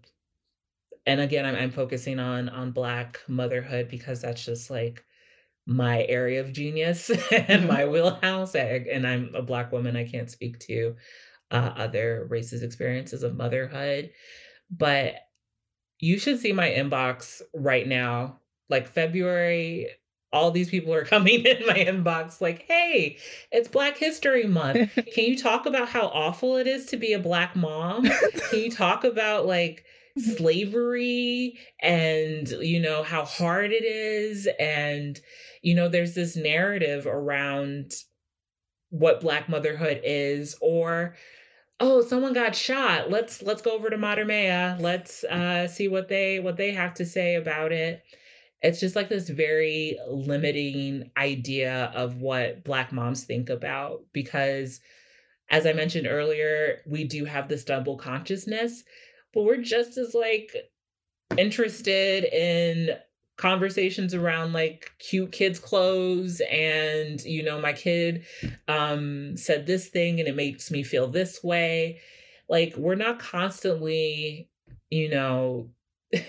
and 1.06 1.20
again, 1.20 1.44
I'm, 1.46 1.54
I'm 1.54 1.70
focusing 1.70 2.18
on 2.18 2.48
on 2.48 2.72
Black 2.72 3.20
motherhood 3.28 3.88
because 3.88 4.20
that's 4.22 4.44
just 4.44 4.70
like 4.70 5.04
my 5.66 6.04
area 6.04 6.40
of 6.40 6.52
genius 6.52 7.10
and 7.32 7.68
my 7.68 7.86
wheelhouse. 7.86 8.54
And 8.54 9.06
I'm 9.06 9.34
a 9.34 9.42
Black 9.42 9.72
woman. 9.72 9.96
I 9.96 10.08
can't 10.08 10.30
speak 10.30 10.58
to 10.60 10.96
uh, 11.50 11.72
other 11.76 12.26
races' 12.30 12.62
experiences 12.62 13.22
of 13.22 13.36
motherhood. 13.36 14.10
But 14.70 15.14
you 15.98 16.18
should 16.18 16.38
see 16.38 16.52
my 16.52 16.68
inbox 16.68 17.42
right 17.54 17.86
now. 17.86 18.40
Like 18.68 18.88
February, 18.88 19.88
all 20.32 20.50
these 20.50 20.70
people 20.70 20.92
are 20.92 21.04
coming 21.06 21.44
in 21.44 21.66
my 21.66 21.74
inbox 21.74 22.40
like, 22.40 22.64
hey, 22.68 23.18
it's 23.50 23.68
Black 23.68 23.96
History 23.96 24.46
Month. 24.46 24.94
Can 25.14 25.24
you 25.24 25.38
talk 25.38 25.66
about 25.66 25.88
how 25.88 26.06
awful 26.06 26.56
it 26.56 26.66
is 26.66 26.86
to 26.86 26.96
be 26.96 27.12
a 27.12 27.18
Black 27.18 27.56
mom? 27.56 28.04
Can 28.04 28.58
you 28.58 28.70
talk 28.70 29.04
about 29.04 29.46
like 29.46 29.84
slavery 30.36 31.58
and, 31.80 32.48
you 32.48 32.80
know, 32.80 33.02
how 33.02 33.24
hard 33.24 33.72
it 33.72 33.84
is? 33.84 34.48
And, 34.58 35.18
you 35.62 35.74
know, 35.74 35.88
there's 35.88 36.14
this 36.14 36.36
narrative 36.36 37.06
around 37.06 37.92
what 38.90 39.20
Black 39.20 39.48
motherhood 39.48 40.00
is 40.04 40.56
or 40.60 41.14
oh 41.80 42.02
someone 42.02 42.32
got 42.32 42.54
shot. 42.54 43.10
Let's 43.10 43.42
let's 43.42 43.62
go 43.62 43.72
over 43.72 43.90
to 43.90 43.96
mater 43.96 44.24
let's 44.24 45.24
uh 45.24 45.68
see 45.68 45.88
what 45.88 46.08
they 46.08 46.40
what 46.40 46.56
they 46.56 46.72
have 46.72 46.94
to 46.94 47.06
say 47.06 47.34
about 47.34 47.72
it. 47.72 48.02
It's 48.60 48.80
just 48.80 48.96
like 48.96 49.08
this 49.08 49.28
very 49.28 49.98
limiting 50.08 51.10
idea 51.16 51.92
of 51.94 52.16
what 52.16 52.64
black 52.64 52.92
moms 52.92 53.24
think 53.24 53.50
about 53.50 54.00
because 54.12 54.80
as 55.50 55.66
i 55.66 55.72
mentioned 55.72 56.06
earlier 56.06 56.80
we 56.86 57.04
do 57.04 57.24
have 57.24 57.48
this 57.48 57.64
double 57.64 57.96
consciousness 57.96 58.82
but 59.32 59.44
we're 59.44 59.62
just 59.62 59.96
as 59.96 60.14
like 60.14 60.52
interested 61.36 62.24
in 62.24 62.96
conversations 63.38 64.14
around 64.14 64.52
like 64.52 64.92
cute 64.98 65.32
kids 65.32 65.60
clothes 65.60 66.42
and 66.50 67.22
you 67.22 67.42
know 67.42 67.60
my 67.60 67.72
kid 67.72 68.26
um 68.66 69.36
said 69.36 69.64
this 69.64 69.88
thing 69.88 70.18
and 70.18 70.28
it 70.28 70.34
makes 70.34 70.70
me 70.70 70.82
feel 70.82 71.06
this 71.06 71.42
way 71.42 72.00
like 72.48 72.74
we're 72.76 72.96
not 72.96 73.20
constantly 73.20 74.50
you 74.90 75.08
know 75.08 75.70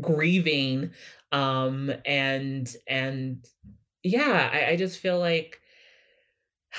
grieving 0.00 0.90
um 1.32 1.90
and 2.04 2.76
and 2.86 3.46
yeah 4.02 4.50
I, 4.52 4.72
I 4.72 4.76
just 4.76 4.98
feel 4.98 5.18
like 5.18 5.60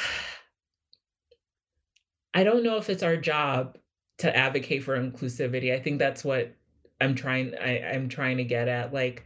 I 2.36 2.44
don't 2.44 2.64
know 2.64 2.78
if 2.78 2.92
it's 2.92 3.02
our 3.02 3.18
job 3.18 3.80
to 4.20 4.36
advocate 4.36 4.84
for 4.84 4.98
inclusivity. 4.98 5.74
I 5.74 5.80
think 5.80 5.98
that's 5.98 6.24
what 6.24 6.54
I'm 7.02 7.16
trying 7.16 7.56
I, 7.56 7.82
I'm 7.94 8.10
trying 8.10 8.38
to 8.38 8.44
get 8.44 8.68
at. 8.68 8.94
Like 8.94 9.26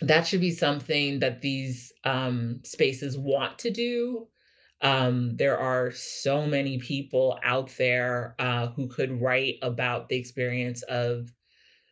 that 0.00 0.26
should 0.26 0.40
be 0.40 0.50
something 0.50 1.20
that 1.20 1.40
these 1.40 1.92
um, 2.04 2.60
spaces 2.64 3.16
want 3.16 3.58
to 3.60 3.70
do. 3.70 4.28
Um, 4.80 5.36
there 5.36 5.58
are 5.58 5.92
so 5.92 6.46
many 6.46 6.78
people 6.78 7.38
out 7.42 7.70
there 7.78 8.34
uh, 8.38 8.68
who 8.68 8.88
could 8.88 9.20
write 9.20 9.56
about 9.62 10.08
the 10.08 10.16
experience 10.16 10.82
of 10.82 11.32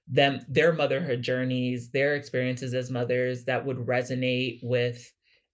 them, 0.09 0.41
their 0.49 0.73
motherhood 0.73 1.23
journeys, 1.23 1.91
their 1.91 2.17
experiences 2.17 2.75
as 2.75 2.91
mothers 2.91 3.45
that 3.45 3.65
would 3.65 3.79
resonate 3.79 4.59
with 4.63 5.11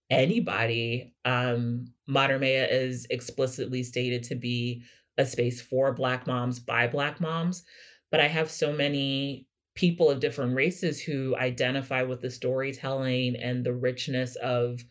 anybody. 0.09 1.13
Um, 1.23 1.93
Maya 2.07 2.67
is 2.69 3.07
explicitly 3.09 3.83
stated 3.83 4.23
to 4.23 4.35
be 4.35 4.83
a 5.17 5.25
space 5.25 5.61
for 5.61 5.93
Black 5.93 6.27
moms 6.27 6.59
by 6.59 6.87
Black 6.87 7.21
moms. 7.21 7.63
But 8.11 8.19
I 8.19 8.27
have 8.27 8.49
so 8.49 8.71
many 8.73 9.47
people 9.75 10.09
of 10.09 10.19
different 10.19 10.55
races 10.55 11.01
who 11.01 11.35
identify 11.37 12.01
with 12.01 12.21
the 12.21 12.29
storytelling 12.29 13.35
and 13.35 13.63
the 13.63 13.73
richness 13.73 14.35
of 14.37 14.83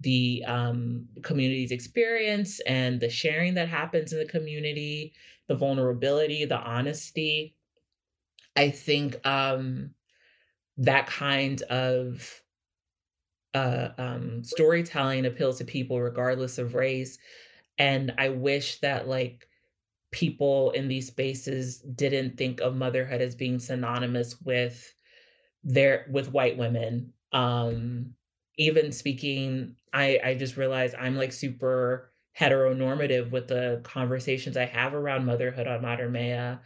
the 0.00 0.44
um, 0.46 1.06
community's 1.22 1.72
experience 1.72 2.60
and 2.60 3.00
the 3.00 3.10
sharing 3.10 3.54
that 3.54 3.68
happens 3.68 4.12
in 4.12 4.18
the 4.18 4.24
community, 4.26 5.12
the 5.48 5.56
vulnerability, 5.56 6.44
the 6.44 6.58
honesty. 6.58 7.56
I 8.54 8.70
think 8.70 9.26
um, 9.26 9.90
that 10.76 11.06
kind 11.06 11.60
of 11.62 12.42
uh, 13.54 13.88
um, 13.98 14.44
storytelling 14.44 15.26
appeals 15.26 15.58
to 15.58 15.64
people 15.64 16.00
regardless 16.00 16.58
of 16.58 16.74
race. 16.74 17.18
And 17.78 18.14
I 18.18 18.28
wish 18.28 18.78
that 18.80 19.08
like 19.08 19.47
people 20.10 20.70
in 20.70 20.88
these 20.88 21.06
spaces 21.06 21.78
didn't 21.80 22.36
think 22.36 22.60
of 22.60 22.76
motherhood 22.76 23.20
as 23.20 23.34
being 23.34 23.58
synonymous 23.58 24.40
with 24.40 24.94
their 25.64 26.06
with 26.10 26.32
white 26.32 26.56
women. 26.56 27.12
Um, 27.32 28.14
even 28.56 28.92
speaking, 28.92 29.76
I 29.92 30.20
I 30.24 30.34
just 30.34 30.56
realized 30.56 30.94
I'm 30.98 31.16
like 31.16 31.32
super 31.32 32.12
heteronormative 32.38 33.30
with 33.30 33.48
the 33.48 33.80
conversations 33.84 34.56
I 34.56 34.66
have 34.66 34.94
around 34.94 35.26
motherhood 35.26 35.66
on 35.66 35.82
Mater 35.82 36.08
Mea. 36.08 36.58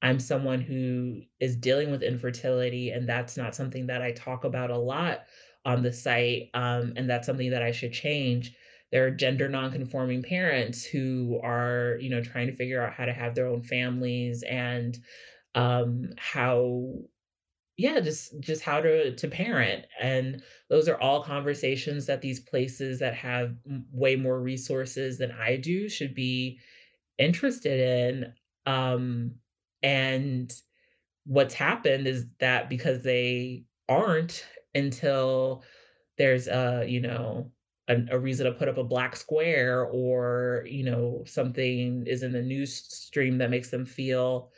I'm 0.00 0.20
someone 0.20 0.60
who 0.60 1.22
is 1.40 1.56
dealing 1.56 1.90
with 1.90 2.02
infertility, 2.02 2.90
and 2.90 3.08
that's 3.08 3.36
not 3.36 3.54
something 3.54 3.88
that 3.88 4.00
I 4.00 4.12
talk 4.12 4.44
about 4.44 4.70
a 4.70 4.78
lot 4.78 5.24
on 5.64 5.82
the 5.82 5.92
site. 5.92 6.50
Um, 6.54 6.92
and 6.96 7.10
that's 7.10 7.26
something 7.26 7.50
that 7.50 7.62
I 7.62 7.72
should 7.72 7.92
change. 7.92 8.54
There 8.92 9.06
are 9.06 9.10
gender 9.10 9.48
nonconforming 9.48 10.22
parents 10.22 10.84
who 10.84 11.40
are, 11.42 11.98
you 12.00 12.10
know, 12.10 12.22
trying 12.22 12.46
to 12.48 12.56
figure 12.56 12.82
out 12.82 12.94
how 12.94 13.04
to 13.04 13.12
have 13.12 13.34
their 13.34 13.46
own 13.46 13.62
families 13.62 14.42
and 14.48 14.98
um, 15.54 16.10
how 16.18 16.94
yeah 17.76 18.00
just 18.00 18.38
just 18.40 18.62
how 18.62 18.80
to 18.80 19.14
to 19.14 19.28
parent. 19.28 19.86
And 20.00 20.42
those 20.68 20.88
are 20.88 21.00
all 21.00 21.22
conversations 21.22 22.06
that 22.06 22.20
these 22.22 22.40
places 22.40 22.98
that 23.00 23.14
have 23.14 23.54
way 23.92 24.16
more 24.16 24.40
resources 24.40 25.18
than 25.18 25.30
i 25.32 25.56
do 25.56 25.88
should 25.88 26.14
be 26.14 26.60
interested 27.18 27.80
in. 27.80 28.34
Um 28.66 29.36
and 29.82 30.52
what's 31.26 31.54
happened 31.54 32.06
is 32.08 32.26
that 32.40 32.68
because 32.68 33.02
they 33.04 33.64
aren't 33.88 34.46
until 34.74 35.64
there's 36.18 36.48
a 36.48 36.84
you 36.88 37.00
know 37.00 37.52
a, 37.88 37.96
a, 38.12 38.18
reason 38.18 38.46
to 38.46 38.52
put 38.52 38.68
up 38.68 38.78
a 38.78 38.84
black 38.84 39.16
square 39.16 39.84
or 39.86 40.64
you 40.68 40.84
know 40.84 41.22
something 41.26 42.04
is 42.06 42.22
in 42.22 42.32
the 42.32 42.42
news 42.42 42.74
stream 42.74 43.38
that 43.38 43.50
makes 43.50 43.70
them 43.70 43.86
feel 43.86 44.50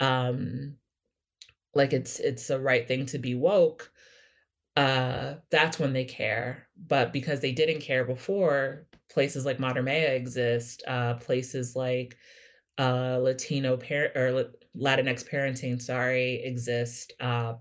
um 0.00 0.76
like 1.74 1.92
it's 1.92 2.18
it's 2.18 2.48
the 2.48 2.58
right 2.58 2.88
thing 2.88 3.06
to 3.06 3.18
be 3.18 3.34
woke 3.34 3.92
uh 4.76 5.34
that's 5.50 5.78
when 5.78 5.92
they 5.92 6.04
care. 6.04 6.68
But 6.86 7.12
because 7.12 7.40
they 7.40 7.52
didn't 7.52 7.80
care 7.80 8.04
before 8.04 8.86
places 9.10 9.44
like 9.44 9.60
Mater 9.60 9.82
Mea 9.82 10.06
exist 10.06 10.82
uh 10.86 11.14
places 11.14 11.76
like 11.76 12.16
uh 12.78 13.18
latino 13.20 13.76
parent 13.76 14.16
or 14.16 14.52
latinx 14.76 15.28
parenting 15.28 15.82
sorry 15.82 16.42
exist 16.44 17.12
uh 17.20 17.54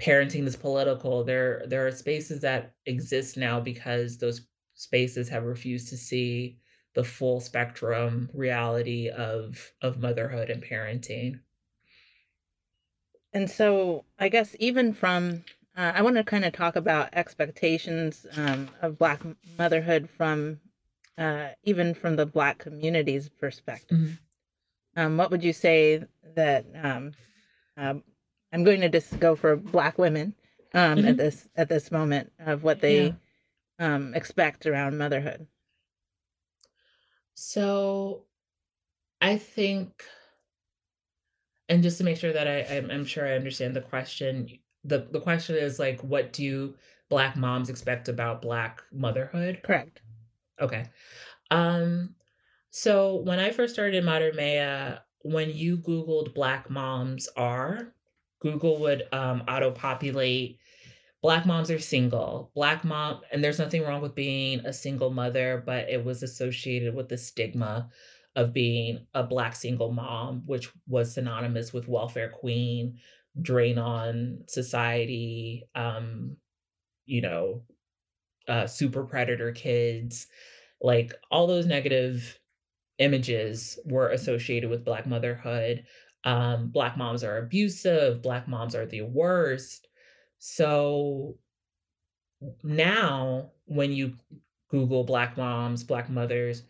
parenting 0.00 0.46
is 0.46 0.56
political. 0.56 1.24
There 1.24 1.62
there 1.66 1.86
are 1.86 1.92
spaces 1.92 2.40
that 2.42 2.74
exist 2.86 3.36
now 3.36 3.60
because 3.60 4.18
those 4.18 4.42
spaces 4.74 5.28
have 5.28 5.44
refused 5.44 5.88
to 5.88 5.96
see 5.96 6.58
the 6.94 7.04
full 7.04 7.40
spectrum 7.40 8.30
reality 8.32 9.08
of 9.08 9.72
of 9.82 9.98
motherhood 9.98 10.50
and 10.50 10.62
parenting. 10.62 11.40
And 13.32 13.50
so 13.50 14.04
I 14.18 14.28
guess 14.28 14.56
even 14.58 14.92
from 14.92 15.44
uh, 15.76 15.92
I 15.94 16.02
want 16.02 16.16
to 16.16 16.24
kind 16.24 16.44
of 16.44 16.52
talk 16.52 16.74
about 16.74 17.10
expectations 17.12 18.26
um, 18.36 18.70
of 18.80 18.98
Black 18.98 19.20
motherhood 19.58 20.08
from 20.08 20.60
uh, 21.18 21.48
even 21.64 21.94
from 21.94 22.16
the 22.16 22.26
Black 22.26 22.58
community's 22.58 23.28
perspective. 23.28 23.98
Mm-hmm. 23.98 25.00
Um, 25.00 25.16
what 25.18 25.30
would 25.30 25.44
you 25.44 25.52
say 25.52 26.02
that 26.34 26.64
um, 26.82 27.12
uh, 27.76 27.94
I'm 28.52 28.64
going 28.64 28.80
to 28.80 28.88
just 28.88 29.18
go 29.18 29.36
for 29.36 29.56
black 29.56 29.98
women 29.98 30.34
um, 30.74 30.98
mm-hmm. 30.98 31.08
at 31.08 31.16
this 31.16 31.48
at 31.56 31.68
this 31.68 31.90
moment 31.90 32.32
of 32.38 32.62
what 32.62 32.80
they 32.80 33.06
yeah. 33.78 33.94
um, 33.94 34.14
expect 34.14 34.66
around 34.66 34.98
motherhood. 34.98 35.46
So, 37.34 38.24
I 39.20 39.36
think, 39.36 40.02
and 41.68 41.82
just 41.82 41.98
to 41.98 42.04
make 42.04 42.16
sure 42.16 42.32
that 42.32 42.48
I, 42.48 42.76
I'm, 42.76 42.90
I'm 42.90 43.04
sure 43.04 43.26
I 43.26 43.32
understand 43.32 43.76
the 43.76 43.82
question. 43.82 44.48
the 44.84 45.06
The 45.10 45.20
question 45.20 45.56
is 45.56 45.78
like, 45.78 46.00
what 46.02 46.32
do 46.32 46.74
black 47.08 47.36
moms 47.36 47.68
expect 47.68 48.08
about 48.08 48.42
black 48.42 48.82
motherhood? 48.92 49.60
Correct. 49.62 50.00
Okay. 50.60 50.86
Um. 51.50 52.14
So 52.70 53.16
when 53.16 53.38
I 53.38 53.50
first 53.50 53.74
started 53.74 54.04
Mater 54.04 54.32
Mea, 54.34 54.98
when 55.22 55.50
you 55.50 55.78
Googled 55.78 56.34
Black 56.34 56.68
moms 56.70 57.28
are, 57.36 57.94
Google 58.40 58.78
would 58.80 59.04
um, 59.12 59.42
auto 59.48 59.70
populate 59.70 60.58
black 61.22 61.46
moms 61.46 61.70
are 61.70 61.78
single. 61.78 62.50
Black 62.54 62.84
mom 62.84 63.20
and 63.32 63.42
there's 63.42 63.58
nothing 63.58 63.82
wrong 63.82 64.00
with 64.02 64.14
being 64.14 64.60
a 64.60 64.72
single 64.72 65.10
mother 65.10 65.62
but 65.64 65.88
it 65.88 66.04
was 66.04 66.22
associated 66.22 66.94
with 66.94 67.08
the 67.08 67.18
stigma 67.18 67.90
of 68.36 68.52
being 68.52 69.06
a 69.14 69.22
black 69.22 69.56
single 69.56 69.90
mom 69.90 70.42
which 70.46 70.70
was 70.86 71.14
synonymous 71.14 71.72
with 71.72 71.88
welfare 71.88 72.28
queen 72.28 72.98
drain 73.40 73.78
on 73.78 74.42
society 74.46 75.64
um 75.74 76.36
you 77.06 77.20
know 77.22 77.62
uh 78.48 78.66
super 78.66 79.04
predator 79.04 79.52
kids. 79.52 80.26
Like 80.80 81.14
all 81.30 81.46
those 81.46 81.66
negative 81.66 82.38
images 82.98 83.78
were 83.84 84.10
associated 84.10 84.70
with 84.70 84.84
black 84.84 85.06
motherhood 85.06 85.84
um, 86.26 86.68
black 86.68 86.96
moms 86.96 87.22
are 87.22 87.38
abusive, 87.38 88.20
black 88.20 88.48
moms 88.48 88.74
are 88.74 88.84
the 88.84 89.02
worst. 89.02 89.86
So 90.38 91.38
now 92.64 93.52
when 93.66 93.92
you 93.92 94.14
Google 94.68 95.04
black 95.04 95.36
moms, 95.36 95.84
black 95.84 96.10
mothers, 96.10 96.64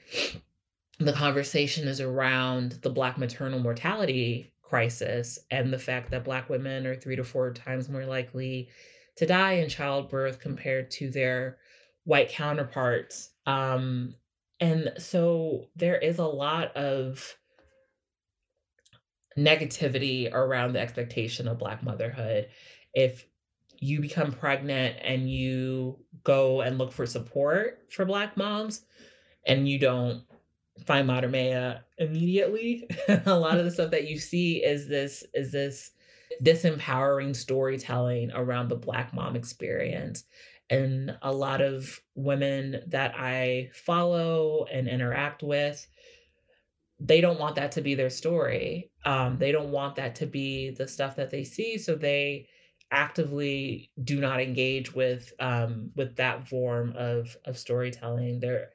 the 0.99 1.15
conversation 1.15 1.89
is 1.89 2.03
around 2.03 2.73
the 2.83 2.91
black 2.91 3.17
maternal 3.17 3.59
mortality 3.59 4.53
crisis 4.63 5.39
and 5.51 5.73
the 5.73 5.79
fact 5.79 6.11
that 6.11 6.25
black 6.25 6.51
women 6.51 6.87
are 6.87 6.95
three 6.95 7.17
to 7.17 7.25
four 7.25 7.51
times 7.53 7.89
more 7.89 8.05
likely 8.05 8.69
to 9.17 9.25
die 9.25 9.53
in 9.53 9.71
childbirth 9.71 10.39
compared 10.39 10.91
to 10.91 11.11
their 11.11 11.57
white 12.05 12.29
counterparts. 12.29 13.31
Um, 13.47 14.15
and 14.61 14.93
so 14.99 15.69
there 15.77 15.97
is 15.97 16.19
a 16.19 16.25
lot 16.27 16.77
of 16.77 17.39
negativity 19.37 20.33
around 20.33 20.73
the 20.73 20.81
expectation 20.81 21.49
of 21.49 21.59
Black 21.59 21.83
motherhood. 21.83 22.49
If 22.95 23.27
you 23.79 24.01
become 24.01 24.33
pregnant 24.33 24.97
and 25.03 25.31
you 25.31 25.99
go 26.25 26.63
and 26.63 26.79
look 26.79 26.93
for 26.93 27.07
support 27.07 27.85
for 27.91 28.05
Black 28.05 28.37
moms 28.37 28.83
and 29.47 29.69
you 29.69 29.79
don't 29.79 30.23
find 30.87 31.07
Mater 31.07 31.29
Mea 31.29 31.75
immediately, 31.99 32.89
a 33.27 33.39
lot 33.39 33.59
of 33.59 33.65
the 33.65 33.71
stuff 33.71 33.91
that 33.91 34.09
you 34.09 34.19
see 34.19 34.65
is 34.65 34.89
this 34.89 35.25
is 35.35 35.53
this 35.53 35.93
disempowering 36.43 37.35
storytelling 37.35 38.31
around 38.33 38.69
the 38.69 38.77
Black 38.77 39.15
mom 39.15 39.37
experience. 39.37 40.25
And 40.69 41.17
a 41.23 41.33
lot 41.33 41.61
of 41.61 42.01
women 42.17 42.83
that 42.89 43.15
I 43.17 43.71
follow 43.73 44.67
and 44.73 44.89
interact 44.89 45.43
with 45.43 45.87
they 46.99 47.21
don't 47.21 47.39
want 47.39 47.57
that 47.57 47.73
to 47.73 47.83
be 47.83 47.95
their 47.95 48.11
story. 48.11 48.91
Um, 49.05 49.39
they 49.39 49.53
don't 49.53 49.71
want 49.71 49.97
that 49.97 50.15
to 50.17 50.27
be 50.27 50.71
the 50.71 50.89
stuff 50.89 51.17
that 51.17 51.31
they 51.31 51.45
see. 51.45 51.79
So 51.79 51.95
they 51.95 52.49
actively 52.91 53.91
do 54.03 54.21
not 54.21 54.41
engage 54.41 54.95
with 54.95 55.33
um, 55.39 55.91
with 55.97 56.17
that 56.17 56.49
form 56.49 56.95
of 56.97 57.37
of 57.45 57.59
storytelling. 57.59 58.41
They're 58.41 58.71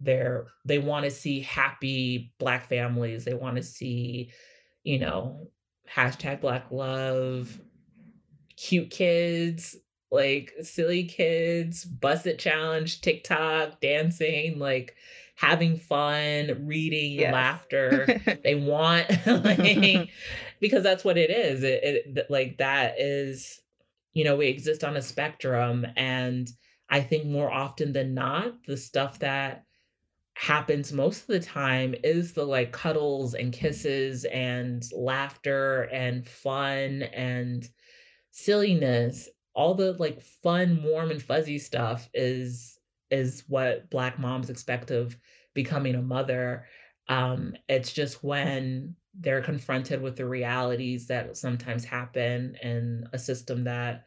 they're 0.00 0.46
they 0.64 0.78
want 0.78 1.04
to 1.04 1.10
see 1.10 1.40
happy 1.40 2.32
black 2.38 2.68
families 2.68 3.24
they 3.24 3.34
want 3.34 3.56
to 3.56 3.62
see 3.62 4.30
you 4.82 4.98
know 4.98 5.48
hashtag 5.92 6.40
black 6.40 6.66
love 6.70 7.60
cute 8.56 8.90
kids 8.90 9.76
like 10.10 10.52
silly 10.62 11.04
kids 11.04 11.84
bust 11.84 12.26
it 12.26 12.38
challenge 12.38 13.00
tiktok 13.00 13.80
dancing 13.80 14.58
like 14.58 14.94
having 15.34 15.76
fun 15.76 16.66
reading 16.66 17.12
yes. 17.12 17.32
laughter. 17.32 18.20
They 18.44 18.54
want 18.54 19.08
like 19.26 20.10
because 20.60 20.82
that's 20.82 21.04
what 21.04 21.18
it 21.18 21.30
is. 21.30 21.62
It, 21.62 21.80
it 21.82 22.26
like 22.30 22.58
that 22.58 23.00
is 23.00 23.60
you 24.12 24.24
know 24.24 24.36
we 24.36 24.46
exist 24.46 24.84
on 24.84 24.96
a 24.96 25.02
spectrum 25.02 25.84
and 25.96 26.48
i 26.88 27.00
think 27.00 27.24
more 27.24 27.50
often 27.50 27.92
than 27.92 28.14
not 28.14 28.52
the 28.64 28.76
stuff 28.76 29.18
that 29.18 29.64
happens 30.34 30.92
most 30.92 31.22
of 31.22 31.26
the 31.28 31.40
time 31.40 31.94
is 32.02 32.32
the 32.32 32.44
like 32.44 32.72
cuddles 32.72 33.34
and 33.34 33.52
kisses 33.52 34.24
and 34.26 34.84
laughter 34.92 35.82
and 35.92 36.26
fun 36.26 37.02
and 37.02 37.68
silliness. 38.30 39.28
All 39.54 39.74
the 39.74 39.92
like 39.92 40.20
fun 40.20 40.82
warm 40.82 41.10
and 41.12 41.22
fuzzy 41.22 41.58
stuff 41.58 42.08
is 42.12 42.73
is 43.14 43.44
what 43.48 43.90
black 43.90 44.18
moms 44.18 44.50
expect 44.50 44.90
of 44.90 45.16
becoming 45.54 45.94
a 45.94 46.02
mother. 46.02 46.66
Um 47.08 47.54
it's 47.68 47.92
just 47.92 48.24
when 48.24 48.96
they're 49.20 49.42
confronted 49.42 50.02
with 50.02 50.16
the 50.16 50.26
realities 50.26 51.06
that 51.06 51.36
sometimes 51.36 51.84
happen 51.84 52.56
in 52.62 53.08
a 53.12 53.18
system 53.18 53.64
that 53.64 54.04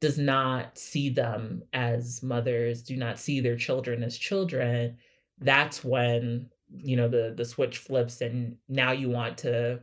does 0.00 0.18
not 0.18 0.78
see 0.78 1.10
them 1.10 1.62
as 1.72 2.22
mothers 2.22 2.82
do 2.82 2.96
not 2.96 3.18
see 3.18 3.40
their 3.40 3.56
children 3.56 4.02
as 4.02 4.16
children 4.16 4.96
that's 5.40 5.82
when 5.82 6.48
you 6.76 6.96
know 6.96 7.08
the 7.08 7.34
the 7.36 7.44
switch 7.44 7.78
flips 7.78 8.20
and 8.20 8.56
now 8.68 8.92
you 8.92 9.10
want 9.10 9.38
to 9.38 9.80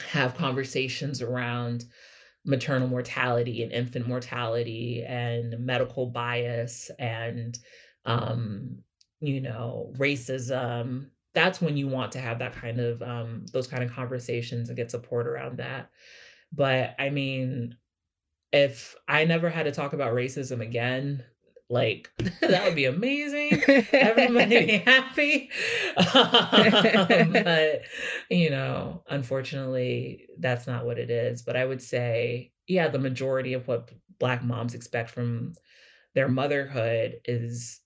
have 0.00 0.36
conversations 0.36 1.22
around 1.22 1.84
maternal 2.44 2.88
mortality 2.88 3.62
and 3.62 3.72
infant 3.72 4.06
mortality 4.08 5.04
and 5.06 5.58
medical 5.60 6.06
bias 6.06 6.90
and 6.98 7.58
um 8.04 8.78
you 9.20 9.40
know 9.40 9.92
racism. 9.96 11.10
That's 11.34 11.60
when 11.62 11.76
you 11.76 11.88
want 11.88 12.12
to 12.12 12.20
have 12.20 12.40
that 12.40 12.52
kind 12.52 12.80
of 12.80 13.00
um 13.02 13.46
those 13.52 13.66
kind 13.68 13.82
of 13.84 13.92
conversations 13.92 14.68
and 14.68 14.76
get 14.76 14.90
support 14.90 15.26
around 15.26 15.58
that. 15.58 15.90
But 16.52 16.94
i 16.98 17.10
mean 17.10 17.76
if 18.52 18.94
i 19.08 19.24
never 19.24 19.48
had 19.50 19.64
to 19.64 19.72
talk 19.72 19.92
about 19.92 20.14
racism 20.14 20.60
again 20.60 21.24
like 21.72 22.10
that 22.40 22.64
would 22.64 22.76
be 22.76 22.84
amazing. 22.84 23.62
Everybody 23.92 24.66
be 24.66 24.76
happy. 24.78 25.50
um, 25.96 27.32
but 27.32 27.82
you 28.30 28.50
know, 28.50 29.02
unfortunately, 29.08 30.28
that's 30.38 30.66
not 30.66 30.84
what 30.84 30.98
it 30.98 31.10
is. 31.10 31.42
But 31.42 31.56
I 31.56 31.64
would 31.64 31.82
say, 31.82 32.52
yeah, 32.68 32.88
the 32.88 32.98
majority 32.98 33.54
of 33.54 33.66
what 33.66 33.90
black 34.20 34.44
moms 34.44 34.74
expect 34.74 35.10
from 35.10 35.54
their 36.14 36.28
motherhood 36.28 37.20
is 37.24 37.80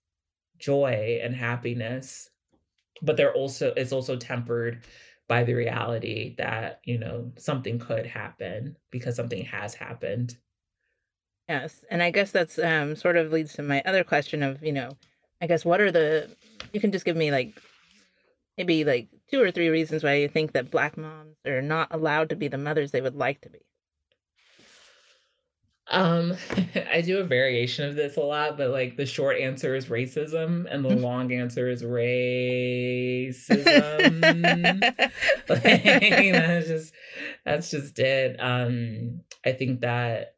joy 0.59 1.21
and 1.23 1.35
happiness. 1.35 2.29
But 3.03 3.17
they're 3.17 3.35
also 3.35 3.73
it's 3.77 3.93
also 3.93 4.17
tempered 4.17 4.85
by 5.29 5.45
the 5.45 5.55
reality 5.55 6.35
that, 6.39 6.81
you 6.85 6.99
know, 6.99 7.33
something 7.37 7.79
could 7.79 8.07
happen 8.07 8.77
because 8.91 9.17
something 9.17 9.45
has 9.45 9.75
happened. 9.75 10.37
Yes, 11.49 11.85
and 11.91 12.03
I 12.03 12.11
guess 12.11 12.33
that's 12.33 12.59
um 12.59 12.97
sort 12.97 13.17
of 13.17 13.33
leads 13.33 13.55
to 13.55 13.63
my 13.63 13.83
other 13.87 14.03
question 14.05 14.43
of, 14.43 14.63
you 14.63 14.73
know, 14.73 14.97
I 15.41 15.47
guess 15.47 15.65
what 15.65 15.81
are 15.81 15.93
the 15.93 16.29
you 16.73 16.81
can 16.81 16.93
just 16.93 17.05
give 17.05 17.17
me 17.17 17.31
like 17.31 17.61
maybe 18.59 18.85
like 18.85 19.09
two 19.31 19.41
or 19.41 19.51
three 19.51 19.69
reasons 19.69 20.03
why 20.03 20.15
you 20.15 20.29
think 20.29 20.53
that 20.53 20.71
black 20.71 20.97
moms 20.97 21.37
are 21.47 21.63
not 21.63 21.89
allowed 21.91 22.29
to 22.31 22.37
be 22.37 22.49
the 22.49 22.59
mothers 22.59 22.91
they 22.91 23.01
would 23.01 23.17
like 23.17 23.41
to 23.43 23.51
be. 23.51 23.61
Um, 25.89 26.37
I 26.93 27.01
do 27.01 27.19
a 27.19 27.25
variation 27.25 27.89
of 27.89 27.95
this 27.95 28.17
a 28.17 28.21
lot, 28.21 28.57
but 28.57 28.71
like 28.71 28.97
the 28.97 29.07
short 29.07 29.39
answer 29.39 29.77
is 29.77 29.87
racism, 29.87 30.67
and 30.69 30.85
the 30.85 30.97
long 30.97 31.33
answer 31.33 31.69
is 31.69 31.83
racism. 31.83 32.43
like, 35.49 35.63
that's 35.63 36.67
just 36.67 36.93
that's 37.45 37.71
just 37.71 37.99
it. 37.99 38.37
Um, 38.41 39.21
I 39.45 39.53
think 39.53 39.83
that 39.83 40.36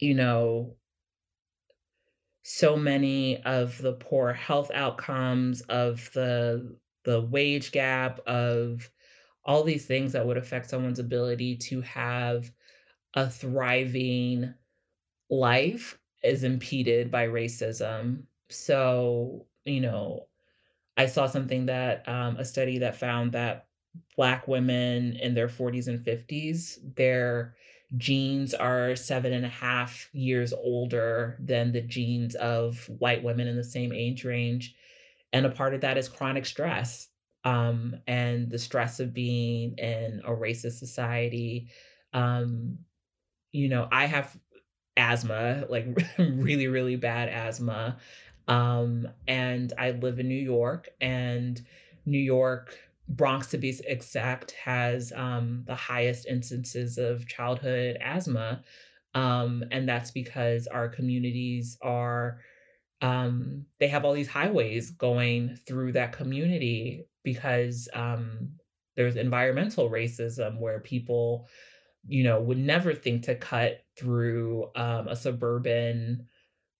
you 0.00 0.14
know, 0.14 0.76
so 2.42 2.76
many 2.76 3.42
of 3.44 3.78
the 3.78 3.92
poor 3.92 4.32
health 4.32 4.70
outcomes 4.72 5.60
of 5.62 6.10
the 6.12 6.78
the 7.04 7.20
wage 7.20 7.72
gap 7.72 8.20
of 8.26 8.90
all 9.44 9.62
these 9.64 9.86
things 9.86 10.12
that 10.12 10.26
would 10.26 10.36
affect 10.36 10.68
someone's 10.68 10.98
ability 10.98 11.56
to 11.56 11.80
have 11.80 12.52
a 13.14 13.30
thriving 13.30 14.54
life 15.30 15.98
is 16.24 16.44
impeded 16.44 17.10
by 17.10 17.26
racism. 17.26 18.24
So, 18.50 19.48
you 19.64 19.80
know, 19.80 20.28
I 20.96 21.06
saw 21.06 21.26
something 21.26 21.66
that 21.66 22.08
um, 22.08 22.36
a 22.36 22.44
study 22.44 22.78
that 22.78 22.96
found 22.96 23.32
that 23.32 23.68
Black 24.16 24.48
women 24.48 25.16
in 25.16 25.34
their 25.34 25.48
40s 25.48 25.88
and 25.88 26.02
50s, 26.02 26.78
their 26.82 27.56
genes 27.96 28.52
are 28.52 28.94
seven 28.94 29.32
and 29.32 29.44
a 29.44 29.50
half 29.50 30.10
years 30.12 30.52
older 30.52 31.38
than 31.40 31.72
the 31.72 31.80
genes 31.80 32.34
of 32.34 32.88
white 32.98 33.22
women 33.22 33.48
in 33.48 33.56
the 33.56 33.64
same 33.64 33.92
age 33.92 34.24
range. 34.24 34.74
And 35.32 35.46
a 35.46 35.50
part 35.50 35.74
of 35.74 35.80
that 35.80 35.96
is 35.96 36.08
chronic 36.08 36.46
stress 36.46 37.08
um, 37.44 37.96
and 38.06 38.50
the 38.50 38.58
stress 38.58 39.00
of 39.00 39.14
being 39.14 39.76
in 39.78 40.20
a 40.24 40.30
racist 40.30 40.78
society. 40.78 41.68
Um, 42.12 42.78
you 43.52 43.68
know, 43.68 43.88
I 43.90 44.06
have 44.06 44.36
asthma, 44.96 45.64
like 45.68 45.86
really, 46.18 46.66
really 46.66 46.96
bad 46.96 47.28
asthma. 47.28 47.98
Um, 48.48 49.08
and 49.26 49.72
I 49.78 49.92
live 49.92 50.18
in 50.18 50.28
New 50.28 50.34
York, 50.34 50.88
and 51.00 51.60
New 52.06 52.18
York 52.18 52.78
Bronx, 53.08 53.46
to 53.48 53.58
be 53.58 53.78
exact, 53.86 54.52
has 54.52 55.12
um, 55.16 55.64
the 55.66 55.74
highest 55.74 56.26
instances 56.26 56.98
of 56.98 57.26
childhood 57.26 57.96
asthma. 58.00 58.62
Um, 59.14 59.64
and 59.70 59.88
that's 59.88 60.10
because 60.10 60.66
our 60.66 60.88
communities 60.88 61.78
are, 61.80 62.40
um, 63.00 63.64
they 63.80 63.88
have 63.88 64.04
all 64.04 64.12
these 64.12 64.28
highways 64.28 64.90
going 64.90 65.56
through 65.66 65.92
that 65.92 66.12
community 66.12 67.06
because 67.24 67.88
um, 67.94 68.50
there's 68.96 69.16
environmental 69.16 69.88
racism 69.90 70.58
where 70.58 70.80
people, 70.80 71.48
you 72.06 72.24
know, 72.24 72.40
would 72.40 72.58
never 72.58 72.94
think 72.94 73.22
to 73.24 73.34
cut 73.34 73.80
through 73.96 74.70
um, 74.76 75.08
a 75.08 75.16
suburban 75.16 76.26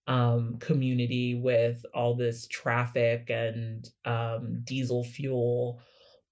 um, 0.05 0.57
community 0.59 1.35
with 1.35 1.85
all 1.93 2.15
this 2.15 2.47
traffic 2.47 3.29
and 3.29 3.89
um, 4.05 4.61
diesel 4.63 5.03
fuel 5.03 5.81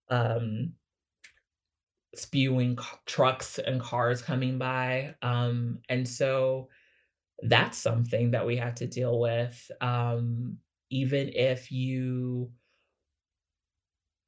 um, 0.09 0.73
spewing 2.15 2.77
trucks 3.05 3.59
and 3.59 3.79
cars 3.79 4.21
coming 4.21 4.57
by. 4.57 5.15
Um, 5.21 5.79
and 5.89 6.07
so 6.07 6.69
that's 7.43 7.77
something 7.77 8.31
that 8.31 8.45
we 8.45 8.57
have 8.57 8.75
to 8.75 8.87
deal 8.87 9.19
with. 9.19 9.71
Um, 9.81 10.57
even 10.89 11.29
if 11.33 11.71
you 11.71 12.51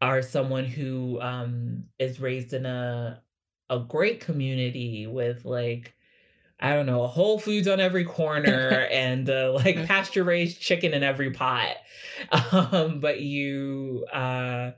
are 0.01 0.21
someone 0.21 0.65
who 0.65 1.19
um, 1.21 1.85
is 1.97 2.19
raised 2.19 2.53
in 2.53 2.65
a 2.65 3.21
a 3.71 3.79
great 3.79 4.19
community 4.19 5.05
with 5.05 5.45
like 5.45 5.93
I 6.61 6.73
don't 6.73 6.87
know, 6.87 7.07
Whole 7.07 7.39
Foods 7.39 7.69
on 7.69 7.79
every 7.79 8.03
corner 8.03 8.69
and 8.91 9.29
uh, 9.29 9.53
like 9.53 9.75
mm. 9.75 9.87
pasture 9.87 10.23
raised 10.23 10.59
chicken 10.59 10.93
in 10.93 11.03
every 11.03 11.31
pot. 11.31 11.75
Um, 12.51 12.99
but 12.99 13.21
you 13.21 14.05
uh, 14.11 14.71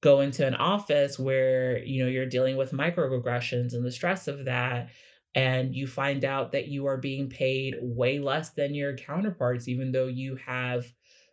go 0.00 0.20
into 0.20 0.46
an 0.46 0.54
office 0.54 1.18
where 1.18 1.78
you 1.84 2.02
know 2.02 2.10
you're 2.10 2.26
dealing 2.26 2.56
with 2.56 2.72
microaggressions 2.72 3.74
and 3.74 3.84
the 3.84 3.90
stress 3.92 4.28
of 4.28 4.44
that 4.46 4.90
and 5.34 5.74
you 5.74 5.86
find 5.86 6.24
out 6.24 6.52
that 6.52 6.68
you 6.68 6.86
are 6.86 6.96
being 6.96 7.28
paid 7.28 7.76
way 7.80 8.18
less 8.18 8.50
than 8.50 8.74
your 8.74 8.96
counterparts 8.96 9.68
even 9.68 9.92
though 9.92 10.06
you 10.06 10.36
have 10.36 10.86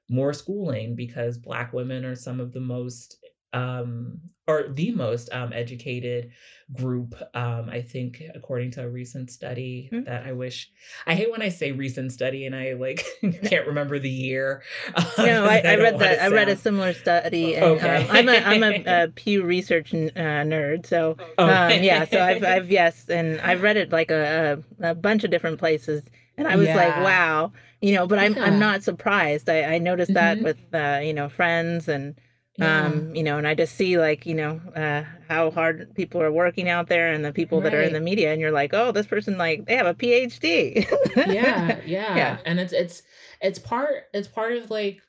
more 0.10 0.34
schooling 0.34 0.96
because 0.96 1.38
black 1.38 1.74
women 1.74 2.06
are 2.06 2.16
some 2.16 2.40
of 2.40 2.54
the 2.54 2.60
most 2.60 3.18
um, 3.54 4.20
or 4.48 4.70
the 4.70 4.92
most 4.92 5.30
um, 5.34 5.52
educated 5.52 6.32
group. 6.74 7.16
Um, 7.34 7.70
I 7.70 7.82
think, 7.82 8.24
according 8.34 8.72
to 8.72 8.84
a 8.84 8.90
recent 8.90 9.30
study 9.30 9.90
mm-hmm. 9.92 10.06
that 10.06 10.26
I 10.26 10.32
wish 10.32 10.72
I 11.06 11.16
hate 11.16 11.30
when 11.30 11.42
I 11.42 11.50
say 11.50 11.74
recent 11.74 12.14
study 12.14 12.46
and 12.46 12.56
I 12.56 12.74
like 12.74 13.06
can't 13.44 13.68
remember 13.68 14.00
the 14.00 14.10
year. 14.10 14.64
No, 15.18 15.46
I, 15.46 15.62
I, 15.66 15.72
I 15.72 15.76
read 15.76 16.00
that. 16.00 16.22
I 16.22 16.28
read 16.30 16.48
a 16.48 16.56
similar 16.56 16.94
study. 16.94 17.56
And, 17.56 17.66
okay. 17.66 18.08
Um, 18.08 18.16
I'm 18.16 18.30
a 18.30 18.38
I'm 18.38 18.64
a, 18.64 18.84
a 19.04 19.08
Pew 19.10 19.44
Research 19.44 19.94
uh, 19.94 19.98
nerd, 20.08 20.86
so 20.86 21.18
um, 21.38 21.50
okay. 21.50 21.84
yeah. 21.84 22.06
So 22.06 22.22
I've 22.22 22.44
I've 22.44 22.72
yes, 22.72 23.10
and 23.10 23.42
I've 23.42 23.62
read 23.62 23.78
it 23.78 23.92
like 23.92 24.12
a, 24.12 24.64
a, 24.80 24.96
bunch 24.96 25.24
of 25.24 25.32
different 25.32 25.60
places. 25.60 26.04
and 26.38 26.48
I 26.48 26.56
was 26.56 26.68
like, 26.68 26.96
wow, 26.98 27.52
you 27.82 27.96
know. 27.96 28.08
But 28.08 28.20
I'm 28.20 28.36
Yeah. 28.36 28.46
I'm 28.46 28.60
not 28.60 28.84
surprised. 28.84 29.50
I, 29.50 29.64
I 29.64 29.78
noticed 29.80 30.14
that 30.14 30.38
Mhm. 30.38 30.44
with 30.44 30.74
uh, 30.74 31.00
you 31.04 31.14
know 31.14 31.30
friends 31.30 31.88
and 31.88 32.16
Yeah. 32.58 32.86
um 32.88 33.16
you 33.16 33.24
know, 33.24 33.38
and 33.38 33.48
I 33.48 33.54
just 33.54 33.76
see 33.76 33.98
like 34.00 34.26
you 34.26 34.34
know 34.34 34.60
uh, 34.76 35.04
how 35.28 35.52
hard 35.52 35.94
people 35.96 36.22
are 36.22 36.32
working 36.32 36.70
out 36.70 36.88
there 36.88 37.12
and 37.12 37.24
the 37.24 37.32
people 37.32 37.62
that 37.62 37.74
are 37.74 37.82
in 37.82 37.94
the 37.94 38.02
media, 38.02 38.32
and 38.32 38.42
you're 38.42 38.52
like, 38.52 38.74
oh, 38.74 38.92
this 38.92 39.06
person 39.06 39.38
like 39.38 39.66
they 39.66 39.76
have 39.76 39.86
a 39.88 39.94
PhD. 39.94 40.86
yeah, 41.16 41.80
yeah, 41.86 42.16
Yeah. 42.16 42.38
And 42.46 42.60
it's 42.60 42.74
it's 42.74 43.04
it's 43.42 43.60
part 43.60 44.06
it's 44.14 44.28
part 44.28 44.54
of 44.54 44.72
like 44.72 45.02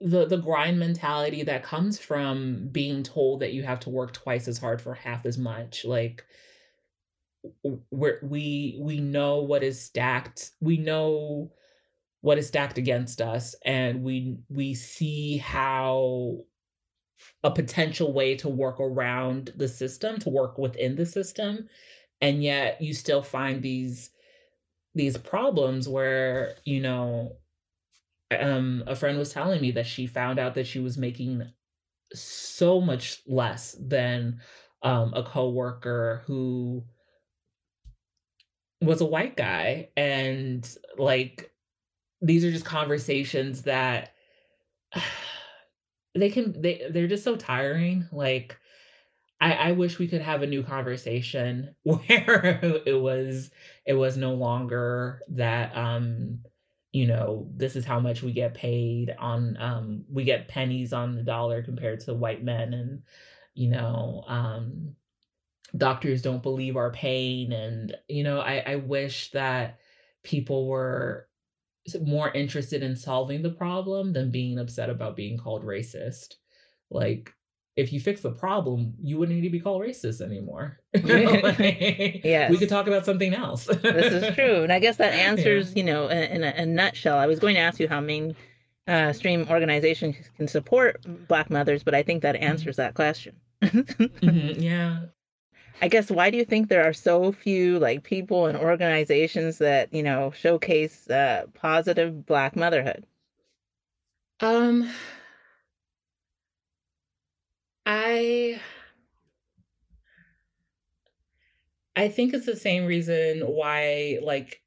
the 0.00 0.26
the 0.26 0.36
grind 0.36 0.78
mentality 0.78 1.42
that 1.44 1.62
comes 1.62 1.98
from 1.98 2.68
being 2.70 3.02
told 3.02 3.40
that 3.40 3.52
you 3.52 3.62
have 3.62 3.80
to 3.80 3.90
work 3.90 4.12
twice 4.12 4.48
as 4.48 4.58
hard 4.58 4.80
for 4.80 4.94
half 4.94 5.26
as 5.26 5.38
much. 5.38 5.84
Like 5.84 6.24
w- 7.64 7.82
we're, 7.90 8.18
we 8.22 8.78
we 8.80 9.00
know 9.00 9.42
what 9.42 9.62
is 9.62 9.80
stacked. 9.80 10.50
We 10.60 10.76
know 10.76 11.52
what 12.20 12.38
is 12.38 12.46
stacked 12.48 12.78
against 12.78 13.20
us, 13.20 13.54
and 13.64 14.02
we 14.02 14.38
we 14.48 14.74
see 14.74 15.38
how 15.38 16.44
a 17.44 17.50
potential 17.50 18.12
way 18.12 18.36
to 18.36 18.48
work 18.48 18.80
around 18.80 19.52
the 19.56 19.68
system, 19.68 20.18
to 20.20 20.30
work 20.30 20.58
within 20.58 20.96
the 20.96 21.06
system, 21.06 21.68
and 22.20 22.42
yet 22.42 22.80
you 22.80 22.94
still 22.94 23.22
find 23.22 23.62
these 23.62 24.10
these 24.94 25.16
problems 25.16 25.88
where 25.88 26.54
you 26.64 26.80
know 26.80 27.36
um 28.38 28.82
a 28.86 28.96
friend 28.96 29.18
was 29.18 29.32
telling 29.32 29.60
me 29.60 29.70
that 29.72 29.86
she 29.86 30.06
found 30.06 30.38
out 30.38 30.54
that 30.54 30.66
she 30.66 30.78
was 30.78 30.98
making 30.98 31.42
so 32.14 32.80
much 32.80 33.20
less 33.26 33.76
than 33.80 34.40
um 34.82 35.12
a 35.14 35.22
coworker 35.22 36.22
who 36.26 36.84
was 38.80 39.00
a 39.00 39.06
white 39.06 39.36
guy 39.36 39.88
and 39.96 40.76
like 40.98 41.52
these 42.20 42.44
are 42.44 42.50
just 42.52 42.64
conversations 42.64 43.62
that 43.62 44.14
they 46.14 46.30
can 46.30 46.60
they 46.60 46.88
they're 46.90 47.06
just 47.06 47.24
so 47.24 47.36
tiring 47.36 48.06
like 48.12 48.58
I, 49.40 49.52
I 49.52 49.72
wish 49.72 49.98
we 49.98 50.06
could 50.06 50.22
have 50.22 50.42
a 50.42 50.46
new 50.46 50.62
conversation 50.62 51.74
where 51.82 52.60
it 52.86 53.00
was 53.00 53.50
it 53.84 53.94
was 53.94 54.16
no 54.16 54.34
longer 54.34 55.20
that 55.30 55.76
um 55.76 56.40
you 56.92 57.06
know 57.06 57.48
this 57.56 57.74
is 57.74 57.84
how 57.84 57.98
much 57.98 58.22
we 58.22 58.32
get 58.32 58.54
paid 58.54 59.14
on 59.18 59.56
um 59.58 60.04
we 60.10 60.24
get 60.24 60.48
pennies 60.48 60.92
on 60.92 61.14
the 61.14 61.22
dollar 61.22 61.62
compared 61.62 62.00
to 62.00 62.14
white 62.14 62.44
men 62.44 62.74
and 62.74 63.02
you 63.54 63.68
know 63.68 64.24
um 64.28 64.94
doctors 65.76 66.20
don't 66.20 66.42
believe 66.42 66.76
our 66.76 66.90
pain 66.90 67.50
and 67.52 67.96
you 68.08 68.22
know 68.22 68.40
i 68.40 68.62
i 68.66 68.76
wish 68.76 69.30
that 69.30 69.78
people 70.22 70.68
were 70.68 71.26
more 72.04 72.30
interested 72.32 72.82
in 72.82 72.94
solving 72.96 73.42
the 73.42 73.50
problem 73.50 74.12
than 74.12 74.30
being 74.30 74.58
upset 74.58 74.88
about 74.90 75.16
being 75.16 75.36
called 75.38 75.64
racist 75.64 76.34
like 76.90 77.32
if 77.74 77.92
you 77.92 77.98
fix 78.00 78.20
the 78.20 78.30
problem 78.30 78.94
you 79.02 79.18
wouldn't 79.18 79.34
need 79.36 79.44
to 79.48 79.50
be 79.50 79.60
called 79.60 79.82
racist 79.82 80.20
anymore 80.20 80.78
Like, 80.94 82.22
Yes. 82.24 82.50
we 82.50 82.58
could 82.58 82.68
talk 82.68 82.86
about 82.86 83.04
something 83.04 83.34
else 83.34 83.64
this 83.66 84.12
is 84.12 84.34
true, 84.34 84.62
and 84.62 84.72
I 84.72 84.78
guess 84.78 84.96
that 84.96 85.12
Yeah. 85.16 85.20
answers 85.30 85.74
you 85.74 85.82
know 85.84 86.08
in, 86.08 86.42
in 86.42 86.44
a, 86.44 86.52
a 86.62 86.66
nutshell. 86.66 87.18
I 87.18 87.26
was 87.26 87.38
going 87.40 87.54
to 87.54 87.60
ask 87.60 87.80
you 87.80 87.88
how 87.88 88.00
mainstream 88.00 89.42
uh, 89.42 89.50
organizations 89.52 90.16
can 90.36 90.48
support 90.48 91.00
Black 91.28 91.50
mothers, 91.50 91.82
but 91.82 91.94
I 91.94 92.02
think 92.02 92.22
that 92.22 92.36
answers 92.36 92.76
that 92.76 92.94
question. 92.94 93.36
Mhm, 93.62 94.60
yeah 94.62 95.06
I 95.80 95.88
guess 95.88 96.10
why 96.10 96.30
do 96.30 96.36
you 96.36 96.44
think 96.44 96.68
there 96.68 96.84
are 96.84 96.92
so 96.92 97.32
few 97.32 97.78
like 97.78 98.04
people 98.04 98.46
and 98.46 98.56
organizations 98.56 99.58
that 99.58 99.92
you 99.92 100.02
know 100.02 100.30
showcase 100.30 101.08
uh, 101.10 101.46
positive 101.54 102.26
Black 102.26 102.56
motherhood? 102.56 103.06
Um, 104.40 104.90
I 107.86 108.60
I 111.94 112.08
think 112.08 112.34
it's 112.34 112.46
the 112.46 112.56
same 112.56 112.86
reason 112.86 113.40
why, 113.40 114.18
like, 114.22 114.62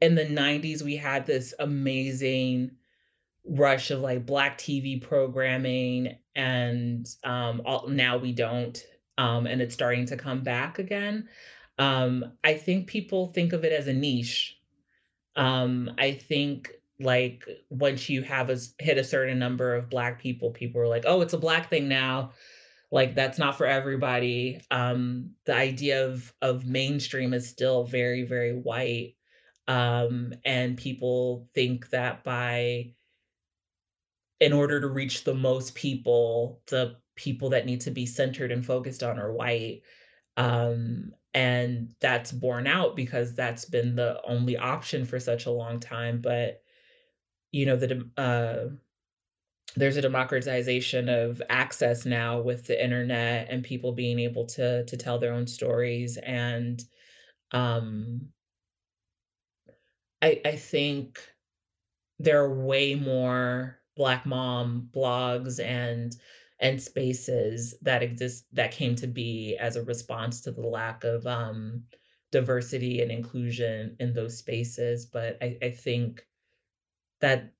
in 0.00 0.14
the 0.14 0.26
90s, 0.26 0.82
we 0.82 0.96
had 0.96 1.26
this 1.26 1.54
amazing 1.58 2.72
rush 3.46 3.90
of 3.90 4.00
like 4.00 4.26
black 4.26 4.58
TV 4.58 5.00
programming, 5.00 6.18
and 6.34 7.06
um, 7.24 7.62
all, 7.64 7.88
now 7.88 8.18
we 8.18 8.32
don't. 8.32 8.82
Um, 9.20 9.46
and 9.46 9.60
it's 9.60 9.74
starting 9.74 10.06
to 10.06 10.16
come 10.16 10.42
back 10.42 10.78
again. 10.78 11.28
Um, 11.78 12.24
I 12.42 12.54
think 12.54 12.86
people 12.86 13.26
think 13.28 13.52
of 13.52 13.64
it 13.64 13.72
as 13.72 13.86
a 13.86 13.92
niche. 13.92 14.56
Um, 15.36 15.90
I 15.98 16.12
think 16.12 16.70
like 16.98 17.44
once 17.68 18.08
you 18.08 18.22
have 18.22 18.48
a 18.48 18.56
hit 18.78 18.96
a 18.98 19.04
certain 19.04 19.38
number 19.38 19.74
of 19.74 19.90
black 19.90 20.20
people, 20.20 20.50
people 20.52 20.80
are 20.80 20.88
like, 20.88 21.04
oh, 21.06 21.20
it's 21.20 21.34
a 21.34 21.38
black 21.38 21.68
thing 21.68 21.88
now 21.88 22.32
like 22.90 23.14
that's 23.14 23.38
not 23.38 23.56
for 23.56 23.66
everybody 23.66 24.60
um 24.70 25.30
the 25.44 25.54
idea 25.54 26.06
of 26.06 26.32
of 26.42 26.66
mainstream 26.66 27.32
is 27.32 27.48
still 27.48 27.84
very 27.84 28.24
very 28.24 28.52
white 28.52 29.14
um 29.68 30.32
and 30.44 30.76
people 30.76 31.48
think 31.54 31.88
that 31.90 32.24
by 32.24 32.92
in 34.40 34.52
order 34.52 34.80
to 34.80 34.88
reach 34.88 35.24
the 35.24 35.34
most 35.34 35.74
people 35.74 36.60
the 36.68 36.96
people 37.20 37.50
that 37.50 37.66
need 37.66 37.82
to 37.82 37.90
be 37.90 38.06
centered 38.06 38.50
and 38.50 38.64
focused 38.64 39.02
on 39.02 39.18
are 39.18 39.30
white 39.32 39.82
um 40.38 41.12
and 41.34 41.94
that's 42.00 42.32
borne 42.32 42.66
out 42.66 42.96
because 42.96 43.34
that's 43.34 43.66
been 43.66 43.94
the 43.94 44.18
only 44.26 44.56
option 44.56 45.04
for 45.04 45.20
such 45.20 45.44
a 45.44 45.50
long 45.50 45.78
time 45.78 46.22
but 46.22 46.62
you 47.52 47.66
know 47.66 47.76
the 47.76 48.08
uh 48.16 48.74
there's 49.76 49.98
a 49.98 50.02
democratization 50.02 51.10
of 51.10 51.42
access 51.50 52.06
now 52.06 52.40
with 52.40 52.66
the 52.66 52.82
internet 52.82 53.48
and 53.50 53.62
people 53.62 53.92
being 53.92 54.18
able 54.18 54.46
to 54.46 54.82
to 54.86 54.96
tell 54.96 55.18
their 55.18 55.34
own 55.34 55.46
stories 55.46 56.16
and 56.16 56.82
um 57.52 58.22
i 60.22 60.40
i 60.46 60.56
think 60.56 61.20
there 62.18 62.42
are 62.42 62.54
way 62.64 62.94
more 62.94 63.78
black 63.94 64.24
mom 64.24 64.88
blogs 64.94 65.62
and 65.62 66.16
and 66.60 66.82
spaces 66.82 67.74
that 67.82 68.02
exist 68.02 68.46
that 68.52 68.72
came 68.72 68.94
to 68.94 69.06
be 69.06 69.56
as 69.58 69.76
a 69.76 69.82
response 69.84 70.42
to 70.42 70.52
the 70.52 70.60
lack 70.66 71.04
of 71.04 71.26
um 71.26 71.84
diversity 72.32 73.02
and 73.02 73.10
inclusion 73.10 73.96
in 73.98 74.12
those 74.12 74.38
spaces 74.38 75.06
but 75.06 75.38
i 75.42 75.56
i 75.62 75.70
think 75.70 76.26
that 77.20 77.52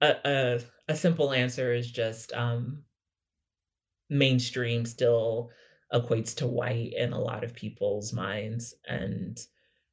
a, 0.00 0.16
a 0.24 0.60
a 0.88 0.96
simple 0.96 1.32
answer 1.32 1.74
is 1.74 1.90
just 1.90 2.32
um 2.34 2.84
mainstream 4.10 4.84
still 4.84 5.50
equates 5.92 6.34
to 6.36 6.46
white 6.46 6.92
in 6.94 7.12
a 7.12 7.20
lot 7.20 7.44
of 7.44 7.54
people's 7.54 8.12
minds 8.12 8.74
and 8.88 9.38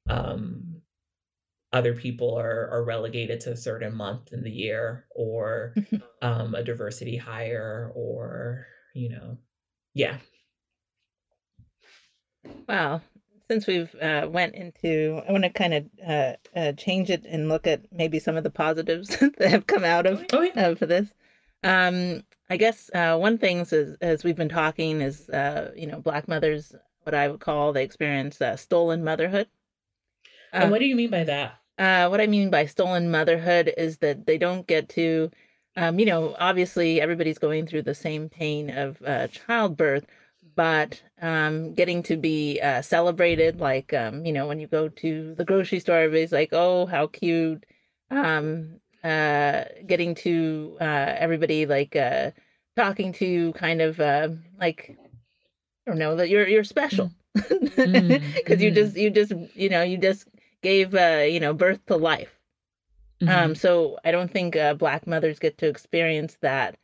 um 0.09 0.80
other 1.73 1.93
people 1.93 2.35
are 2.35 2.69
are 2.69 2.83
relegated 2.83 3.39
to 3.41 3.51
a 3.51 3.57
certain 3.57 3.95
month 3.95 4.33
in 4.33 4.43
the 4.43 4.51
year 4.51 5.05
or 5.15 5.73
um 6.21 6.53
a 6.55 6.63
diversity 6.63 7.17
hire 7.17 7.91
or 7.95 8.67
you 8.93 9.09
know 9.09 9.37
yeah 9.93 10.17
Wow. 12.67 13.01
Since 13.49 13.67
we've 13.67 13.93
uh, 13.95 14.27
went 14.29 14.55
into, 14.55 15.21
I 15.27 15.31
want 15.31 15.43
to 15.43 15.49
kind 15.49 15.73
of 15.73 15.85
uh, 16.07 16.33
uh, 16.55 16.71
change 16.73 17.09
it 17.09 17.25
and 17.25 17.49
look 17.49 17.67
at 17.67 17.81
maybe 17.91 18.17
some 18.17 18.37
of 18.37 18.43
the 18.43 18.49
positives 18.49 19.09
that 19.37 19.49
have 19.49 19.67
come 19.67 19.83
out 19.83 20.05
of 20.05 20.23
oh 20.31 20.41
yeah 20.41 20.73
for 20.75 20.85
this. 20.85 21.13
Um, 21.63 22.23
I 22.49 22.57
guess 22.57 22.89
uh, 22.93 23.17
one 23.17 23.37
thing 23.37 23.59
is, 23.59 23.97
as 24.01 24.23
we've 24.23 24.37
been 24.37 24.49
talking 24.49 25.01
is, 25.01 25.29
uh, 25.29 25.71
you 25.75 25.85
know, 25.85 25.99
Black 25.99 26.27
mothers, 26.27 26.73
what 27.03 27.13
I 27.13 27.27
would 27.27 27.41
call 27.41 27.73
they 27.73 27.83
experience 27.83 28.41
uh, 28.41 28.55
stolen 28.55 29.03
motherhood. 29.03 29.47
and 30.53 30.71
what 30.71 30.79
do 30.79 30.85
you 30.85 30.95
mean 30.95 31.09
by 31.09 31.25
that 31.25 31.60
Uh, 31.81 32.07
what 32.09 32.21
I 32.21 32.27
mean 32.27 32.51
by 32.51 32.67
stolen 32.67 33.11
motherhood 33.11 33.73
is 33.77 33.99
that 33.99 34.27
they 34.27 34.37
don't 34.37 34.67
get 34.67 34.89
to, 34.91 35.31
um, 35.77 35.99
you 35.99 36.05
know, 36.05 36.35
obviously 36.39 37.01
everybody's 37.01 37.39
going 37.39 37.67
through 37.67 37.83
the 37.83 37.95
same 37.95 38.29
pain 38.29 38.69
of 38.69 39.01
uh, 39.03 39.27
childbirth, 39.29 40.05
but 40.55 41.03
um, 41.21 41.73
getting 41.75 42.03
to 42.03 42.17
be 42.17 42.59
uh, 42.61 42.83
celebrated, 42.83 43.59
like, 43.59 43.93
um, 43.93 44.25
you 44.25 44.33
know, 44.33 44.47
when 44.47 44.59
you 44.59 44.67
go 44.67 44.89
to 44.89 45.35
the 45.35 45.45
grocery 45.45 45.79
store, 45.79 45.97
everybody's 45.97 46.33
like, 46.33 46.49
oh, 46.53 46.85
how 46.87 47.07
cute. 47.07 47.65
Um, 48.11 48.79
uh, 49.03 49.65
getting 49.87 50.15
to 50.15 50.77
uh, 50.81 51.15
everybody 51.17 51.65
like 51.65 51.95
uh, 51.95 52.31
talking 52.77 53.13
to 53.13 53.25
you, 53.25 53.53
kind 53.53 53.81
of 53.81 53.99
uh, 53.99 54.29
like, 54.59 54.97
I 55.87 55.91
don't 55.91 55.99
know, 55.99 56.15
that 56.17 56.29
you're 56.29 56.47
you're 56.47 56.63
special 56.63 57.11
because 57.35 57.81
Mm, 57.85 58.21
you 58.61 58.71
mhm. 58.71 58.75
just 58.75 58.95
you 58.97 59.09
just 59.11 59.33
you 59.55 59.69
know 59.69 59.83
you 59.83 59.97
just 59.97 60.27
gave 60.61 60.93
uh 60.95 61.23
you 61.27 61.39
know 61.39 61.53
birth 61.53 61.85
to 61.85 61.95
life 61.95 62.39
um 63.27 63.53
Mhm. 63.53 63.57
so 63.57 63.97
i 64.05 64.11
don't 64.11 64.31
think 64.31 64.55
uh, 64.55 64.73
black 64.73 65.05
mothers 65.07 65.39
get 65.39 65.57
to 65.57 65.67
experience 65.67 66.37
that 66.41 66.77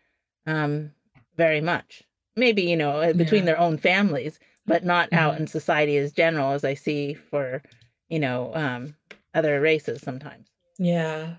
um 0.46 0.92
very 1.36 1.62
much 1.62 2.04
maybe 2.36 2.64
you 2.64 2.76
know 2.78 3.02
uh, 3.02 3.14
between 3.14 3.42
Yeah. 3.42 3.46
their 3.54 3.60
own 3.60 3.78
families 3.78 4.40
but 4.66 4.84
not 4.84 5.12
out 5.14 5.36
Mhm. 5.36 5.40
in 5.42 5.48
society 5.48 5.98
as 5.98 6.12
general 6.12 6.52
as 6.54 6.64
i 6.64 6.74
see 6.74 7.14
for 7.14 7.62
you 8.10 8.20
know 8.20 8.52
um 8.56 8.96
other 9.34 9.62
races 9.62 10.02
sometimes. 10.02 10.48
Yeah. 10.80 11.36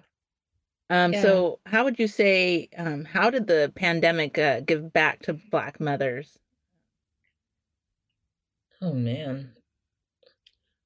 Um, 0.88 1.12
Yeah. 1.12 1.22
so 1.22 1.58
how 1.66 1.84
would 1.84 1.98
you 1.98 2.06
say, 2.06 2.68
um, 2.76 3.04
how 3.04 3.28
did 3.28 3.46
the 3.48 3.72
pandemic 3.74 4.38
uh, 4.38 4.60
give 4.60 4.92
back 4.92 5.20
to 5.22 5.32
Black 5.34 5.80
mothers? 5.80 6.38
Oh 8.80 8.92
man. 8.92 9.52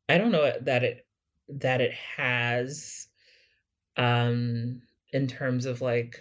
I 0.08 0.18
don't 0.18 0.32
know 0.32 0.50
that 0.60 0.82
it 0.84 1.06
that 1.48 1.80
it 1.80 1.92
has 1.92 3.08
um 3.96 4.80
in 5.12 5.26
terms 5.26 5.66
of 5.66 5.80
like 5.80 6.20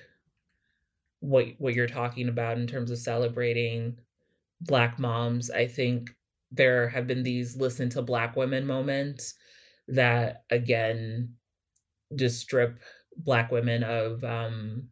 what 1.22 1.46
what 1.60 1.74
you're 1.74 1.88
talking 1.88 2.28
about 2.28 2.58
in 2.58 2.68
terms 2.68 2.92
of 2.92 2.98
celebrating 2.98 3.98
black 4.62 5.00
moms. 5.00 5.50
I 5.52 5.68
think 5.68 6.12
there 6.52 6.90
have 6.90 7.08
been 7.08 7.24
these 7.24 7.56
listen 7.56 7.90
to 7.92 8.02
black 8.02 8.36
women 8.36 8.66
moments 8.66 9.36
that 9.88 10.44
again 10.50 11.36
just 12.16 12.40
strip 12.40 12.80
black 13.18 13.52
women 13.52 13.84
of 13.84 14.24
um 14.24 14.90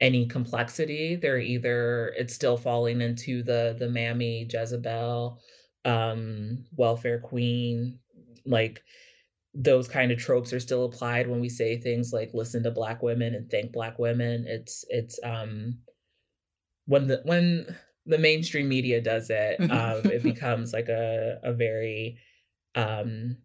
any 0.00 0.26
complexity. 0.26 1.16
They're 1.16 1.38
either 1.38 2.08
it's 2.16 2.34
still 2.34 2.56
falling 2.56 3.00
into 3.00 3.42
the 3.42 3.76
the 3.78 3.88
mammy 3.88 4.46
Jezebel, 4.50 5.40
um, 5.84 6.64
welfare 6.76 7.20
queen, 7.20 7.98
like 8.46 8.82
those 9.54 9.88
kind 9.88 10.12
of 10.12 10.18
tropes 10.18 10.52
are 10.52 10.60
still 10.60 10.84
applied 10.84 11.28
when 11.28 11.40
we 11.40 11.48
say 11.48 11.78
things 11.78 12.12
like 12.12 12.34
listen 12.34 12.62
to 12.64 12.70
black 12.70 13.02
women 13.02 13.34
and 13.34 13.50
thank 13.50 13.72
black 13.72 13.98
women. 13.98 14.46
It's 14.46 14.84
it's 14.90 15.18
um 15.24 15.78
when 16.86 17.06
the 17.08 17.20
when 17.24 17.76
the 18.06 18.18
mainstream 18.18 18.68
media 18.68 19.00
does 19.00 19.30
it, 19.30 19.64
um, 19.70 20.08
it 20.08 20.22
becomes 20.22 20.72
like 20.72 20.88
a 20.88 21.40
a 21.42 21.52
very 21.52 22.18
um 22.74 23.38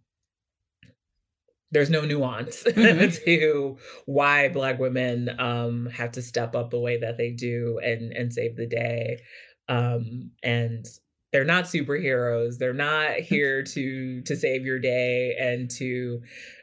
there's 1.72 1.90
no 1.90 2.02
nuance 2.06 2.64
Mhm. 2.76 3.24
to 3.26 3.78
why 4.06 4.50
black 4.50 4.80
women 4.80 5.30
um 5.40 5.86
have 5.88 6.12
to 6.14 6.22
step 6.22 6.56
up 6.56 6.70
the 6.70 6.80
way 6.80 6.98
that 7.00 7.18
they 7.18 7.32
do 7.32 7.80
and 7.84 8.12
and 8.12 8.34
save 8.34 8.56
the 8.56 8.68
day 8.68 9.22
um 9.70 10.32
and 10.44 10.86
they're 11.32 11.46
not 11.46 11.66
superheroes 11.66 12.58
they're 12.58 12.74
not 12.74 13.16
here 13.20 13.64
to 13.64 14.22
to 14.22 14.36
save 14.36 14.66
your 14.66 14.80
day 14.80 15.36
and 15.40 15.70
to 15.70 16.22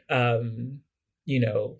um 0.09 0.79
you 1.25 1.39
know 1.39 1.77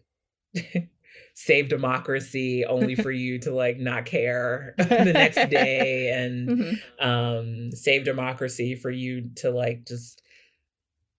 save 1.33 1.69
democracy 1.69 2.65
only 2.65 2.95
for 2.95 3.11
you 3.11 3.39
to 3.39 3.51
like 3.51 3.79
not 3.79 4.05
care 4.05 4.75
the 4.77 5.13
next 5.13 5.49
day 5.49 6.11
and 6.11 6.49
Mhm. 6.49 6.79
um 6.99 7.71
save 7.71 8.03
democracy 8.03 8.75
for 8.75 8.91
you 8.91 9.29
to 9.35 9.51
like 9.51 9.85
just 9.85 10.21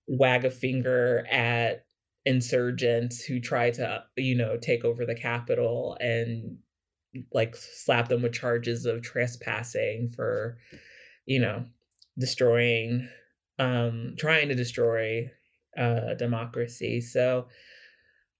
wag 0.07 0.45
a 0.45 0.51
finger 0.51 1.27
at 1.31 1.85
insurgents 2.27 3.23
who 3.25 3.41
try 3.41 3.71
to 3.71 4.05
you 4.17 4.35
know 4.35 4.57
take 4.57 4.85
over 4.85 5.07
the 5.07 5.15
Capitol 5.15 5.97
and 6.01 6.59
like 7.33 7.57
slap 7.57 8.09
them 8.09 8.23
with 8.23 8.33
charges 8.33 8.85
of 8.87 9.03
trespassing 9.03 10.09
for 10.09 10.59
you 11.31 11.39
know 11.39 11.65
destroying 12.19 13.09
um 13.61 14.17
trying 14.19 14.49
to 14.49 14.55
destroy 14.57 15.31
uh 15.79 16.15
democracy. 16.15 17.01
So 17.01 17.47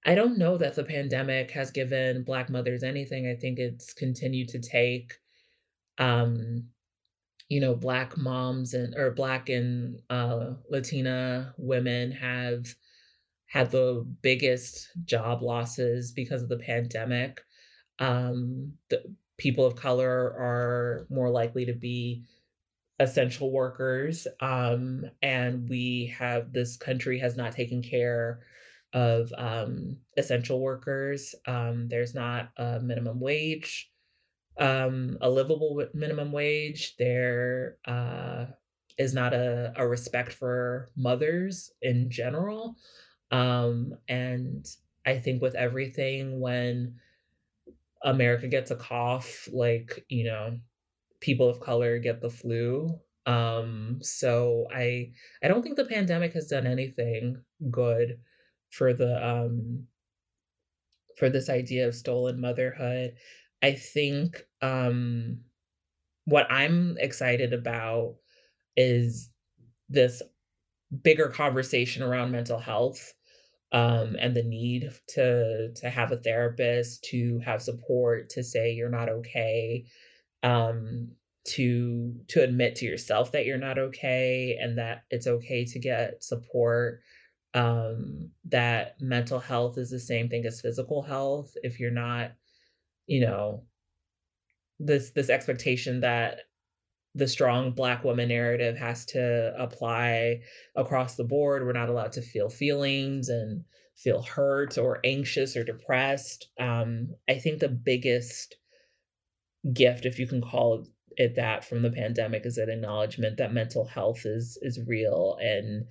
i 0.05 0.15
don't 0.15 0.39
know 0.39 0.59
that 0.59 0.75
the 0.75 0.85
pandemic 0.85 1.53
has 1.53 1.71
given 1.71 2.25
black 2.25 2.51
mothers 2.51 2.83
anything. 2.83 3.29
I 3.29 3.37
think 3.41 3.59
it's 3.61 3.95
continued 3.95 4.49
to 4.51 4.59
take 4.61 5.19
um 5.99 6.69
you 7.49 7.61
know 7.61 7.75
black 7.77 8.17
moms 8.17 8.75
and 8.75 8.95
or 8.97 9.13
black 9.13 9.49
and 9.49 10.01
uh 10.11 10.55
latina 10.71 11.55
women 11.59 12.11
have 12.13 12.75
had 13.47 13.71
the 13.71 14.05
biggest 14.23 14.89
job 15.05 15.43
losses 15.43 16.13
because 16.13 16.43
of 16.43 16.49
the 16.49 16.59
pandemic. 16.59 17.41
Um 18.01 18.75
the 18.89 19.15
people 19.39 19.65
of 19.67 19.77
color 19.77 20.35
are 20.49 21.07
more 21.09 21.31
likely 21.31 21.65
to 21.67 21.73
be 21.75 22.25
essential 23.01 23.53
workers 23.53 24.29
um 24.41 25.07
and 25.23 25.69
we 25.69 26.15
have 26.19 26.53
this 26.53 26.77
country 26.79 27.19
has 27.19 27.37
not 27.37 27.53
taken 27.53 27.83
care 27.83 28.43
of 28.95 29.33
um 29.39 29.99
essential 30.19 30.61
workers. 30.61 31.35
Um 31.47 31.89
there's 31.89 32.15
not 32.15 32.51
a 32.59 32.81
minimum 32.81 33.21
wage 33.21 33.91
um 34.59 35.19
a 35.21 35.31
livable 35.31 35.87
minimum 35.95 36.33
wage. 36.33 36.97
There 36.99 37.79
uh 37.87 38.47
is 38.99 39.15
not 39.15 39.33
a, 39.35 39.73
a 39.77 39.89
respect 39.89 40.33
for 40.33 40.91
mothers 40.97 41.73
in 41.83 42.11
general. 42.11 42.77
Um 43.31 43.95
and 44.09 44.67
i 45.07 45.19
think 45.19 45.43
with 45.43 45.55
everything 45.55 46.41
when 46.41 47.01
america 48.05 48.49
gets 48.49 48.71
a 48.71 48.77
cough 48.77 49.49
like 49.53 50.05
you 50.09 50.25
know 50.25 50.59
people 51.21 51.49
of 51.49 51.61
color 51.61 51.99
get 51.99 52.21
the 52.21 52.31
flu. 52.31 52.89
Um 53.27 53.99
so 54.01 54.67
i 54.75 55.13
i 55.43 55.49
don't 55.49 55.63
think 55.63 55.77
the 55.77 55.85
pandemic 55.85 56.33
has 56.33 56.49
done 56.49 56.67
anything 56.67 57.43
good 57.71 58.19
for 58.71 58.95
the 58.95 59.27
um 59.27 59.87
for 61.19 61.29
this 61.29 61.51
idea 61.51 61.87
of 61.87 61.95
stolen 61.95 62.41
motherhood. 62.41 63.15
I 63.63 63.73
think 63.73 64.43
um 64.63 65.41
what 66.25 66.47
i'm 66.51 66.97
excited 66.99 67.53
about 67.53 68.17
is 68.77 69.31
this 69.89 70.23
bigger 71.03 71.29
conversation 71.29 72.03
around 72.03 72.31
mental 72.31 72.59
health 72.59 73.15
um, 73.73 74.17
and 74.19 74.35
the 74.35 74.43
need 74.43 74.91
to 75.09 75.73
to 75.75 75.91
have 75.91 76.11
a 76.11 76.17
therapist 76.17 77.05
to 77.05 77.41
have 77.45 77.63
support 77.63 78.31
to 78.31 78.43
say 78.43 78.73
you're 78.73 78.89
not 78.89 79.09
okay 79.09 79.85
um, 80.43 81.13
to 81.45 82.15
to 82.29 82.43
admit 82.43 82.77
to 82.77 82.87
yourself 82.87 83.33
that 83.33 83.47
you're 83.47 83.59
not 83.59 83.79
okay 83.79 84.59
and 84.61 84.79
that 84.79 85.05
it's 85.11 85.27
okay 85.27 85.65
to 85.65 85.79
get 85.79 86.23
support 86.23 87.01
um, 87.55 88.31
that 88.45 89.01
mental 89.01 89.41
health 89.41 89.77
is 89.77 89.91
the 89.91 89.99
same 89.99 90.29
thing 90.29 90.47
as 90.47 90.61
physical 90.61 91.03
health. 91.03 91.53
If 91.63 91.81
you're 91.81 91.91
not 91.91 92.33
you 93.07 93.21
know 93.21 93.65
this 94.79 95.11
this 95.11 95.31
expectation 95.31 96.01
that 96.01 96.43
the 97.15 97.27
strong 97.27 97.73
black 97.73 98.05
woman 98.05 98.29
narrative 98.29 98.77
has 98.77 99.05
to 99.05 99.53
apply 99.59 100.41
across 100.77 101.17
the 101.17 101.25
board 101.25 101.65
we're 101.65 101.73
not 101.73 101.89
allowed 101.89 102.13
to 102.13 102.23
feel 102.23 102.49
feelings 102.49 103.29
and 103.29 103.65
feel 103.97 104.23
hurt 104.23 104.79
or 104.79 105.01
anxious 105.05 105.57
or 105.57 105.65
depressed. 105.65 106.49
Um, 106.59 107.09
i 107.29 107.35
think 107.35 107.59
the 107.59 107.69
biggest 107.69 108.57
gift 109.73 110.07
if 110.07 110.19
you 110.19 110.27
can 110.27 110.41
call 110.41 110.87
it 111.17 111.37
that 111.37 111.65
from 111.65 111.83
the 111.83 111.91
pandemic 111.91 112.47
is 112.47 112.59
an 112.59 112.71
acknowledgement 112.71 113.37
that 113.37 113.53
mental 113.53 113.85
health 113.85 114.25
is 114.25 114.59
is 114.63 114.81
real 114.87 115.37
and 115.41 115.87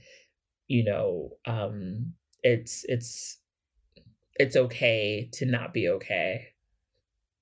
you 0.68 0.84
know 0.84 1.32
um 1.46 2.14
it's 2.44 2.86
it's 2.88 3.38
it's 4.36 4.56
okay 4.56 5.30
to 5.34 5.46
not 5.46 5.74
be 5.74 5.90
okay 5.90 6.48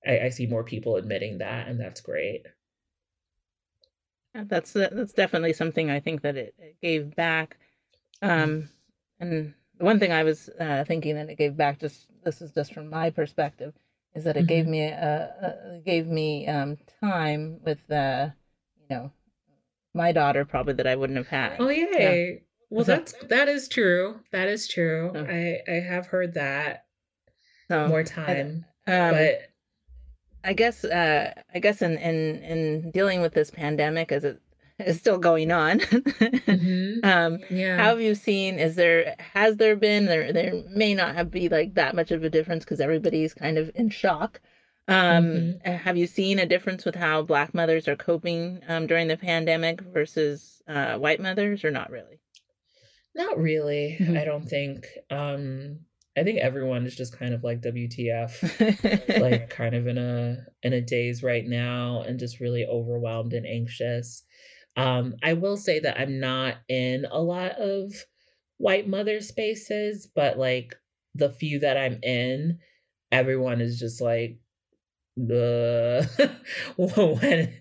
I, 0.05 0.19
I 0.19 0.29
see 0.29 0.47
more 0.47 0.63
people 0.63 0.95
admitting 0.97 1.37
that 1.39 1.67
and 1.67 1.79
that's 1.79 2.01
great 2.01 2.45
Yeah, 4.35 4.43
That's 4.47 4.73
that's 4.73 5.13
definitely 5.13 5.53
something 5.53 5.89
I 5.89 5.99
think 5.99 6.21
that 6.21 6.37
it, 6.37 6.55
it 6.59 6.77
gave 6.81 7.15
back. 7.15 7.57
Um, 8.21 8.69
and 9.19 9.53
one 9.79 9.99
thing 9.99 10.11
I 10.11 10.23
was 10.23 10.49
uh, 10.59 10.83
thinking 10.85 11.15
that 11.15 11.29
it 11.29 11.37
gave 11.37 11.57
back, 11.57 11.79
just 11.79 12.07
this 12.23 12.41
is 12.41 12.51
just 12.51 12.73
from 12.73 12.89
my 12.89 13.09
perspective, 13.09 13.73
is 14.17 14.23
that 14.25 14.35
it 14.37 14.47
gave 14.47 14.65
Mhm. 14.65 14.69
me 14.69 14.81
a, 14.83 15.75
a 15.75 15.79
gave 15.85 16.07
me 16.07 16.47
um, 16.47 16.77
time 17.01 17.59
with 17.63 17.89
uh, 17.91 18.29
you 18.81 18.87
know 18.95 19.11
my 19.93 20.11
daughter 20.11 20.43
probably 20.45 20.73
that 20.73 20.87
I 20.87 20.95
wouldn't 20.95 21.17
have 21.17 21.27
had. 21.27 21.57
Oh 21.59 21.69
yay. 21.69 22.43
Well 22.69 22.85
So- 22.85 22.95
that's 22.95 23.13
that 23.29 23.47
is 23.47 23.67
true. 23.69 24.19
That 24.31 24.47
is 24.49 24.67
true. 24.67 25.11
Oh. 25.15 25.25
I 25.25 25.61
I 25.71 25.79
have 25.79 26.07
heard 26.07 26.33
that 26.33 26.85
So, 27.69 27.87
more 27.87 28.03
time. 28.03 28.65
um, 28.87 29.11
but 29.11 29.33
I 30.43 30.53
guess 30.53 30.83
uh, 30.83 31.33
I 31.53 31.59
guess 31.59 31.81
in, 31.81 31.97
in 31.97 32.43
in 32.43 32.91
dealing 32.91 33.21
with 33.21 33.33
this 33.33 33.51
pandemic 33.51 34.11
as 34.11 34.23
it 34.23 34.41
is 34.79 34.99
still 34.99 35.17
going 35.17 35.51
on. 35.51 35.79
Mhm. 35.79 36.99
um, 37.05 37.39
yeah. 37.49 37.77
How 37.77 37.89
have 37.89 38.01
you 38.01 38.15
seen? 38.15 38.59
Is 38.59 38.75
there 38.75 39.15
has 39.33 39.57
there 39.57 39.75
been 39.75 40.05
there 40.05 40.31
there 40.31 40.63
may 40.69 40.93
not 40.93 41.15
have 41.15 41.31
be 41.31 41.49
like 41.49 41.73
that 41.75 41.95
much 41.95 42.11
of 42.11 42.23
a 42.23 42.29
difference 42.29 42.63
because 42.63 42.79
everybody's 42.79 43.33
kind 43.33 43.57
of 43.57 43.71
in 43.75 43.89
shock. 43.89 44.39
Um, 44.87 45.25
Mhm. 45.25 45.61
uh, 45.67 45.77
Have 45.79 45.97
you 45.97 46.07
seen 46.07 46.39
a 46.39 46.45
difference 46.45 46.85
with 46.85 46.95
how 46.95 47.21
Black 47.21 47.53
mothers 47.53 47.87
are 47.87 47.95
coping 47.95 48.61
um, 48.67 48.87
during 48.87 49.07
the 49.07 49.17
pandemic 49.17 49.81
versus 49.81 50.61
uh, 50.67 50.97
white 50.97 51.19
mothers, 51.19 51.63
or 51.65 51.71
not 51.71 51.89
really? 51.89 52.19
Not 53.15 53.37
really. 53.37 53.97
Mhm. 53.99 54.17
I 54.17 54.25
don't 54.25 54.45
think. 54.55 54.85
Um 55.09 55.79
I 56.15 56.23
think 56.23 56.39
everyone 56.39 56.87
is 56.87 56.95
just 56.95 57.15
kind 57.15 57.31
of 57.33 57.43
like 57.43 57.61
WTF. 57.61 59.19
like 59.21 59.49
kind 59.61 59.75
of 59.75 59.85
in 59.87 59.97
a 59.99 60.37
in 60.63 60.73
a 60.73 60.81
daze 60.81 61.21
right 61.21 61.45
now 61.45 62.01
and 62.07 62.17
just 62.19 62.39
really 62.39 62.65
overwhelmed 62.65 63.33
and 63.33 63.45
anxious. 63.45 64.23
Um, 64.77 65.15
I 65.23 65.33
will 65.33 65.57
say 65.57 65.79
that 65.81 65.99
I'm 65.99 66.19
not 66.21 66.57
in 66.69 67.05
a 67.11 67.21
lot 67.21 67.53
of 67.53 67.93
white 68.57 68.87
mother 68.87 69.21
spaces, 69.21 70.07
but 70.15 70.39
like 70.39 70.75
the 71.15 71.31
few 71.31 71.59
that 71.59 71.77
I'm 71.77 71.99
in, 72.03 72.59
everyone 73.11 73.61
is 73.61 73.79
just 73.79 74.01
like, 74.01 74.39
uh, 75.19 76.03
when 76.77 77.53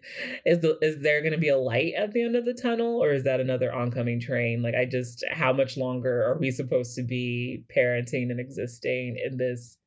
is 0.45 0.61
the 0.61 0.79
is 0.83 1.01
there 1.01 1.23
going 1.23 1.33
to 1.33 1.39
be 1.39 1.49
a 1.49 1.57
light 1.57 1.95
at 1.97 2.12
the 2.12 2.23
end 2.23 2.37
of 2.37 2.45
the 2.45 2.53
tunnel 2.55 3.03
or 3.03 3.12
is 3.12 3.25
that 3.25 3.41
another 3.41 3.73
oncoming 3.73 4.21
train? 4.21 4.62
Like 4.62 4.75
i 4.75 4.85
just 4.85 5.25
how 5.33 5.53
much 5.55 5.77
longer 5.79 6.23
are 6.25 6.39
we 6.39 6.51
supposed 6.51 6.97
to 6.97 7.03
be 7.03 7.64
parenting 7.75 8.31
and 8.31 8.41
existing 8.41 9.17
in 9.25 9.39
this 9.39 9.79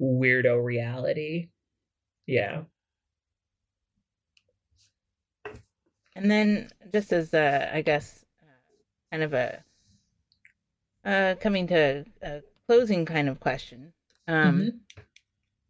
weirdo 0.00 0.64
reality? 0.64 1.50
Yeah 2.26 2.62
and 6.16 6.30
then 6.30 6.68
just 6.92 7.12
as 7.12 7.32
i 7.34 7.82
guess 7.84 8.24
uh, 8.42 9.10
kind 9.10 9.22
of 9.22 9.32
a 9.32 9.62
uh 11.04 11.34
coming 11.40 11.66
to 11.66 12.04
a 12.22 12.42
closing 12.66 13.04
kind 13.04 13.28
of 13.28 13.40
question 13.40 13.92
um 14.28 14.60
mm-hmm 14.60 15.00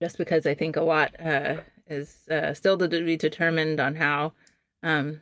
just 0.00 0.18
because 0.18 0.46
I 0.46 0.54
think 0.54 0.76
a 0.76 0.82
lot 0.82 1.14
uh, 1.20 1.58
is 1.86 2.26
uh, 2.30 2.54
still 2.54 2.78
to 2.78 2.88
be 2.88 3.16
determined 3.16 3.78
on 3.78 3.94
how, 3.94 4.32
um, 4.82 5.20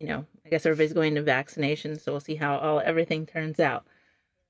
you 0.00 0.08
know, 0.08 0.26
I 0.44 0.48
guess 0.48 0.66
everybody's 0.66 0.92
going 0.92 1.14
to 1.14 1.22
vaccination, 1.22 1.98
so 1.98 2.12
we'll 2.12 2.20
see 2.20 2.34
how 2.34 2.58
all 2.58 2.80
everything 2.84 3.26
turns 3.26 3.60
out. 3.60 3.84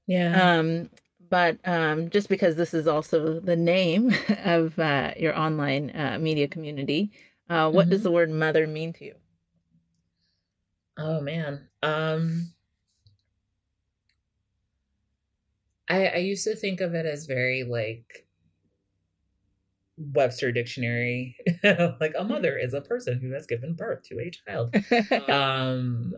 Yeah. 0.06 0.58
Um, 0.58 0.90
but 1.28 1.58
um, 1.64 2.10
just 2.10 2.28
because 2.28 2.56
this 2.56 2.72
is 2.72 2.86
also 2.86 3.40
the 3.40 3.56
name 3.56 4.14
of 4.44 4.78
uh, 4.78 5.12
your 5.16 5.38
online 5.38 5.90
uh, 5.90 6.18
media 6.20 6.48
community, 6.48 7.10
uh, 7.50 7.70
what 7.70 7.84
mm-hmm. 7.84 7.90
does 7.90 8.02
the 8.02 8.10
word 8.10 8.30
mother 8.30 8.66
mean 8.66 8.92
to 8.94 9.04
you? 9.04 9.14
Oh 10.98 11.20
man. 11.20 11.68
Um, 11.82 12.52
I 15.88 16.06
I 16.06 16.16
used 16.16 16.44
to 16.44 16.56
think 16.56 16.80
of 16.80 16.94
it 16.94 17.06
as 17.06 17.26
very 17.26 17.64
like 17.64 18.26
Webster 19.98 20.52
dictionary 20.52 21.36
like 22.00 22.14
a 22.18 22.24
mother 22.24 22.58
is 22.58 22.74
a 22.74 22.82
person 22.82 23.18
who 23.18 23.32
has 23.32 23.46
given 23.46 23.74
birth 23.74 24.02
to 24.02 24.18
a 24.18 24.30
child 24.30 24.74
um 25.30 26.14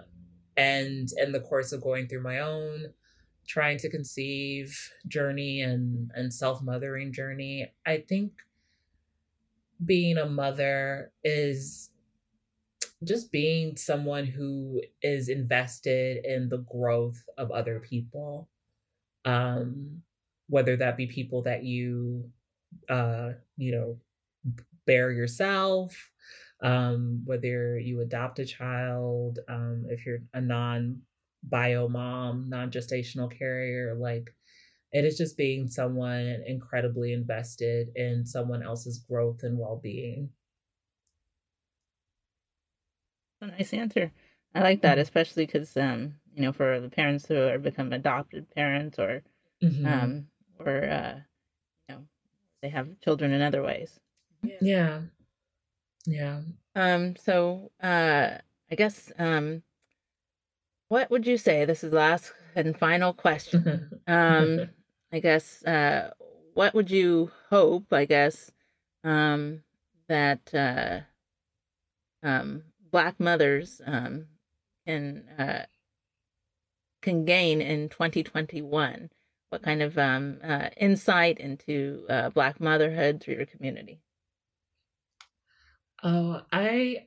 and 0.57 1.09
in 1.19 1.31
the 1.31 1.39
course 1.39 1.71
of 1.71 1.81
going 1.81 2.09
through 2.09 2.23
my 2.23 2.41
own 2.41 2.87
trying 3.47 3.79
to 3.79 3.89
conceive 3.89 4.77
journey 5.07 5.61
and 5.61 6.11
and 6.17 6.35
self-mothering 6.35 7.13
journey 7.13 7.73
i 7.87 7.99
think 8.09 8.33
being 9.85 10.19
a 10.19 10.27
mother 10.27 11.13
is 11.23 11.91
just 13.05 13.31
being 13.33 13.77
someone 13.77 14.27
who 14.27 14.83
is 15.03 15.29
invested 15.29 16.25
in 16.25 16.49
the 16.49 16.59
growth 16.59 17.23
of 17.39 17.51
other 17.51 17.81
people 17.81 18.49
um 19.25 20.03
whether 20.49 20.77
that 20.77 20.97
be 20.97 21.07
people 21.07 21.43
that 21.43 21.65
you 21.65 22.31
uh, 22.89 23.33
you 23.57 23.73
know, 23.73 23.99
bear 24.87 25.11
yourself, 25.13 25.97
um, 26.63 27.23
whether 27.25 27.79
you 27.79 28.01
adopt 28.01 28.39
a 28.39 28.45
child, 28.47 29.39
um, 29.49 29.87
if 29.91 30.05
you're 30.07 30.21
a 30.35 30.41
non 30.41 31.01
bio 31.45 31.89
mom, 31.89 32.49
non 32.49 32.71
gestational 32.71 33.31
carrier, 33.37 33.95
like 33.95 34.35
it 34.93 35.05
is 35.05 35.19
just 35.19 35.37
being 35.37 35.69
someone 35.69 36.43
incredibly 36.47 37.13
invested 37.13 37.89
in 37.97 38.27
someone 38.27 38.63
else's 38.63 38.99
growth 38.99 39.43
and 39.45 39.59
well 39.59 39.81
being. 39.83 40.31
A 43.41 43.47
nice 43.47 43.73
answer. 43.73 44.13
I 44.55 44.61
like 44.61 44.83
that, 44.83 44.99
especially 44.99 45.47
because 45.47 45.77
um, 45.77 46.15
you 46.39 46.43
know, 46.43 46.53
for 46.53 46.81
the 46.81 46.89
parents 46.89 47.27
who 47.27 47.37
are 47.37 47.59
become 47.59 47.93
adopted 47.93 48.49
parents 48.55 48.99
or 48.99 49.23
mm-hmm. 49.63 49.87
um 49.87 50.27
or 50.59 50.85
uh 50.85 51.15
you 51.89 51.95
know, 51.95 52.03
they 52.63 52.69
have 52.69 53.01
children 53.01 53.33
in 53.33 53.43
other 53.43 53.63
ways. 53.63 53.99
Yeah. 54.61 55.01
Yeah. 56.07 56.43
Um 56.77 57.17
so 57.17 57.73
uh 57.83 58.39
I 58.71 58.75
guess 58.77 59.11
um 59.19 59.63
what 60.89 61.11
would 61.11 61.27
you 61.27 61.37
say 61.37 61.65
this 61.65 61.83
is 61.83 61.93
last 61.93 62.33
and 62.55 62.79
final 62.79 63.13
question. 63.13 64.01
um 64.07 64.69
I 65.13 65.19
guess 65.19 65.65
uh 65.65 66.13
what 66.55 66.73
would 66.75 66.91
you 66.91 67.33
hope, 67.51 67.93
I 67.93 68.05
guess, 68.05 68.53
um 69.03 69.63
that 70.09 70.55
uh 70.55 71.01
um 72.23 72.63
black 72.91 73.19
mothers 73.21 73.81
um 73.87 74.27
can 74.87 75.25
uh 75.39 75.65
can 77.03 77.25
gain 77.25 77.61
in 77.61 77.89
2021 77.89 79.11
what 79.51 79.63
kind 79.63 79.83
of 79.83 79.97
um, 79.97 80.39
uh, 80.45 80.69
insight 80.77 81.39
into 81.39 82.05
uh, 82.09 82.31
Black 82.31 82.61
motherhood 82.61 83.21
through 83.21 83.37
your 83.37 83.47
community? 83.47 84.01
Oh, 86.03 86.43
I 86.53 87.07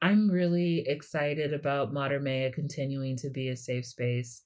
I'm 0.00 0.30
really 0.30 0.84
excited 0.88 1.52
about 1.52 1.92
Mater 1.92 2.18
Mea 2.18 2.50
continuing 2.52 3.16
to 3.18 3.30
be 3.30 3.50
a 3.50 3.56
safe 3.56 3.86
space 3.86 4.42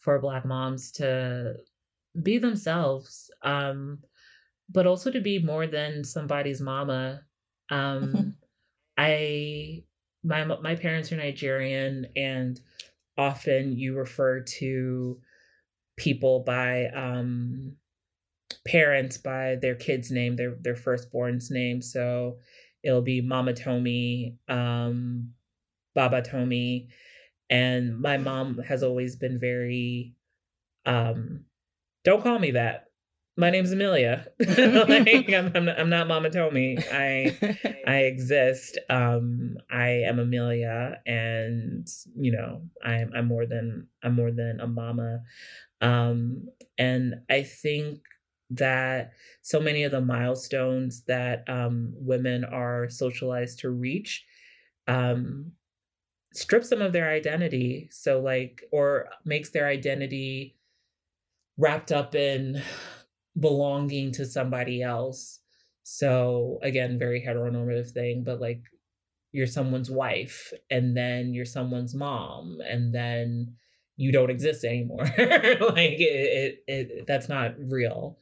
for 0.00 0.20
Black 0.20 0.44
moms 0.44 0.92
to 0.92 1.54
be 2.22 2.38
themselves, 2.38 3.30
um, 3.42 4.00
but 4.68 4.86
also 4.86 5.10
to 5.10 5.20
be 5.20 5.38
more 5.38 5.66
than 5.66 6.04
somebody's 6.04 6.60
mama. 6.60 7.22
Um, 7.70 8.34
I 8.98 9.84
my 10.22 10.44
my 10.44 10.74
parents 10.74 11.12
are 11.12 11.16
Nigerian, 11.16 12.06
and 12.16 12.60
often 13.16 13.76
you 13.76 13.96
refer 13.96 14.40
to 14.40 15.20
people 15.96 16.40
by 16.40 16.86
um, 16.86 17.76
parents 18.66 19.16
by 19.16 19.56
their 19.60 19.74
kid's 19.74 20.10
name, 20.10 20.36
their 20.36 20.54
their 20.60 20.76
firstborn's 20.76 21.50
name. 21.50 21.82
So 21.82 22.38
it'll 22.82 23.02
be 23.02 23.20
Mama 23.20 23.54
Tomi, 23.54 24.36
um, 24.48 25.32
Baba 25.94 26.22
Tomi, 26.22 26.88
and 27.50 28.00
my 28.00 28.16
mom 28.16 28.58
has 28.58 28.82
always 28.82 29.16
been 29.16 29.38
very. 29.38 30.14
Um, 30.86 31.44
don't 32.04 32.22
call 32.22 32.38
me 32.38 32.52
that. 32.52 32.87
My 33.38 33.50
name's 33.50 33.70
Amelia. 33.70 34.26
like, 34.40 35.32
I'm, 35.32 35.52
I'm, 35.54 35.64
not, 35.64 35.78
I'm 35.78 35.88
not 35.88 36.08
Mama 36.08 36.28
Tomi. 36.28 36.76
I 36.92 37.36
I 37.86 37.98
exist. 37.98 38.76
Um, 38.90 39.58
I 39.70 39.90
am 40.08 40.18
Amelia, 40.18 41.00
and 41.06 41.86
you 42.16 42.32
know, 42.32 42.62
I'm 42.84 43.12
I'm 43.14 43.26
more 43.26 43.46
than 43.46 43.86
I'm 44.02 44.16
more 44.16 44.32
than 44.32 44.58
a 44.58 44.66
mama. 44.66 45.20
Um, 45.80 46.48
and 46.78 47.14
I 47.30 47.44
think 47.44 48.00
that 48.50 49.12
so 49.42 49.60
many 49.60 49.84
of 49.84 49.92
the 49.92 50.00
milestones 50.00 51.04
that 51.04 51.44
um, 51.48 51.92
women 51.94 52.44
are 52.44 52.88
socialized 52.88 53.60
to 53.60 53.70
reach 53.70 54.24
um, 54.88 55.52
strips 56.34 56.70
them 56.70 56.82
of 56.82 56.92
their 56.92 57.08
identity. 57.08 57.86
So, 57.92 58.20
like, 58.20 58.62
or 58.72 59.10
makes 59.24 59.50
their 59.50 59.68
identity 59.68 60.56
wrapped 61.56 61.92
up 61.92 62.16
in 62.16 62.62
belonging 63.38 64.12
to 64.12 64.26
somebody 64.26 64.82
else. 64.82 65.40
So, 65.82 66.58
again, 66.62 66.98
very 66.98 67.24
heteronormative 67.26 67.90
thing, 67.90 68.22
but 68.24 68.40
like, 68.40 68.60
you're 69.32 69.46
someone's 69.46 69.90
wife, 69.90 70.52
and 70.70 70.96
then 70.96 71.34
you're 71.34 71.44
someone's 71.44 71.94
mom, 71.94 72.58
and 72.66 72.94
then 72.94 73.54
you 73.96 74.12
don't 74.12 74.30
exist 74.30 74.64
anymore. 74.64 75.04
like 75.18 75.98
it, 76.00 76.58
it, 76.58 76.64
it, 76.66 77.06
that's 77.06 77.28
not 77.28 77.54
real. 77.58 78.18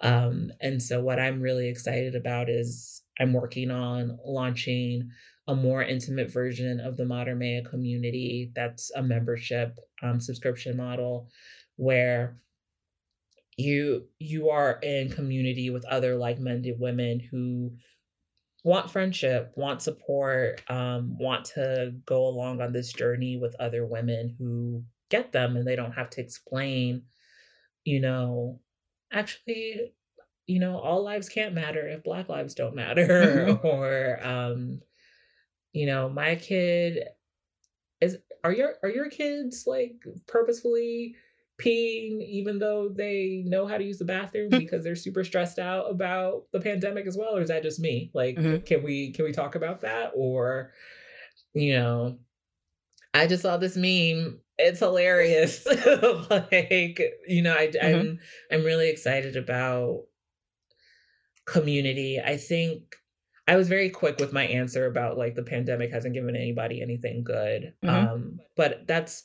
Um, 0.00 0.50
and 0.60 0.82
so 0.82 1.00
what 1.00 1.20
I'm 1.20 1.40
really 1.40 1.68
excited 1.68 2.14
about 2.14 2.48
is 2.48 3.02
I'm 3.20 3.32
working 3.32 3.70
on 3.70 4.18
launching 4.24 5.10
a 5.46 5.54
more 5.54 5.82
intimate 5.82 6.32
version 6.32 6.80
of 6.80 6.96
the 6.96 7.04
Mater 7.04 7.34
Mea 7.34 7.62
community. 7.68 8.50
That's 8.54 8.90
a 8.96 9.02
membership 9.02 9.78
um, 10.02 10.20
subscription 10.20 10.76
model 10.76 11.28
where 11.76 12.40
you 13.60 14.06
you 14.18 14.50
are 14.50 14.78
in 14.82 15.10
community 15.10 15.70
with 15.70 15.84
other 15.84 16.16
like-minded 16.16 16.78
women 16.78 17.20
who 17.20 17.72
want 18.64 18.90
friendship, 18.90 19.52
want 19.56 19.82
support, 19.82 20.62
um, 20.68 21.16
want 21.18 21.46
to 21.46 21.94
go 22.04 22.26
along 22.26 22.60
on 22.60 22.72
this 22.72 22.92
journey 22.92 23.36
with 23.36 23.56
other 23.58 23.86
women 23.86 24.36
who 24.38 24.84
get 25.08 25.32
them 25.32 25.56
and 25.56 25.66
they 25.66 25.76
don't 25.76 25.92
have 25.92 26.10
to 26.10 26.20
explain, 26.20 27.02
you 27.84 28.00
know, 28.00 28.60
actually, 29.12 29.92
you 30.46 30.58
know, 30.58 30.78
all 30.78 31.02
lives 31.02 31.28
can't 31.28 31.54
matter 31.54 31.88
if 31.88 32.04
black 32.04 32.28
lives 32.28 32.54
don't 32.54 32.74
matter 32.74 33.58
or 33.62 34.18
um 34.22 34.80
you 35.72 35.86
know, 35.86 36.08
my 36.08 36.34
kid 36.34 37.04
is 38.00 38.18
are 38.42 38.52
your 38.52 38.74
are 38.82 38.88
your 38.88 39.08
kids 39.08 39.64
like 39.66 39.94
purposefully 40.26 41.14
peeing 41.60 42.24
even 42.26 42.58
though 42.58 42.88
they 42.88 43.42
know 43.46 43.66
how 43.66 43.76
to 43.76 43.84
use 43.84 43.98
the 43.98 44.04
bathroom 44.04 44.48
because 44.48 44.82
they're 44.82 44.96
super 44.96 45.22
stressed 45.22 45.58
out 45.58 45.90
about 45.90 46.44
the 46.52 46.60
pandemic 46.60 47.06
as 47.06 47.16
well 47.16 47.36
or 47.36 47.42
is 47.42 47.48
that 47.48 47.62
just 47.62 47.80
me 47.80 48.10
like 48.14 48.36
mm-hmm. 48.36 48.64
can 48.64 48.82
we 48.82 49.12
can 49.12 49.24
we 49.24 49.32
talk 49.32 49.54
about 49.54 49.80
that 49.80 50.12
or 50.14 50.72
you 51.52 51.74
know 51.74 52.18
I 53.12 53.26
just 53.26 53.42
saw 53.42 53.56
this 53.56 53.76
meme. 53.76 54.40
It's 54.58 54.78
hilarious. 54.78 55.66
like, 56.30 57.00
you 57.26 57.42
know, 57.42 57.54
I, 57.54 57.68
mm-hmm. 57.68 57.86
I'm 57.86 58.18
I'm 58.52 58.64
really 58.64 58.88
excited 58.88 59.36
about 59.36 60.04
community. 61.46 62.20
I 62.24 62.36
think 62.36 62.96
I 63.48 63.56
was 63.56 63.68
very 63.68 63.90
quick 63.90 64.20
with 64.20 64.32
my 64.32 64.44
answer 64.44 64.86
about 64.86 65.18
like 65.18 65.34
the 65.34 65.42
pandemic 65.42 65.90
hasn't 65.92 66.14
given 66.14 66.36
anybody 66.36 66.80
anything 66.80 67.24
good. 67.24 67.74
Mm-hmm. 67.82 68.12
Um, 68.12 68.40
but 68.56 68.86
that's 68.86 69.24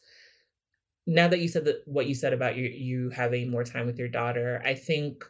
now 1.07 1.27
that 1.27 1.39
you 1.39 1.47
said 1.47 1.65
that 1.65 1.81
what 1.85 2.07
you 2.07 2.15
said 2.15 2.33
about 2.33 2.55
you 2.55 2.65
you 2.65 3.09
having 3.09 3.51
more 3.51 3.63
time 3.63 3.85
with 3.85 3.99
your 3.99 4.07
daughter, 4.07 4.61
I 4.65 4.73
think 4.73 5.23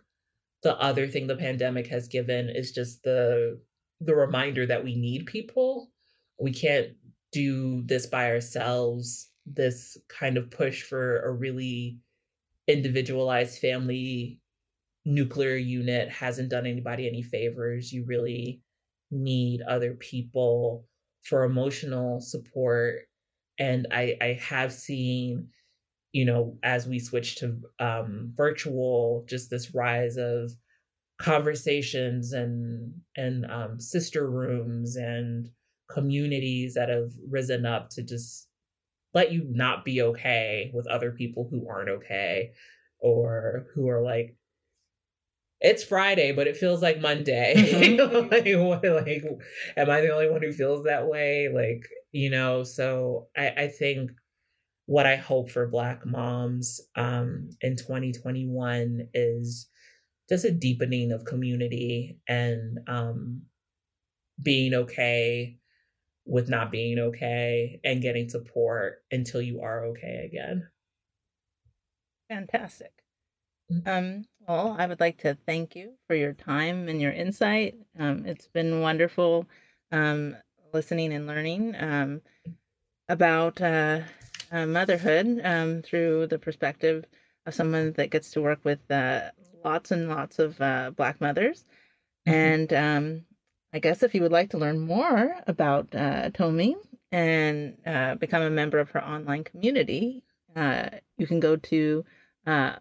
the 0.63 0.77
other 0.79 1.07
thing 1.07 1.27
the 1.27 1.35
pandemic 1.35 1.87
has 1.87 2.07
given 2.07 2.49
is 2.49 2.71
just 2.71 3.03
the 3.03 3.59
the 4.01 4.15
reminder 4.15 4.65
that 4.65 4.83
we 4.83 4.95
need 4.95 5.25
people. 5.25 5.91
We 6.39 6.53
can't 6.53 6.89
do 7.31 7.83
this 7.83 8.05
by 8.05 8.31
ourselves. 8.31 9.29
This 9.45 9.97
kind 10.09 10.37
of 10.37 10.49
push 10.49 10.83
for 10.83 11.21
a 11.21 11.31
really 11.31 11.99
individualized 12.67 13.59
family 13.59 14.39
nuclear 15.05 15.55
unit 15.55 16.09
hasn't 16.09 16.49
done 16.49 16.65
anybody 16.65 17.07
any 17.07 17.21
favors. 17.21 17.93
You 17.93 18.05
really 18.05 18.61
need 19.11 19.61
other 19.61 19.93
people 19.93 20.87
for 21.23 21.43
emotional 21.43 22.21
support. 22.21 23.01
And 23.59 23.87
I, 23.91 24.17
I 24.21 24.39
have 24.41 24.73
seen, 24.73 25.49
you 26.15 26.23
know, 26.23 26.57
as 26.63 26.87
we 26.87 26.97
switch 26.97 27.35
to 27.35 27.59
um, 27.77 28.31
virtual, 28.37 29.25
just 29.27 29.49
this 29.49 29.75
rise 29.75 30.15
of 30.15 30.49
conversations 31.19 32.31
and 32.31 32.93
and 33.17 33.45
um, 33.51 33.81
sister 33.81 34.31
rooms 34.31 34.95
and 34.95 35.49
communities 35.89 36.75
that 36.75 36.87
have 36.87 37.11
risen 37.29 37.65
up 37.65 37.89
to 37.89 38.01
just 38.01 38.47
let 39.13 39.33
you 39.33 39.45
not 39.49 39.83
be 39.83 40.01
okay 40.01 40.71
with 40.73 40.87
other 40.87 41.11
people 41.11 41.49
who 41.51 41.67
aren't 41.67 41.89
okay 41.89 42.51
or 42.99 43.65
who 43.75 43.89
are 43.89 44.01
like 44.01 44.37
it's 45.59 45.83
Friday, 45.83 46.31
but 46.31 46.47
it 46.47 46.55
feels 46.55 46.81
like 46.81 47.01
Monday. 47.01 47.55
Mm-hmm. 47.97 48.29
like, 48.31 49.05
like, 49.05 49.23
am 49.75 49.89
I 49.89 49.99
the 49.99 50.13
only 50.13 50.29
one 50.29 50.41
who 50.41 50.53
feels 50.53 50.85
that 50.85 51.07
way? 51.07 51.49
Like, 51.53 51.85
you 52.13 52.29
know, 52.29 52.63
so 52.63 53.27
I, 53.35 53.49
I 53.49 53.67
think 53.67 54.11
what 54.85 55.05
I 55.05 55.15
hope 55.15 55.49
for 55.49 55.67
Black 55.67 56.05
moms 56.05 56.81
um, 56.95 57.49
in 57.61 57.75
2021 57.75 59.09
is 59.13 59.67
just 60.29 60.45
a 60.45 60.51
deepening 60.51 61.11
of 61.11 61.25
community 61.25 62.19
and 62.27 62.79
um, 62.87 63.43
being 64.41 64.73
okay 64.73 65.57
with 66.25 66.49
not 66.49 66.71
being 66.71 66.97
okay 66.97 67.79
and 67.83 68.01
getting 68.01 68.29
support 68.29 69.03
until 69.11 69.41
you 69.41 69.61
are 69.61 69.85
okay 69.85 70.27
again. 70.31 70.67
Fantastic. 72.29 72.91
Mm-hmm. 73.71 73.89
Um, 73.89 74.25
well, 74.47 74.75
I 74.77 74.87
would 74.87 74.99
like 74.99 75.17
to 75.19 75.37
thank 75.45 75.75
you 75.75 75.93
for 76.07 76.15
your 76.15 76.33
time 76.33 76.87
and 76.87 77.01
your 77.01 77.11
insight. 77.11 77.75
Um, 77.99 78.25
it's 78.25 78.47
been 78.47 78.81
wonderful 78.81 79.47
um, 79.91 80.35
listening 80.73 81.13
and 81.13 81.27
learning 81.27 81.75
um, 81.79 82.21
about 83.09 83.61
uh, 83.61 84.01
uh, 84.51 84.65
motherhood 84.65 85.41
um, 85.43 85.81
through 85.81 86.27
the 86.27 86.39
perspective 86.39 87.05
of 87.45 87.53
someone 87.53 87.93
that 87.93 88.09
gets 88.09 88.31
to 88.31 88.41
work 88.41 88.59
with 88.63 88.79
uh, 88.91 89.31
lots 89.63 89.91
and 89.91 90.09
lots 90.09 90.39
of 90.39 90.59
uh, 90.61 90.91
Black 90.95 91.21
mothers. 91.21 91.65
Mm-hmm. 92.27 92.33
And 92.33 92.73
um, 92.73 93.25
I 93.73 93.79
guess 93.79 94.03
if 94.03 94.15
you 94.15 94.21
would 94.21 94.31
like 94.31 94.51
to 94.51 94.57
learn 94.57 94.79
more 94.79 95.35
about 95.47 95.93
uh, 95.93 96.29
Tomi 96.31 96.75
and 97.11 97.77
uh, 97.85 98.15
become 98.15 98.41
a 98.41 98.49
member 98.49 98.79
of 98.79 98.91
her 98.91 99.03
online 99.03 99.43
community, 99.43 100.23
uh, 100.55 100.89
you 101.17 101.27
can 101.27 101.39
go 101.39 101.55
to 101.57 102.05
uh, 102.47 102.75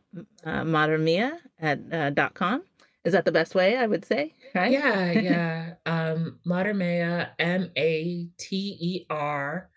uh, 0.45 0.65
Mater 0.65 0.99
Mea 0.99 1.33
at 1.59 1.81
uh, 1.93 2.11
dot 2.11 2.35
com. 2.35 2.63
Is 3.05 3.13
that 3.13 3.25
the 3.27 3.33
best 3.33 3.55
way? 3.55 3.77
I 3.77 3.87
would 3.87 4.05
say, 4.05 4.33
right? 4.55 4.73
Yeah, 4.73 5.13
yeah. 5.13 5.75
um, 5.87 6.39
Matermea, 6.47 7.31
M 7.39 7.71
A 7.77 8.29
T 8.39 8.79
E 8.81 9.07
R 9.11 9.69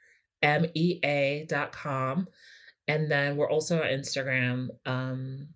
M 0.42 0.66
E 0.74 1.00
A 1.04 1.46
dot 1.50 1.72
com, 1.72 2.28
and 2.88 3.12
then 3.12 3.38
we're 3.38 3.50
also 3.50 3.82
on 3.82 3.88
Instagram. 3.88 4.70
Um, 4.86 5.50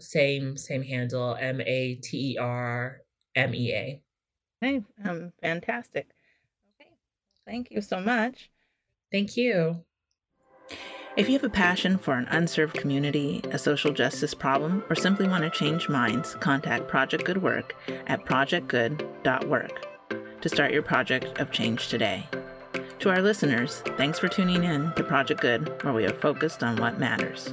same 0.00 0.56
same 0.56 0.82
handle, 0.82 1.36
M 1.38 1.60
A 1.60 1.94
T 2.02 2.32
E 2.32 2.38
R 2.38 3.00
M 3.34 3.54
E 3.54 3.72
A. 3.72 4.02
Hey, 4.60 4.82
um, 5.04 5.32
fantastic. 5.40 6.08
Okay, 6.80 6.90
thank 7.46 7.70
you 7.70 7.80
so 7.80 8.00
much. 8.00 8.50
Thank 9.10 9.36
you. 9.36 9.84
If 11.14 11.28
you 11.28 11.34
have 11.34 11.44
a 11.44 11.50
passion 11.50 11.98
for 11.98 12.14
an 12.14 12.26
unserved 12.30 12.74
community, 12.74 13.42
a 13.50 13.58
social 13.58 13.92
justice 13.92 14.32
problem, 14.32 14.82
or 14.88 14.96
simply 14.96 15.28
want 15.28 15.44
to 15.44 15.50
change 15.50 15.90
minds, 15.90 16.34
contact 16.36 16.88
Project 16.88 17.24
Good 17.24 17.42
Work 17.42 17.76
at 18.06 18.24
projectgood.work 18.24 20.40
to 20.40 20.48
start 20.48 20.72
your 20.72 20.82
project 20.82 21.38
of 21.38 21.50
change 21.50 21.88
today. 21.88 22.26
To 23.02 23.10
our 23.10 23.20
listeners, 23.20 23.82
thanks 23.96 24.20
for 24.20 24.28
tuning 24.28 24.62
in 24.62 24.92
to 24.92 25.02
Project 25.02 25.40
Good, 25.40 25.82
where 25.82 25.92
we 25.92 26.06
are 26.06 26.14
focused 26.14 26.62
on 26.62 26.76
what 26.76 27.00
matters. 27.00 27.52